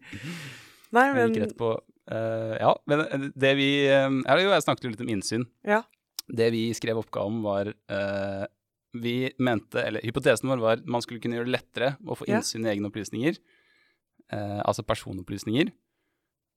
Nei, 0.94 1.06
Jeg 1.16 1.32
gikk 1.32 1.40
rett 1.42 1.56
på 1.58 1.72
eh, 2.10 2.56
Ja, 2.60 2.72
men 2.90 3.30
det 3.34 3.52
vi 3.58 3.68
eh, 3.86 4.08
ja, 4.08 4.38
jo, 4.40 4.50
Jeg 4.50 4.64
snakket 4.66 4.90
litt 4.90 5.04
om 5.04 5.12
innsyn. 5.12 5.46
Ja. 5.66 5.82
Det 6.32 6.50
vi 6.54 6.66
skrev 6.76 7.00
oppgave 7.00 7.28
om, 7.28 7.40
var 7.44 7.68
uh, 7.72 8.44
Vi 8.94 9.32
mente, 9.42 9.82
eller 9.82 10.04
hypotesen 10.06 10.48
vår 10.48 10.62
var 10.62 10.84
man 10.86 11.02
skulle 11.04 11.20
kunne 11.22 11.38
gjøre 11.38 11.48
det 11.48 11.56
lettere 11.56 11.90
å 12.06 12.16
få 12.16 12.28
innsyn 12.30 12.66
i 12.66 12.70
egne 12.72 12.88
opplysninger. 12.92 13.40
Uh, 14.32 14.60
altså 14.62 14.84
personopplysninger. 14.86 15.72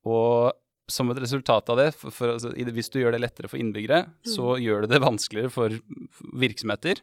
Og 0.06 0.54
som 0.92 1.10
et 1.10 1.20
resultat 1.20 1.70
av 1.74 1.80
det, 1.82 1.88
for, 1.98 2.14
for, 2.14 2.36
altså, 2.36 2.52
i 2.54 2.64
det, 2.68 2.76
hvis 2.78 2.92
du 2.94 3.00
gjør 3.02 3.16
det 3.16 3.24
lettere 3.24 3.50
for 3.50 3.58
innbyggere, 3.58 4.04
så 4.28 4.54
gjør 4.62 4.86
det 4.86 4.94
det 4.94 5.02
vanskeligere 5.02 5.54
for 5.54 5.74
virksomheter. 6.38 7.02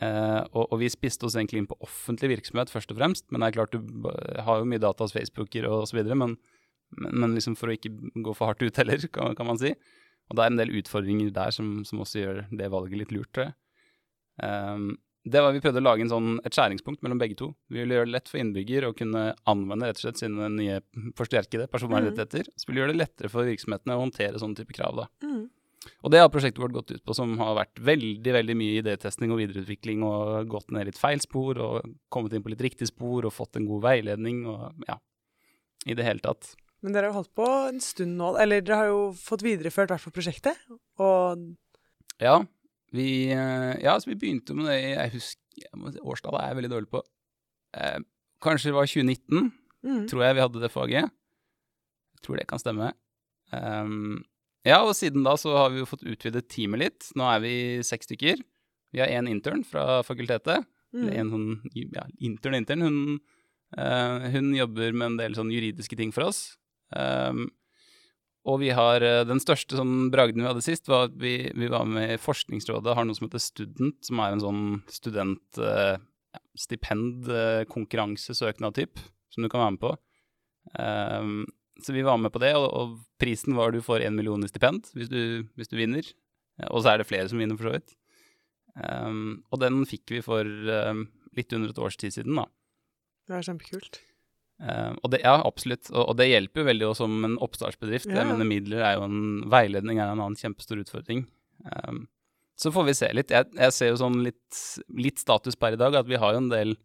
Uh, 0.00 0.40
og, 0.56 0.64
og 0.70 0.78
vi 0.80 0.88
spiste 0.88 1.28
oss 1.28 1.36
egentlig 1.36 1.60
inn 1.60 1.68
på 1.68 1.76
offentlig 1.84 2.32
virksomhet 2.38 2.72
først 2.72 2.94
og 2.94 2.96
fremst, 2.96 3.26
men 3.28 3.42
det 3.42 3.50
er 3.50 3.58
klart 3.58 3.76
du 3.76 4.08
har 4.40 4.62
jo 4.62 4.70
mye 4.70 4.80
data 4.80 5.04
hos 5.04 5.12
Facebooker 5.12 5.68
og 5.68 5.84
så 5.90 5.98
videre, 5.98 6.16
men, 6.16 6.38
men, 6.96 7.12
men 7.24 7.36
liksom 7.36 7.56
for 7.58 7.70
å 7.70 7.76
ikke 7.76 7.92
gå 8.14 8.34
for 8.36 8.50
hardt 8.50 8.64
ut 8.64 8.80
heller, 8.80 9.02
kan, 9.14 9.36
kan 9.38 9.48
man 9.48 9.60
si. 9.60 9.74
Og 10.30 10.38
det 10.38 10.44
er 10.44 10.52
en 10.52 10.60
del 10.60 10.74
utfordringer 10.80 11.30
der 11.34 11.54
som, 11.54 11.80
som 11.86 12.02
også 12.02 12.22
gjør 12.22 12.42
det 12.54 12.72
valget 12.72 13.02
litt 13.02 13.14
lurt, 13.14 13.30
tror 13.34 13.50
jeg. 13.50 13.56
Um, 14.40 14.92
det 15.28 15.42
var 15.44 15.52
Vi 15.52 15.60
prøvde 15.60 15.82
å 15.82 15.84
lage 15.84 16.04
en 16.04 16.10
sånn, 16.10 16.28
et 16.48 16.54
skjæringspunkt 16.56 17.02
mellom 17.04 17.18
begge 17.20 17.36
to. 17.36 17.50
Vi 17.68 17.82
ville 17.82 17.98
gjøre 17.98 18.08
det 18.08 18.14
lett 18.14 18.30
for 18.30 18.40
innbygger 18.40 18.86
å 18.88 18.94
kunne 18.96 19.24
anvende 19.50 19.90
rett 19.90 19.98
og 20.00 20.06
slett 20.06 20.20
sine 20.22 20.48
nye 20.54 20.78
forsterkede 21.18 21.66
personvernrettigheter. 21.72 22.48
Så 22.56 22.70
ville 22.70 22.84
gjøre 22.84 22.94
det 22.94 23.02
lettere 23.02 23.32
for 23.32 23.48
virksomhetene 23.48 23.98
å 23.98 24.04
håndtere 24.06 24.40
sånne 24.40 24.62
type 24.62 24.76
krav. 24.78 25.02
da. 25.02 25.08
mm. 25.26 25.42
Og 26.04 26.12
det 26.12 26.20
har 26.20 26.32
prosjektet 26.32 26.60
vårt 26.60 26.74
gått 26.76 26.90
ut 26.92 27.04
på, 27.04 27.14
som 27.16 27.32
har 27.40 27.54
vært 27.56 27.80
veldig 27.84 28.32
veldig 28.36 28.56
mye 28.60 28.80
idétesting 28.82 29.32
og 29.32 29.40
videreutvikling, 29.40 30.02
og 30.04 30.48
gått 30.52 30.72
ned 30.76 30.90
litt 30.90 31.00
feil 31.00 31.22
spor, 31.24 31.60
og 31.60 31.94
kommet 32.12 32.36
inn 32.36 32.44
på 32.44 32.52
litt 32.52 32.64
riktig 32.64 32.90
spor, 32.90 33.24
og 33.24 33.32
fått 33.32 33.56
en 33.56 33.68
god 33.68 33.86
veiledning, 33.86 34.42
og 34.50 34.84
ja, 34.88 34.98
i 35.88 35.96
det 35.96 36.04
hele 36.04 36.24
tatt. 36.24 36.52
Men 36.80 36.94
dere 36.94 37.10
har 37.10 37.18
holdt 37.18 37.34
på 37.36 37.46
en 37.68 37.80
stund 37.84 38.16
nå, 38.16 38.32
eller 38.40 38.62
dere 38.64 38.78
har 38.80 38.88
jo 38.88 39.00
fått 39.18 39.44
videreført 39.44 39.92
hvert 39.92 40.00
fall 40.00 40.14
prosjektet. 40.16 40.56
Og 41.00 41.44
Ja, 42.20 42.38
vi, 42.92 43.30
eh, 43.32 43.74
ja, 43.84 43.98
så 44.00 44.10
vi 44.10 44.16
begynte 44.18 44.54
med 44.56 44.66
det 44.66 44.78
Jeg 44.80 45.12
husker 45.14 46.00
Årstallet 46.00 46.40
er 46.40 46.48
jeg 46.48 46.56
veldig 46.56 46.72
dårlig 46.72 46.90
på. 46.90 47.02
Eh, 47.76 47.98
kanskje 48.40 48.70
det 48.70 48.76
var 48.78 48.88
2019, 48.88 49.52
mm. 49.84 50.06
tror 50.08 50.24
jeg 50.24 50.36
vi 50.38 50.44
hadde 50.46 50.62
det 50.62 50.72
faget. 50.72 51.10
Jeg 52.16 52.24
tror 52.24 52.40
det 52.40 52.46
kan 52.48 52.62
stemme. 52.62 52.92
Um, 53.52 54.22
ja, 54.64 54.78
og 54.84 54.94
siden 54.96 55.24
da 55.24 55.34
så 55.40 55.52
har 55.56 55.70
vi 55.72 55.82
jo 55.82 55.88
fått 55.88 56.06
utvidet 56.08 56.48
teamet 56.48 56.80
litt. 56.80 57.10
Nå 57.16 57.28
er 57.28 57.42
vi 57.44 57.54
seks 57.84 58.08
stykker. 58.08 58.40
Vi 58.92 59.02
har 59.02 59.12
én 59.12 59.28
intern 59.28 59.64
fra 59.64 60.02
fakultetet. 60.06 60.64
Eller 60.94 61.12
Mm. 61.12 61.20
en 61.20 61.30
sånn 61.30 61.70
ja, 61.94 62.04
intern-intern. 62.18 62.82
Hun, 62.82 63.20
uh, 63.78 64.26
hun 64.32 64.54
jobber 64.54 64.92
med 64.92 65.06
en 65.06 65.16
del 65.20 65.34
sånn 65.34 65.52
juridiske 65.52 65.96
ting 65.96 66.10
for 66.12 66.24
oss. 66.26 66.56
Ehm, 66.96 67.48
og 68.48 68.56
vi 68.62 68.70
har 68.72 69.02
eh, 69.04 69.24
Den 69.28 69.40
største 69.42 69.76
sånn 69.78 70.08
bragden 70.12 70.42
vi 70.42 70.48
hadde 70.48 70.64
sist, 70.64 70.88
var 70.90 71.00
at 71.10 71.16
vi, 71.20 71.34
vi 71.54 71.68
var 71.70 71.84
med 71.88 72.14
i 72.14 72.20
Forskningsrådet, 72.20 72.96
har 72.96 73.04
noe 73.06 73.16
som 73.18 73.26
heter 73.28 73.42
Student, 73.44 73.98
som 74.06 74.16
er 74.24 74.30
en 74.34 74.44
sånn 74.44 74.64
studentstipendkonkurransesøknad-typ, 74.90 77.36
eh, 77.36 77.62
konkurransesøknad-typ, 77.74 78.92
som 79.34 79.40
du 79.44 79.48
kan 79.52 79.62
være 79.64 79.74
med 79.76 79.84
på. 79.84 79.92
Um, 80.76 81.38
så 81.80 81.94
vi 81.96 82.02
var 82.04 82.18
med 82.20 82.32
på 82.34 82.42
det, 82.42 82.52
og, 82.58 82.66
og 82.68 82.88
prisen 83.20 83.56
var 83.56 83.72
du 83.72 83.80
får 83.84 84.04
én 84.04 84.16
million 84.16 84.44
i 84.44 84.50
stipend 84.50 84.82
hvis 84.92 85.08
du, 85.08 85.20
hvis 85.56 85.70
du 85.70 85.76
vinner. 85.78 86.04
Eh, 86.60 86.68
Og 86.68 86.78
så 86.82 86.88
er 86.92 86.96
det 87.00 87.08
flere 87.08 87.28
som 87.30 87.40
vinner, 87.40 87.56
for 87.60 87.66
så 87.70 87.76
vidt. 87.78 87.90
Um, 88.80 89.40
og 89.50 89.56
den 89.62 89.76
fikk 89.88 90.04
vi 90.14 90.20
for 90.24 90.44
um, 90.44 91.06
litt 91.36 91.52
under 91.56 91.68
et 91.72 91.82
års 91.82 91.98
tid 92.00 92.12
siden, 92.14 92.34
da. 92.38 92.44
Det 93.28 93.34
er 93.36 93.46
kjempekult. 93.46 93.94
Ehm, 94.60 94.98
og 95.00 95.12
det, 95.14 95.22
ja, 95.24 95.38
absolutt. 95.46 95.88
Og, 95.94 96.02
og 96.12 96.16
det 96.20 96.28
hjelper 96.30 96.62
jo 96.62 96.68
veldig 96.68 96.88
også 96.90 97.06
som 97.06 97.26
en 97.28 97.38
oppstartsbedrift. 97.42 98.10
Yeah. 98.10 98.22
Jeg 98.22 98.32
mener 98.32 98.48
midler 98.48 98.84
er 98.84 98.98
jo 98.98 99.06
en 99.08 99.20
Veiledning 99.50 100.00
er 100.00 100.10
en 100.10 100.20
annen 100.20 100.38
kjempestor 100.38 100.82
utfordring. 100.82 101.24
Um, 101.64 102.04
så 102.60 102.72
får 102.74 102.88
vi 102.90 102.96
se 102.98 103.08
litt. 103.16 103.32
Jeg, 103.32 103.48
jeg 103.56 103.76
ser 103.76 103.92
jo 103.92 104.00
sånn 104.02 104.20
litt, 104.24 104.62
litt 105.00 105.20
status 105.22 105.56
per 105.56 105.76
i 105.76 105.80
dag, 105.80 105.96
at 105.96 106.08
vi 106.08 106.20
har 106.20 106.36
jo 106.36 106.42
en 106.42 106.52
del 106.52 106.76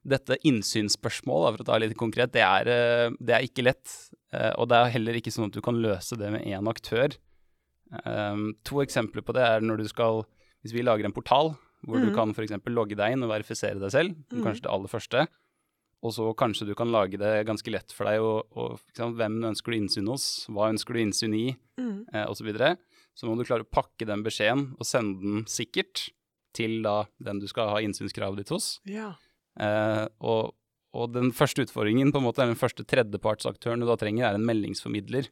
dette 0.00 0.38
innsynsspørsmålet, 0.48 1.54
for 1.54 1.62
å 1.62 1.68
ta 1.68 1.76
litt 1.78 1.92
konkret, 2.00 2.32
det 2.32 2.40
er, 2.40 2.68
eh, 2.72 3.16
det 3.20 3.34
er 3.36 3.44
ikke 3.44 3.66
lett. 3.66 3.84
Uh, 4.32 4.54
og 4.62 4.70
det 4.70 4.78
er 4.78 4.94
heller 4.94 5.18
ikke 5.18 5.32
sånn 5.34 5.50
at 5.50 5.56
du 5.56 5.60
kan 5.64 5.78
løse 5.82 6.16
det 6.18 6.30
med 6.32 6.46
én 6.48 6.70
aktør. 6.70 7.14
Um, 8.06 8.54
to 8.66 8.80
eksempler 8.82 9.22
på 9.26 9.34
det 9.36 9.42
er 9.42 9.64
når 9.66 9.80
du 9.82 9.88
skal 9.90 10.20
Hvis 10.62 10.70
vi 10.76 10.84
lager 10.86 11.08
en 11.08 11.14
portal 11.16 11.48
hvor 11.88 11.98
mm. 11.98 12.04
du 12.04 12.10
kan 12.14 12.30
f.eks. 12.30 12.52
logge 12.70 12.94
deg 12.94 13.14
inn 13.16 13.24
og 13.24 13.32
verifisere 13.32 13.80
deg 13.80 13.90
selv, 13.90 14.14
Mhm. 14.30 14.42
kanskje 14.44 14.66
det 14.66 14.70
aller 14.70 14.92
første, 14.92 15.24
og 16.02 16.12
så 16.16 16.30
kanskje 16.38 16.66
du 16.70 16.74
kan 16.74 16.88
lage 16.92 17.18
det 17.20 17.44
ganske 17.46 17.70
lett 17.70 17.92
for 17.92 18.08
deg 18.08 18.20
og, 18.24 18.46
og 18.56 18.78
sant, 18.96 19.16
hvem 19.18 19.34
ønsker 19.50 19.72
du 19.74 19.76
innsyn 19.82 20.08
hos, 20.08 20.46
hva 20.48 20.70
ønsker 20.72 20.96
du 20.96 21.02
innsyn 21.06 21.34
i, 21.36 21.56
Mm. 21.80 22.04
eh, 22.12 22.24
osv. 22.28 22.40
Så, 22.40 22.44
videre. 22.44 22.76
så 23.16 23.26
må 23.28 23.36
du 23.36 23.44
klare 23.44 23.64
å 23.64 23.70
pakke 23.70 24.06
den 24.08 24.22
beskjeden 24.24 24.74
og 24.78 24.84
sende 24.88 25.20
den 25.20 25.44
sikkert 25.48 26.10
til 26.56 26.82
da 26.82 27.06
den 27.22 27.38
du 27.40 27.46
skal 27.48 27.68
ha 27.72 27.80
innsynskravet 27.84 28.36
ditt 28.42 28.48
hos. 28.52 28.80
Ja. 28.88 29.12
Eh, 29.60 30.06
og, 30.20 30.54
og 30.92 31.12
den 31.12 31.30
første 31.36 31.62
utfordringen, 31.66 32.12
på 32.12 32.18
en 32.20 32.24
måte, 32.26 32.44
den 32.48 32.56
første 32.58 32.84
tredjepartsaktøren 32.84 33.80
du 33.80 33.86
da 33.88 33.96
trenger, 34.00 34.26
er 34.30 34.34
en 34.38 34.44
meldingsformidler. 34.48 35.28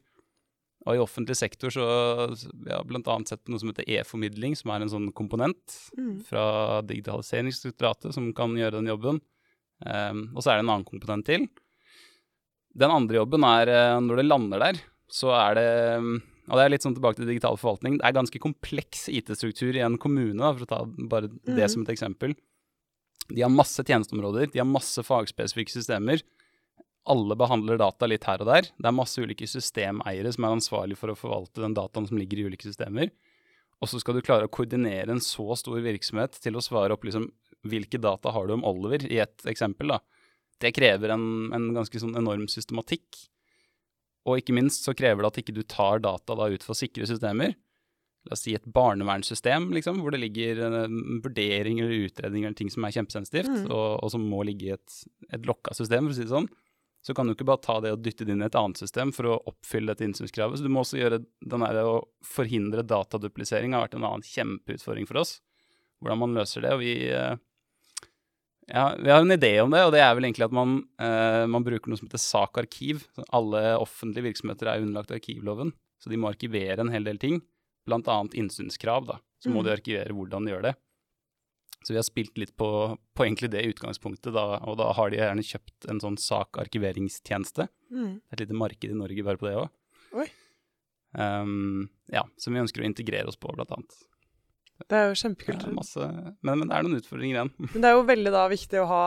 Og 0.87 0.95
i 0.95 1.01
offentlig 1.03 1.35
sektor 1.35 1.73
så 1.75 1.83
vi 2.55 2.71
har 2.71 2.85
bl.a. 2.87 3.15
sett 3.27 3.49
noe 3.51 3.59
som 3.59 3.69
heter 3.73 3.83
e-formidling, 3.97 4.55
som 4.55 4.71
er 4.71 4.85
en 4.85 4.93
sånn 4.93 5.09
komponent 5.13 5.75
Mm. 5.97 6.21
fra 6.23 6.81
Digitaliseringsdirektoratet 6.87 8.13
som 8.15 8.31
kan 8.33 8.55
gjøre 8.57 8.79
den 8.79 8.87
jobben. 8.93 9.19
Um, 9.85 10.25
og 10.35 10.43
så 10.43 10.51
er 10.51 10.59
det 10.59 10.65
en 10.65 10.73
annen 10.73 10.87
komponent 10.87 11.25
til. 11.29 11.45
Den 12.79 12.91
andre 12.93 13.21
jobben 13.21 13.45
er 13.47 13.71
eh, 13.73 13.99
når 14.03 14.19
det 14.19 14.25
lander 14.27 14.59
der, 14.61 14.79
så 15.09 15.31
er 15.33 15.55
det 15.57 15.69
um, 16.03 16.17
Og 16.49 16.57
det 16.57 16.63
er 16.65 16.71
litt 16.73 16.81
sånn 16.85 16.95
tilbake 16.97 17.19
til 17.19 17.29
digital 17.29 17.57
forvaltning. 17.61 17.99
Det 17.99 18.05
er 18.07 18.15
ganske 18.17 18.39
kompleks 18.41 19.03
IT-struktur 19.13 19.75
i 19.77 19.83
en 19.85 19.99
kommune, 20.01 20.41
for 20.57 20.65
å 20.65 20.69
ta 20.69 20.79
bare 21.11 21.27
det 21.29 21.61
Mhm. 21.61 21.69
som 21.69 21.83
et 21.83 21.91
eksempel. 21.93 22.33
De 23.29 23.41
har 23.43 23.51
masse 23.53 23.77
tjenesteområder, 23.85 24.51
de 24.51 24.57
har 24.57 24.65
masse 24.65 24.97
fagspesifikke 25.05 25.69
systemer. 25.69 26.23
Alle 27.05 27.35
behandler 27.37 27.77
data 27.77 28.07
litt 28.09 28.23
her 28.25 28.41
og 28.41 28.47
der. 28.49 28.61
Det 28.63 28.85
er 28.89 28.91
masse 28.97 29.21
ulike 29.21 29.45
systemeiere 29.45 30.33
som 30.33 30.43
er 30.45 30.55
ansvarlig 30.57 30.97
for 30.97 31.09
å 31.13 31.17
forvalte 31.17 31.61
den 31.61 31.75
dataen 31.77 32.07
som 32.09 32.17
ligger 32.17 32.39
i 32.41 32.49
ulike 32.49 32.65
systemer. 32.65 33.11
Og 33.79 33.87
så 33.87 33.99
skal 34.01 34.15
du 34.15 34.21
klare 34.25 34.49
å 34.49 34.51
koordinere 34.51 35.09
en 35.13 35.21
så 35.21 35.55
stor 35.55 35.77
virksomhet 35.79 36.33
til 36.41 36.53
å 36.57 36.61
svare 36.65 36.91
opp 36.91 37.05
liksom 37.05 37.29
hvilke 37.67 37.99
data 38.01 38.31
har 38.31 38.47
du 38.47 38.53
om 38.55 38.63
Oliver, 38.67 39.03
i 39.11 39.19
et 39.19 39.45
eksempel. 39.49 39.87
da. 39.95 39.99
Det 40.59 40.73
krever 40.75 41.09
en, 41.15 41.25
en 41.55 41.69
ganske 41.75 41.99
sånn 41.99 42.15
enorm 42.19 42.47
systematikk. 42.51 43.25
Og 44.27 44.41
ikke 44.41 44.53
minst 44.55 44.83
så 44.85 44.93
krever 44.97 45.23
det 45.23 45.31
at 45.31 45.41
ikke 45.43 45.55
du 45.55 45.63
tar 45.63 46.01
data 46.03 46.35
da 46.35 46.49
ut 46.51 46.63
fra 46.63 46.75
sikre 46.77 47.07
systemer. 47.07 47.55
La 48.27 48.35
oss 48.35 48.43
si 48.43 48.51
et 48.53 48.65
barnevernssystem, 48.67 49.69
liksom, 49.73 50.01
hvor 50.03 50.11
det 50.11 50.19
ligger 50.19 50.59
vurderinger 50.59 51.21
vurdering 51.23 51.79
eller 51.79 52.07
utredning 52.09 52.43
eller 52.45 52.57
ting 52.59 52.69
som 52.69 52.83
er 52.85 52.91
kjempesensitivt, 52.97 53.47
Mm. 53.47 53.69
og, 53.71 54.03
og 54.03 54.11
som 54.11 54.25
må 54.27 54.43
ligge 54.43 54.67
i 54.67 54.73
et, 54.75 54.97
et 55.31 55.47
lokka 55.47 55.73
system, 55.73 56.05
for 56.09 56.11
å 56.11 56.17
si 56.19 56.27
det 56.27 56.35
sånn. 56.35 56.49
Så 57.01 57.15
kan 57.15 57.25
du 57.25 57.31
ikke 57.31 57.47
bare 57.47 57.63
ta 57.63 57.77
det 57.79 57.93
og 57.95 58.01
dytte 58.03 58.25
det 58.27 58.33
inn 58.35 58.43
i 58.43 58.49
et 58.49 58.57
annet 58.59 58.75
system 58.77 59.13
for 59.15 59.23
å 59.31 59.37
oppfylle 59.47 59.93
dette 59.93 60.03
innsynskravet. 60.03 60.59
Så 60.59 60.65
du 60.67 60.69
må 60.69 60.81
også 60.83 60.99
gjøre 60.99 61.21
den 61.23 61.63
der 61.63 61.79
å 61.87 61.93
forhindre 62.27 62.83
dataduplisering 62.83 63.71
har 63.71 63.85
vært 63.87 63.95
en 63.95 64.03
annen 64.03 64.25
kjempeutfordring 64.27 65.07
for 65.07 65.21
oss. 65.23 65.37
Hvordan 66.03 66.19
man 66.19 66.35
løser 66.35 66.67
det. 66.67 66.73
Og 66.75 66.83
vi, 66.83 66.91
eh, 67.07 67.37
ja, 68.69 68.95
vi 68.99 69.09
har 69.11 69.21
en 69.21 69.31
idé 69.35 69.51
om 69.63 69.71
det, 69.73 69.81
og 69.85 69.91
det 69.95 70.01
er 70.03 70.13
vel 70.15 70.27
egentlig 70.29 70.45
at 70.47 70.53
man, 70.55 70.75
eh, 71.01 71.45
man 71.49 71.63
bruker 71.65 71.89
noe 71.91 71.97
som 71.99 72.07
heter 72.09 72.21
SAK-arkiv. 72.21 73.03
Alle 73.35 73.63
offentlige 73.81 74.27
virksomheter 74.29 74.69
er 74.71 74.83
underlagt 74.83 75.11
arkivloven, 75.15 75.73
så 76.01 76.09
de 76.11 76.19
må 76.21 76.29
arkivere 76.31 76.79
en 76.83 76.93
hel 76.93 77.03
del 77.07 77.17
ting. 77.21 77.41
Blant 77.89 78.07
annet 78.11 78.35
innsynskrav, 78.37 79.07
da. 79.07 79.17
Så 79.41 79.49
må 79.49 79.61
Mm. 79.61 79.65
de 79.65 79.71
arkivere 79.77 80.13
hvordan 80.13 80.45
de 80.45 80.51
gjør 80.53 80.61
det. 80.69 80.75
Så 81.83 81.93
vi 81.93 81.95
har 81.95 82.03
spilt 82.03 82.37
litt 82.37 82.57
på, 82.59 82.97
på 83.15 83.23
egentlig 83.23 83.49
det 83.51 83.63
utgangspunktet, 83.73 84.33
da, 84.35 84.59
og 84.67 84.77
da 84.77 84.91
har 84.93 85.09
de 85.09 85.17
gjerne 85.17 85.45
kjøpt 85.47 85.87
en 85.89 85.99
sånn 86.03 86.17
SAK-arkiveringstjeneste. 86.19 87.69
Mm. 87.89 88.19
Det 88.19 88.31
er 88.31 88.35
et 88.35 88.43
lite 88.47 88.57
marked 88.59 88.91
i 88.91 88.97
Norge 88.99 89.23
bare 89.23 89.37
på 89.39 89.47
det 89.47 89.55
òg. 89.61 89.69
Um, 91.17 91.89
ja, 92.11 92.21
som 92.37 92.53
vi 92.53 92.59
ønsker 92.61 92.83
å 92.83 92.85
integrere 92.85 93.27
oss 93.31 93.39
på, 93.39 93.49
blant 93.55 93.71
annet. 93.73 93.95
Det 94.87 94.95
er 94.95 95.07
jo 95.09 95.13
Det 95.15 95.21
kjempekult. 95.23 95.73
masse, 95.75 95.99
men, 96.41 96.59
men 96.59 96.67
det 96.69 96.75
er 96.77 96.83
noen 96.87 96.99
utfordringer 97.01 97.35
igjen. 97.35 97.51
Men 97.73 97.81
det 97.83 97.89
er 97.89 97.95
jo 97.97 98.05
veldig 98.07 98.31
da 98.31 98.43
viktig 98.49 98.79
å 98.79 98.85
ha 98.89 99.03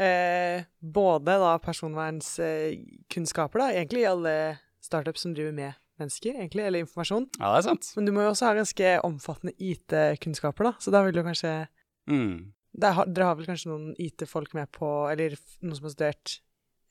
eh, 0.00 0.64
både 0.80 1.34
da 1.42 1.58
personvernskunnskaper, 1.60 3.58
da, 3.60 3.68
egentlig 3.74 4.02
i 4.04 4.08
alle 4.10 4.34
startups 4.80 5.20
som 5.26 5.34
driver 5.36 5.52
med 5.56 5.74
mennesker, 6.00 6.38
egentlig, 6.40 6.64
eller 6.64 6.80
informasjon. 6.86 7.26
Ja, 7.38 7.50
det 7.52 7.58
er 7.60 7.66
sant. 7.68 7.90
Men 7.98 8.06
du 8.08 8.12
må 8.16 8.22
jo 8.24 8.30
også 8.32 8.48
ha 8.48 8.54
ganske 8.56 8.94
omfattende 9.04 9.52
IT-kunnskaper, 9.60 10.70
da. 10.70 10.72
Så 10.80 10.92
da 10.94 11.02
vil 11.04 11.14
du 11.18 11.22
kanskje 11.26 11.66
Mm. 12.08 12.52
der 12.72 13.04
Dere 13.12 13.24
har 13.28 13.36
vel 13.36 13.46
kanskje 13.46 13.68
noen 13.68 13.90
IT-folk 14.00 14.54
med 14.56 14.70
på 14.72 14.88
Eller 15.12 15.34
noen 15.60 15.76
som 15.76 15.84
har 15.84 15.92
studert 15.92 16.38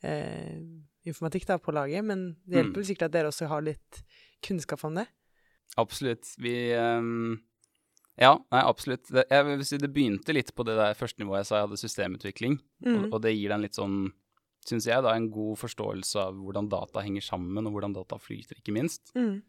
eh, 0.06 0.62
informatikk 1.10 1.48
da, 1.50 1.58
på 1.58 1.74
laget, 1.74 2.06
men 2.06 2.36
det 2.46 2.62
hjelper 2.62 2.80
Mm. 2.84 2.86
sikkert 2.86 3.06
at 3.10 3.12
dere 3.18 3.28
også 3.34 3.48
har 3.50 3.62
litt 3.66 4.04
kunnskap 4.46 4.84
om 4.86 4.96
det? 4.96 5.08
Absolutt. 5.78 6.30
Vi 6.38 6.54
ehm, 6.78 7.40
Ja, 8.20 8.34
nei, 8.52 8.62
absolutt. 8.68 9.08
Det, 9.08 9.24
jeg 9.32 9.46
vil 9.48 9.66
si 9.68 9.78
det 9.80 9.92
begynte 9.96 10.36
litt 10.36 10.52
på 10.56 10.66
det 10.68 10.76
der 10.80 10.98
første 11.00 11.24
nivået 11.24 11.42
jeg 11.42 11.50
sa 11.50 11.60
jeg 11.60 11.68
hadde 11.70 11.80
systemutvikling. 11.80 12.58
Mm. 12.84 12.96
Og, 12.96 13.06
og 13.16 13.22
det 13.24 13.36
gir 13.36 13.48
deg 13.48 13.56
en 13.56 13.64
litt 13.64 13.80
sånn, 13.80 14.00
syns 14.68 14.90
jeg, 14.90 15.06
da, 15.06 15.14
en 15.16 15.30
god 15.32 15.60
forståelse 15.62 16.26
av 16.28 16.40
hvordan 16.40 16.68
data 16.72 17.04
henger 17.06 17.24
sammen, 17.24 17.70
og 17.70 17.78
hvordan 17.78 17.96
data 17.96 18.20
flyter, 18.20 18.60
ikke 18.60 18.76
minst. 18.76 19.14
Mm. 19.16 19.40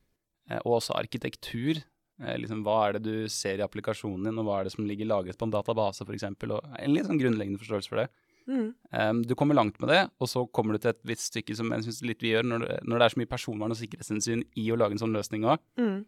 Eh, 0.51 0.61
og 0.63 0.79
også 0.79 0.95
arkitektur. 0.99 1.83
Eh, 2.23 2.37
liksom, 2.39 2.63
hva 2.67 2.79
er 2.87 2.99
det 2.99 3.05
du 3.09 3.29
ser 3.33 3.59
i 3.59 3.67
applikasjonen 3.67 4.29
din, 4.31 4.39
og 4.39 4.47
hva 4.47 4.61
er 4.61 4.69
det 4.69 4.75
som 4.77 4.87
ligger 4.87 5.11
lagret 5.11 5.41
på 5.41 5.49
en 5.49 5.55
database, 5.55 6.07
f.eks. 6.07 6.29
Og 6.31 6.59
en 6.79 6.95
litt 6.95 7.11
sånn 7.11 7.21
grunnleggende 7.21 7.63
forståelse 7.63 7.91
for 7.91 8.05
det. 8.05 8.11
Mm. 8.51 8.71
Um, 8.91 9.19
du 9.27 9.35
kommer 9.39 9.55
langt 9.59 9.77
med 9.83 9.93
det, 9.93 10.01
og 10.19 10.31
så 10.31 10.47
kommer 10.51 10.75
du 10.75 10.83
til 10.83 10.95
et 10.95 11.03
visst 11.07 11.29
stykke 11.31 11.55
som 11.59 11.71
jeg 11.75 11.85
synes 11.87 12.01
litt 12.07 12.23
vi 12.25 12.33
gjør, 12.33 12.47
når 12.47 12.65
når 12.89 12.97
det 12.97 13.05
er 13.05 13.13
så 13.13 13.21
mye 13.21 13.31
personvern 13.31 13.75
og 13.75 13.79
sikkerhetshensyn 13.79 14.47
i 14.59 14.65
å 14.73 14.79
lage 14.81 14.97
en 14.97 15.03
sånn 15.05 15.15
løsning 15.15 15.47
òg, 15.47 15.61
Mm. 15.79 16.01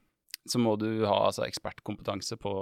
Så 0.48 0.58
må 0.58 0.74
du 0.76 1.04
ha 1.06 1.16
altså, 1.28 1.44
ekspertkompetanse 1.46 2.36
på, 2.40 2.52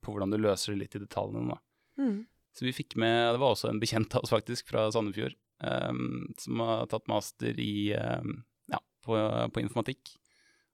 på 0.00 0.12
hvordan 0.12 0.32
du 0.32 0.38
løser 0.40 0.74
det 0.74 0.82
litt 0.82 0.96
i 0.98 1.02
detaljene. 1.02 1.56
Mm. 2.00 2.24
Så 2.52 2.66
vi 2.66 2.74
fikk 2.76 2.96
med 3.00 3.34
Det 3.34 3.40
var 3.40 3.54
også 3.54 3.70
en 3.70 3.80
bekjent 3.80 4.14
av 4.16 4.26
oss, 4.26 4.32
faktisk, 4.34 4.68
fra 4.68 4.88
Sandefjord, 4.92 5.36
um, 5.64 6.26
som 6.40 6.60
har 6.64 6.90
tatt 6.92 7.08
master 7.08 7.60
i 7.60 7.94
um, 7.96 8.42
ja, 8.72 8.82
på, 9.06 9.16
på 9.54 9.64
informatikk, 9.64 10.12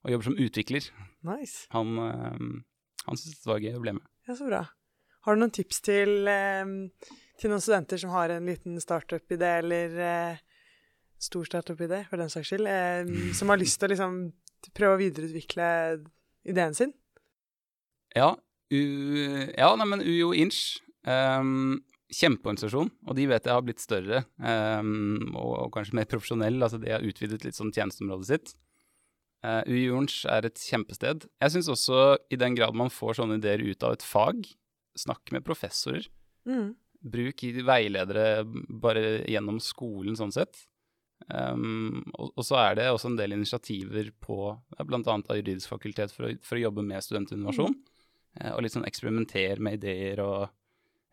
og 0.02 0.14
jobber 0.14 0.30
som 0.30 0.40
utvikler. 0.42 0.90
Nice. 1.28 1.68
Han, 1.74 1.94
um, 1.98 2.50
han 3.06 3.20
syntes 3.20 3.44
det 3.44 3.52
var 3.52 3.62
gøy 3.62 3.78
å 3.78 3.84
bli 3.86 3.94
med. 4.00 4.10
Ja, 4.26 4.34
så 4.34 4.50
bra. 4.50 4.64
Har 5.26 5.36
du 5.36 5.42
noen 5.42 5.54
tips 5.54 5.82
til, 5.84 6.28
til 7.38 7.50
noen 7.52 7.62
studenter 7.62 8.00
som 8.00 8.12
har 8.14 8.32
en 8.32 8.46
liten 8.48 8.78
startup-idé, 8.82 9.54
eller 9.62 9.96
uh, 10.02 10.44
stor 11.22 11.46
startup-idé, 11.46 12.02
for 12.10 12.18
den 12.18 12.30
saks 12.32 12.50
skyld, 12.50 12.70
som 13.38 13.50
har 13.52 13.60
lyst 13.60 13.78
til 13.78 13.90
å 13.90 13.94
liksom 13.94 14.20
prøve 14.74 14.96
å 14.96 15.00
videreutvikle 15.00 15.66
ideen 16.48 16.76
sin? 16.76 16.94
Ja, 18.16 18.32
U, 18.68 18.80
ja 19.56 19.68
nei, 19.80 19.86
men 19.88 20.04
UiO 20.04 20.34
Inch, 20.36 20.78
um, 21.08 21.78
kjempeorganisasjon, 22.12 22.90
og 23.08 23.16
de 23.16 23.26
vet 23.28 23.46
jeg 23.48 23.56
har 23.56 23.64
blitt 23.64 23.82
større 23.82 24.22
um, 24.40 25.28
og, 25.34 25.52
og 25.66 25.70
kanskje 25.76 25.96
mer 25.96 26.08
profesjonell, 26.08 26.58
altså 26.64 26.80
de 26.80 26.92
har 26.92 27.04
utvidet 27.04 27.44
litt 27.44 27.56
sånn 27.56 27.72
tjenesteområdet 27.72 28.28
sitt. 28.28 28.54
Uh, 29.44 29.62
UiO 29.70 30.00
Inch 30.02 30.20
er 30.28 30.48
et 30.48 30.60
kjempested. 30.60 31.28
Jeg 31.40 31.54
syns 31.54 31.70
også, 31.72 32.02
i 32.32 32.40
den 32.40 32.56
grad 32.58 32.76
man 32.76 32.92
får 32.92 33.20
sånne 33.20 33.38
ideer 33.40 33.62
ut 33.64 33.86
av 33.86 33.96
et 33.96 34.04
fag, 34.04 34.44
snakk 34.98 35.32
med 35.32 35.46
professorer. 35.46 36.08
Mm. 36.48 36.72
Bruk 37.08 37.44
veiledere 37.64 38.42
bare 38.82 39.22
gjennom 39.30 39.60
skolen, 39.62 40.16
sånn 40.18 40.34
sett. 40.34 40.66
Um, 41.26 42.04
og, 42.14 42.30
og 42.38 42.46
så 42.46 42.56
er 42.62 42.78
det 42.78 42.86
også 42.88 43.10
en 43.10 43.18
del 43.18 43.34
initiativer 43.36 44.12
på 44.22 44.38
bl.a. 44.78 45.00
av 45.02 45.36
juridisk 45.36 45.74
fakultet 45.74 46.14
for 46.14 46.28
å, 46.28 46.32
for 46.46 46.56
å 46.56 46.62
jobbe 46.62 46.84
med 46.86 47.04
studentinnovasjon. 47.04 47.74
eh, 48.40 48.52
og 48.54 48.62
litt 48.64 48.76
sånn 48.76 48.86
eksperimentere 48.88 49.60
med 49.64 49.80
ideer 49.80 50.22
og 50.24 50.46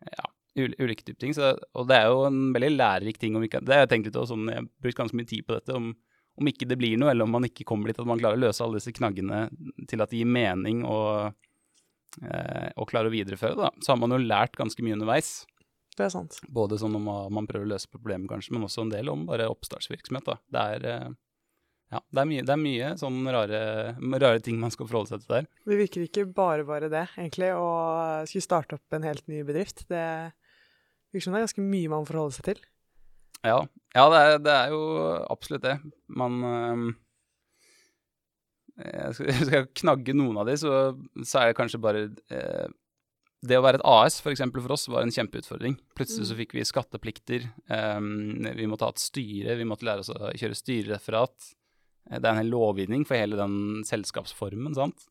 ja, 0.06 0.28
ulike 0.56 1.04
typer 1.04 1.20
ting. 1.20 1.34
Så, 1.36 1.52
og 1.76 1.88
det 1.90 2.00
er 2.00 2.10
jo 2.10 2.26
en 2.28 2.52
veldig 2.54 2.72
lærerik 2.76 3.20
ting. 3.20 3.36
Om 3.36 3.46
ikke, 3.48 3.62
det 3.66 3.76
har 3.76 3.84
jeg 3.84 3.92
tenkt 3.94 4.10
litt 4.10 4.20
også, 4.20 4.34
sånn, 4.34 4.52
jeg 4.52 4.62
har 4.62 4.68
brukt 4.86 5.00
ganske 5.02 5.18
mye 5.18 5.32
tid 5.32 5.46
på 5.46 5.58
dette. 5.58 5.76
Om, 5.76 5.90
om 6.36 6.52
ikke 6.52 6.68
det 6.70 6.78
blir 6.80 6.96
noe, 7.00 7.12
eller 7.12 7.28
om 7.28 7.36
man 7.36 7.48
ikke 7.48 7.66
kommer 7.68 7.90
dit 7.90 8.00
at 8.00 8.08
man 8.08 8.20
klarer 8.20 8.40
å 8.40 8.44
løse 8.46 8.64
alle 8.64 8.80
disse 8.80 8.94
knaggene 8.96 9.46
til 9.90 10.04
at 10.04 10.12
det 10.12 10.22
gir 10.22 10.30
mening 10.30 10.82
og, 10.88 11.36
eh, 12.22 12.70
og 12.76 12.88
klarer 12.92 13.10
å 13.10 13.14
videreføre, 13.14 13.58
da. 13.58 13.72
Så 13.84 13.92
har 13.92 14.00
man 14.00 14.16
jo 14.16 14.22
lært 14.22 14.56
ganske 14.58 14.84
mye 14.84 14.96
underveis. 14.98 15.38
Det 15.96 16.04
er 16.04 16.12
sant. 16.12 16.36
Både 16.52 16.76
sånn 16.80 16.96
om 16.98 17.06
man 17.32 17.46
prøver 17.48 17.64
å 17.64 17.72
løse 17.72 17.88
problemer, 17.88 18.28
kanskje, 18.28 18.52
men 18.54 18.66
også 18.66 18.84
en 18.84 18.92
del 18.92 19.08
om 19.08 19.24
bare 19.28 19.48
oppstartsvirksomhet. 19.48 20.26
Da. 20.28 20.36
Det 20.52 20.64
er, 20.74 20.86
eh, 20.92 21.14
ja, 21.94 22.02
det 22.12 22.22
er 22.22 22.28
mye, 22.28 22.44
det 22.44 22.52
er 22.52 22.60
mye 22.60 22.90
sånn 23.00 23.18
rare, 23.32 23.60
rare 23.96 24.42
ting 24.44 24.60
man 24.60 24.74
skal 24.74 24.90
forholde 24.90 25.14
seg 25.14 25.24
til 25.24 25.36
der. 25.38 25.48
Det 25.64 25.80
virker 25.80 26.04
ikke 26.04 26.26
bare 26.36 26.66
bare 26.68 26.92
det, 26.92 27.06
egentlig, 27.16 27.52
å 27.56 27.70
skulle 28.28 28.44
starte 28.44 28.76
opp 28.76 28.98
en 28.98 29.08
helt 29.08 29.24
ny 29.32 29.40
bedrift. 29.48 29.86
Det 29.88 30.04
virker 31.14 31.28
som 31.28 31.36
det 31.36 31.40
er 31.40 31.48
ganske 31.48 31.68
mye 31.72 31.92
man 31.96 32.08
forholder 32.08 32.38
seg 32.38 32.50
til. 32.52 32.62
Ja, 33.46 33.58
ja 33.96 34.06
det, 34.12 34.20
er, 34.20 34.38
det 34.44 34.54
er 34.54 34.76
jo 34.76 34.84
absolutt 35.32 35.64
det. 35.64 35.76
Man 36.12 36.40
øh, 36.44 36.88
jeg 38.84 39.14
skal, 39.16 39.30
jeg 39.32 39.46
skal 39.48 39.70
knagge 39.80 40.16
noen 40.16 40.42
av 40.42 40.50
de, 40.50 40.58
så, 40.60 40.72
så 41.24 41.40
er 41.40 41.52
det 41.52 41.56
kanskje 41.62 41.80
bare 41.80 42.10
eh, 42.28 42.66
Det 43.44 43.58
å 43.58 43.64
være 43.64 43.78
et 43.80 43.86
AS 43.86 44.20
for 44.24 44.34
for 44.34 44.72
oss 44.72 44.86
var 44.88 45.04
en 45.04 45.12
kjempeutfordring. 45.12 45.76
Plutselig 45.94 46.30
så 46.30 46.36
fikk 46.38 46.54
vi 46.56 46.64
skatteplikter. 46.64 47.44
Um, 47.68 48.46
vi 48.56 48.66
måtte 48.66 48.88
ha 48.88 48.94
et 48.94 49.02
styre, 49.02 49.58
vi 49.58 49.68
måtte 49.68 49.84
lære 49.84 50.00
oss 50.00 50.10
å 50.10 50.32
kjøre 50.32 50.56
styrereferat. 50.56 51.52
Eh, 52.10 52.18
Det 52.18 52.24
er 52.24 52.32
en 52.32 52.40
hel 52.40 52.50
lovgivning 52.50 53.04
for 53.06 53.16
hele 53.16 53.36
den 53.36 53.84
selskapsformen, 53.84 54.74
sant. 54.74 55.06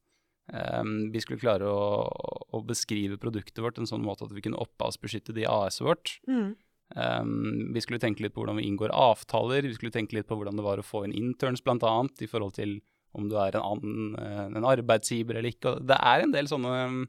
Um, 0.51 1.11
vi 1.13 1.21
skulle 1.21 1.41
klare 1.41 1.69
å, 1.69 2.05
å 2.53 2.61
beskrive 2.65 3.17
produktet 3.17 3.63
vårt 3.63 3.79
en 3.81 3.89
sånn 3.89 4.05
måte 4.05 4.27
at 4.27 4.33
vi 4.33 4.43
kunne 4.45 4.61
opphavsbeskytte 4.61 5.33
det 5.33 5.45
i 5.45 5.49
AS-et 5.49 5.85
vårt. 5.85 6.19
Mm. 6.29 6.55
Um, 6.93 7.73
vi 7.73 7.81
skulle 7.81 8.01
tenke 8.01 8.21
litt 8.21 8.35
på 8.35 8.43
hvordan 8.43 8.59
vi 8.61 8.67
inngår 8.69 8.93
avtaler, 8.93 9.65
vi 9.65 9.73
skulle 9.73 9.93
tenke 9.93 10.17
litt 10.17 10.27
på 10.29 10.37
hvordan 10.37 10.57
det 10.57 10.65
var 10.65 10.81
å 10.81 10.85
få 10.85 11.05
inn 11.05 11.15
interns 11.17 11.63
annet, 11.65 12.21
i 12.21 12.29
forhold 12.29 12.53
til 12.57 12.79
om 13.15 13.29
du 13.29 13.37
er 13.39 13.55
en, 13.55 13.63
annen, 13.63 14.15
eh, 14.19 14.45
en 14.59 14.67
arbeidsgiver 14.67 15.37
eller 15.39 15.53
ikke. 15.55 15.79
Det 15.87 15.95
er 15.97 16.21
en 16.21 16.33
del 16.33 16.49
sånne, 16.51 17.07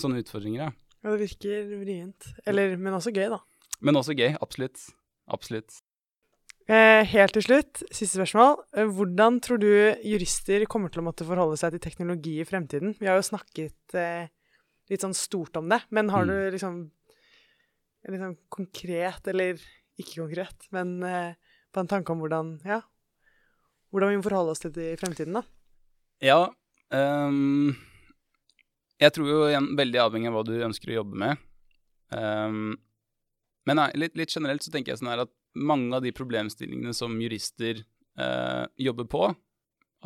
sånne 0.00 0.22
utfordringer, 0.22 0.66
ja. 0.66 0.70
Ja, 1.04 1.12
det 1.14 1.20
virker 1.28 1.66
vrient. 1.80 2.30
Eller, 2.48 2.76
men 2.80 2.96
også 2.96 3.12
gøy, 3.14 3.28
da. 3.30 3.40
Men 3.84 3.98
også 4.00 4.14
gøy, 4.16 4.32
absolutt. 4.42 4.80
Absolutt. 5.30 5.80
Eh, 6.66 7.04
helt 7.06 7.32
til 7.36 7.44
slutt, 7.46 7.82
siste 7.94 8.16
spørsmål. 8.18 8.56
Eh, 8.74 8.88
hvordan 8.90 9.36
tror 9.44 9.60
du 9.62 9.68
jurister 10.02 10.64
kommer 10.66 10.90
til 10.90 11.02
å 11.02 11.06
måtte 11.06 11.26
forholde 11.28 11.58
seg 11.60 11.76
til 11.76 11.84
teknologi 11.84 12.40
i 12.42 12.46
fremtiden? 12.48 12.96
Vi 12.98 13.06
har 13.06 13.20
jo 13.20 13.26
snakket 13.28 13.94
eh, 13.94 14.26
litt 14.90 15.04
sånn 15.04 15.14
stort 15.14 15.56
om 15.60 15.68
det, 15.70 15.80
men 15.94 16.10
har 16.10 16.26
Mm. 16.26 16.30
du 16.32 16.50
liksom 16.56 16.80
sånn 18.06 18.36
konkret, 18.50 19.26
eller 19.30 19.58
ikke 19.98 20.20
konkret, 20.24 20.66
men 20.74 21.02
eh, 21.02 21.34
på 21.74 21.80
en 21.82 21.88
tanke 21.90 22.10
om 22.12 22.20
hvordan, 22.22 22.52
ja, 22.66 22.80
hvordan 23.92 24.10
vi 24.12 24.18
må 24.20 24.26
forholde 24.26 24.52
oss 24.54 24.62
til 24.62 24.70
det 24.74 24.92
i 24.92 24.98
fremtiden, 25.00 25.34
da? 25.38 25.42
Ja. 26.22 26.50
ehm, 26.90 27.74
jeg 29.02 29.12
tror 29.12 29.28
jo 29.28 29.40
igjen 29.48 29.72
veldig 29.78 30.02
avhengig 30.02 30.30
av 30.30 30.38
hva 30.38 30.44
du 30.46 30.54
ønsker 30.66 30.92
å 30.92 31.00
jobbe 31.00 31.18
med. 31.20 31.42
Um, 32.14 32.76
men 33.66 33.80
nei, 33.80 33.90
litt, 33.98 34.14
litt 34.18 34.32
generelt 34.32 34.64
så 34.64 34.72
tenker 34.72 34.92
jeg 34.92 35.02
sånn 35.02 35.10
her 35.10 35.24
at 35.26 35.32
mange 35.56 35.90
av 35.96 36.04
de 36.04 36.12
problemstillingene 36.14 36.94
som 36.96 37.16
jurister 37.20 37.82
uh, 38.20 38.64
jobber 38.80 39.08
på, 39.10 39.26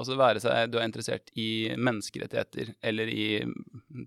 altså 0.00 0.16
være 0.16 0.40
seg 0.40 0.70
du 0.72 0.78
er 0.78 0.86
interessert 0.86 1.30
i 1.38 1.74
menneskerettigheter 1.76 2.72
eller 2.86 3.10
i 3.12 3.24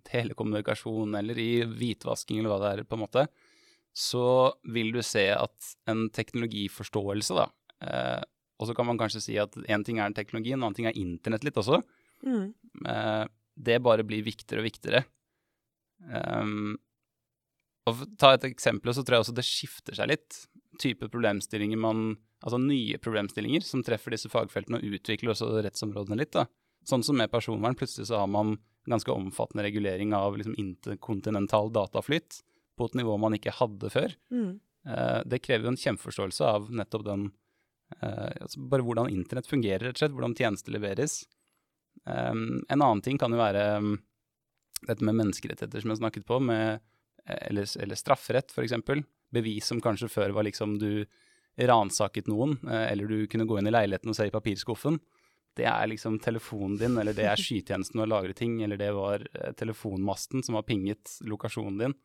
telekommunikasjon 0.08 1.20
eller 1.20 1.40
i 1.40 1.52
hvitvasking 1.70 2.40
eller 2.40 2.54
hva 2.54 2.62
det 2.64 2.72
er, 2.72 2.86
på 2.88 2.98
en 2.98 3.04
måte, 3.04 3.28
så 3.94 4.54
vil 4.74 4.90
du 4.96 5.04
se 5.06 5.28
at 5.36 5.74
en 5.92 6.08
teknologiforståelse, 6.10 7.36
da 7.38 7.50
uh, 7.86 8.24
Og 8.62 8.70
så 8.70 8.74
kan 8.78 8.88
man 8.88 8.98
kanskje 8.98 9.22
si 9.22 9.38
at 9.42 9.54
én 9.68 9.84
ting 9.86 10.00
er 10.00 10.14
teknologi, 10.16 10.54
en 10.54 10.64
annen 10.64 10.76
ting 10.78 10.88
er 10.90 10.98
internett 11.00 11.46
litt 11.46 11.60
også 11.62 11.84
Mm. 12.24 12.54
eh, 12.88 13.26
det 13.56 13.82
bare 13.86 14.06
blir 14.08 14.26
viktigere 14.26 14.64
og 14.64 14.68
viktigere. 14.68 15.04
Um, 16.04 16.76
og 17.88 17.98
for 17.98 18.08
å 18.08 18.18
ta 18.20 18.34
et 18.36 18.48
eksempel, 18.48 18.94
så 18.96 19.04
tror 19.04 19.18
jeg 19.18 19.26
også 19.26 19.36
det 19.38 19.48
skifter 19.48 19.98
seg 19.98 20.12
litt. 20.14 20.44
Type 20.82 21.10
problemstillinger 21.12 21.80
man 21.80 22.14
Altså 22.44 22.58
nye 22.60 22.98
problemstillinger 23.00 23.64
som 23.64 23.80
treffer 23.88 24.12
disse 24.12 24.28
fagfeltene 24.28 24.82
og 24.82 24.96
utvikler 24.98 25.32
også 25.32 25.62
rettsområdene 25.64 26.18
litt. 26.20 26.34
da. 26.36 26.44
Sånn 26.84 27.00
som 27.08 27.16
med 27.16 27.32
personvern, 27.32 27.78
plutselig 27.80 28.10
så 28.10 28.18
har 28.20 28.28
man 28.28 28.58
ganske 28.84 29.12
omfattende 29.12 29.64
regulering 29.64 30.12
av 30.12 30.36
liksom 30.36 30.58
interkontinental 30.60 31.72
dataflyt 31.72 32.42
på 32.76 32.90
et 32.90 32.98
nivå 33.00 33.16
man 33.22 33.38
ikke 33.38 33.54
hadde 33.56 33.92
før. 33.94 34.16
Mm. 34.34 34.60
Uh, 34.84 35.22
det 35.24 35.40
krever 35.46 35.70
jo 35.70 35.72
en 35.72 35.80
kjempeforståelse 35.80 36.50
av 36.50 36.68
nettopp 36.76 37.06
den 37.08 37.30
uh, 38.02 38.32
altså 38.44 38.66
Bare 38.68 38.84
hvordan 38.84 39.14
internett 39.14 39.48
fungerer, 39.48 39.86
rett 39.88 39.96
og 39.96 40.04
slett. 40.04 40.18
Hvordan 40.18 40.36
tjenester 40.36 40.76
leveres. 40.76 41.22
Um, 42.04 42.64
en 42.68 42.82
annen 42.82 43.02
ting 43.04 43.20
kan 43.20 43.32
jo 43.32 43.40
være 43.40 43.66
um, 43.80 43.94
dette 44.88 45.06
med 45.06 45.16
menneskerettigheter 45.20 45.84
som 45.84 45.94
jeg 45.94 46.02
snakket 46.02 46.26
på, 46.28 46.40
med, 46.44 46.82
eller, 47.26 47.68
eller 47.80 48.00
strafferett 48.00 48.52
f.eks. 48.52 48.76
Bevis 49.34 49.70
som 49.72 49.82
kanskje 49.82 50.12
før 50.12 50.36
var 50.36 50.46
liksom 50.46 50.76
du 50.82 51.06
ransaket 51.58 52.28
noen, 52.30 52.58
eh, 52.68 52.88
eller 52.92 53.08
du 53.10 53.28
kunne 53.30 53.48
gå 53.50 53.60
inn 53.60 53.70
i 53.70 53.74
leiligheten 53.74 54.12
og 54.12 54.18
se 54.18 54.28
i 54.28 54.34
papirskuffen. 54.34 55.00
Det 55.58 55.68
er 55.70 55.88
liksom 55.90 56.18
telefonen 56.22 56.80
din, 56.82 56.98
eller 56.98 57.16
det 57.18 57.28
er 57.30 57.40
skytjenesten 57.40 58.02
og 58.02 58.10
lagre 58.10 58.34
ting, 58.38 58.60
eller 58.66 58.78
det 58.82 58.90
var 58.98 59.24
eh, 59.32 59.54
telefonmasten 59.58 60.44
som 60.46 60.58
har 60.58 60.66
pinget 60.68 61.16
lokasjonen 61.30 61.80
din. 61.82 61.96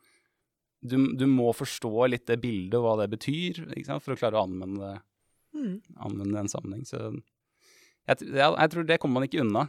Du, 0.84 0.96
du 1.18 1.26
må 1.26 1.51
forstå 1.57 2.07
litt 2.12 2.28
det 2.28 2.38
bildet 2.44 2.76
og 2.78 2.84
hva 2.86 2.96
det 3.03 3.11
betyr, 3.16 3.64
for 3.99 4.14
å 4.14 4.20
klare 4.20 4.38
å 4.38 4.46
anvende 4.46 4.99
Mm. 5.59 5.80
anvende 5.96 6.38
en 6.38 6.51
sammenheng. 6.51 6.84
Så 6.86 6.99
jeg, 7.01 8.20
jeg, 8.20 8.36
jeg 8.36 8.70
tror 8.72 8.86
det 8.86 8.99
kommer 9.01 9.20
man 9.20 9.28
ikke 9.28 9.42
unna. 9.42 9.66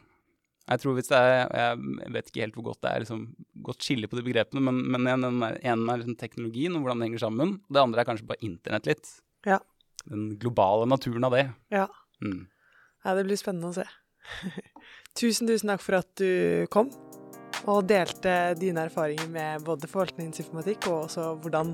Jeg 0.69 0.81
tror 0.83 0.93
hvis 0.97 1.09
det 1.09 1.17
er 1.17 1.49
Jeg 1.57 2.13
vet 2.13 2.29
ikke 2.29 2.43
helt 2.43 2.59
hvor 2.59 2.67
godt 2.69 2.83
det 2.85 2.91
er 2.91 3.03
liksom, 3.03 3.23
godt 3.65 3.85
skille 3.85 4.09
på 4.09 4.19
de 4.19 4.25
begrepene, 4.27 4.61
men, 4.67 4.83
men 4.93 5.09
en, 5.09 5.25
en, 5.31 5.41
er, 5.47 5.57
en 5.71 5.87
er 5.89 6.03
liksom 6.03 6.19
teknologien 6.19 6.75
og 6.77 6.85
hvordan 6.85 7.01
det 7.01 7.09
henger 7.09 7.25
sammen. 7.25 7.57
Det 7.69 7.81
andre 7.81 8.03
er 8.03 8.09
kanskje 8.09 8.29
bare 8.29 8.45
internett 8.45 8.89
litt. 8.89 9.11
Ja. 9.47 9.59
Den 10.05 10.31
globale 10.39 10.87
naturen 10.89 11.25
av 11.27 11.35
det. 11.35 11.47
Ja. 11.73 11.87
Mm. 12.23 12.47
Ja, 13.05 13.15
det 13.15 13.25
blir 13.27 13.39
spennende 13.39 13.71
å 13.71 13.77
se. 13.79 13.87
tusen, 15.19 15.49
tusen 15.49 15.71
takk 15.71 15.83
for 15.83 15.99
at 16.01 16.11
du 16.19 16.67
kom 16.73 16.91
og 17.67 17.87
delte 17.89 18.53
dine 18.59 18.85
erfaringer 18.87 19.27
med 19.31 19.65
både 19.67 19.89
forvaltningsinformatikk 19.89 20.87
og 20.91 21.07
også 21.07 21.33
hvordan 21.43 21.73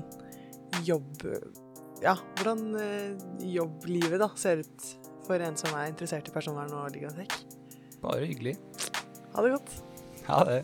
jobb... 0.86 1.26
Ja, 2.02 2.12
hvordan 2.36 2.74
eh, 2.76 3.12
jobblivet 3.48 4.20
da 4.20 4.28
ser 4.36 4.60
ut 4.64 4.88
for 5.26 5.40
en 5.42 5.56
som 5.58 5.72
er 5.78 5.88
interessert 5.88 6.28
i 6.28 6.34
personvern 6.34 6.74
og 6.76 6.90
ligatek. 6.92 7.32
Bare 8.02 8.26
hyggelig. 8.28 8.56
Ha 9.36 9.42
det 9.44 9.50
godt. 9.52 9.72
Ha 10.26 10.44
det. 10.48 10.62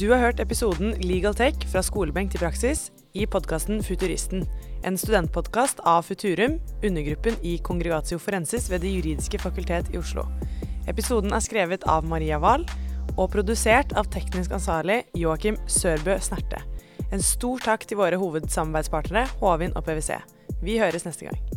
Du 0.00 0.10
har 0.10 0.18
hørt 0.20 0.40
episoden 0.40 0.94
Legal 1.00 1.34
Tech 1.36 1.60
fra 1.68 1.82
skolebenk 1.84 2.32
til 2.32 2.40
praksis 2.40 2.90
i 3.16 3.26
podkasten 3.28 3.82
Futuristen. 3.84 4.46
En 4.84 4.96
studentpodkast 5.00 5.80
av 5.88 6.04
Futurum, 6.08 6.58
undergruppen 6.84 7.36
i 7.44 7.56
Congregatio 7.64 8.18
Forensis 8.20 8.70
ved 8.70 8.84
Det 8.84 8.92
juridiske 8.92 9.40
fakultet 9.40 9.92
i 9.92 10.00
Oslo. 10.00 10.24
Episoden 10.88 11.32
er 11.36 11.44
skrevet 11.44 11.84
av 11.88 12.04
Maria 12.08 12.40
Wahl 12.40 12.64
og 13.16 13.30
produsert 13.32 13.92
av 13.96 14.08
teknisk 14.12 14.52
ansvarlig 14.56 15.02
Joakim 15.16 15.60
Sørbø 15.68 16.16
Snerte. 16.20 16.60
En 17.12 17.22
stor 17.22 17.60
takk 17.64 17.84
til 17.88 18.00
våre 18.00 18.20
hovedsamarbeidspartnere 18.20 19.28
Håvin 19.40 19.76
og 19.76 19.84
PwC. 19.84 20.16
Vi 20.64 20.80
høres 20.80 21.04
neste 21.08 21.28
gang. 21.28 21.55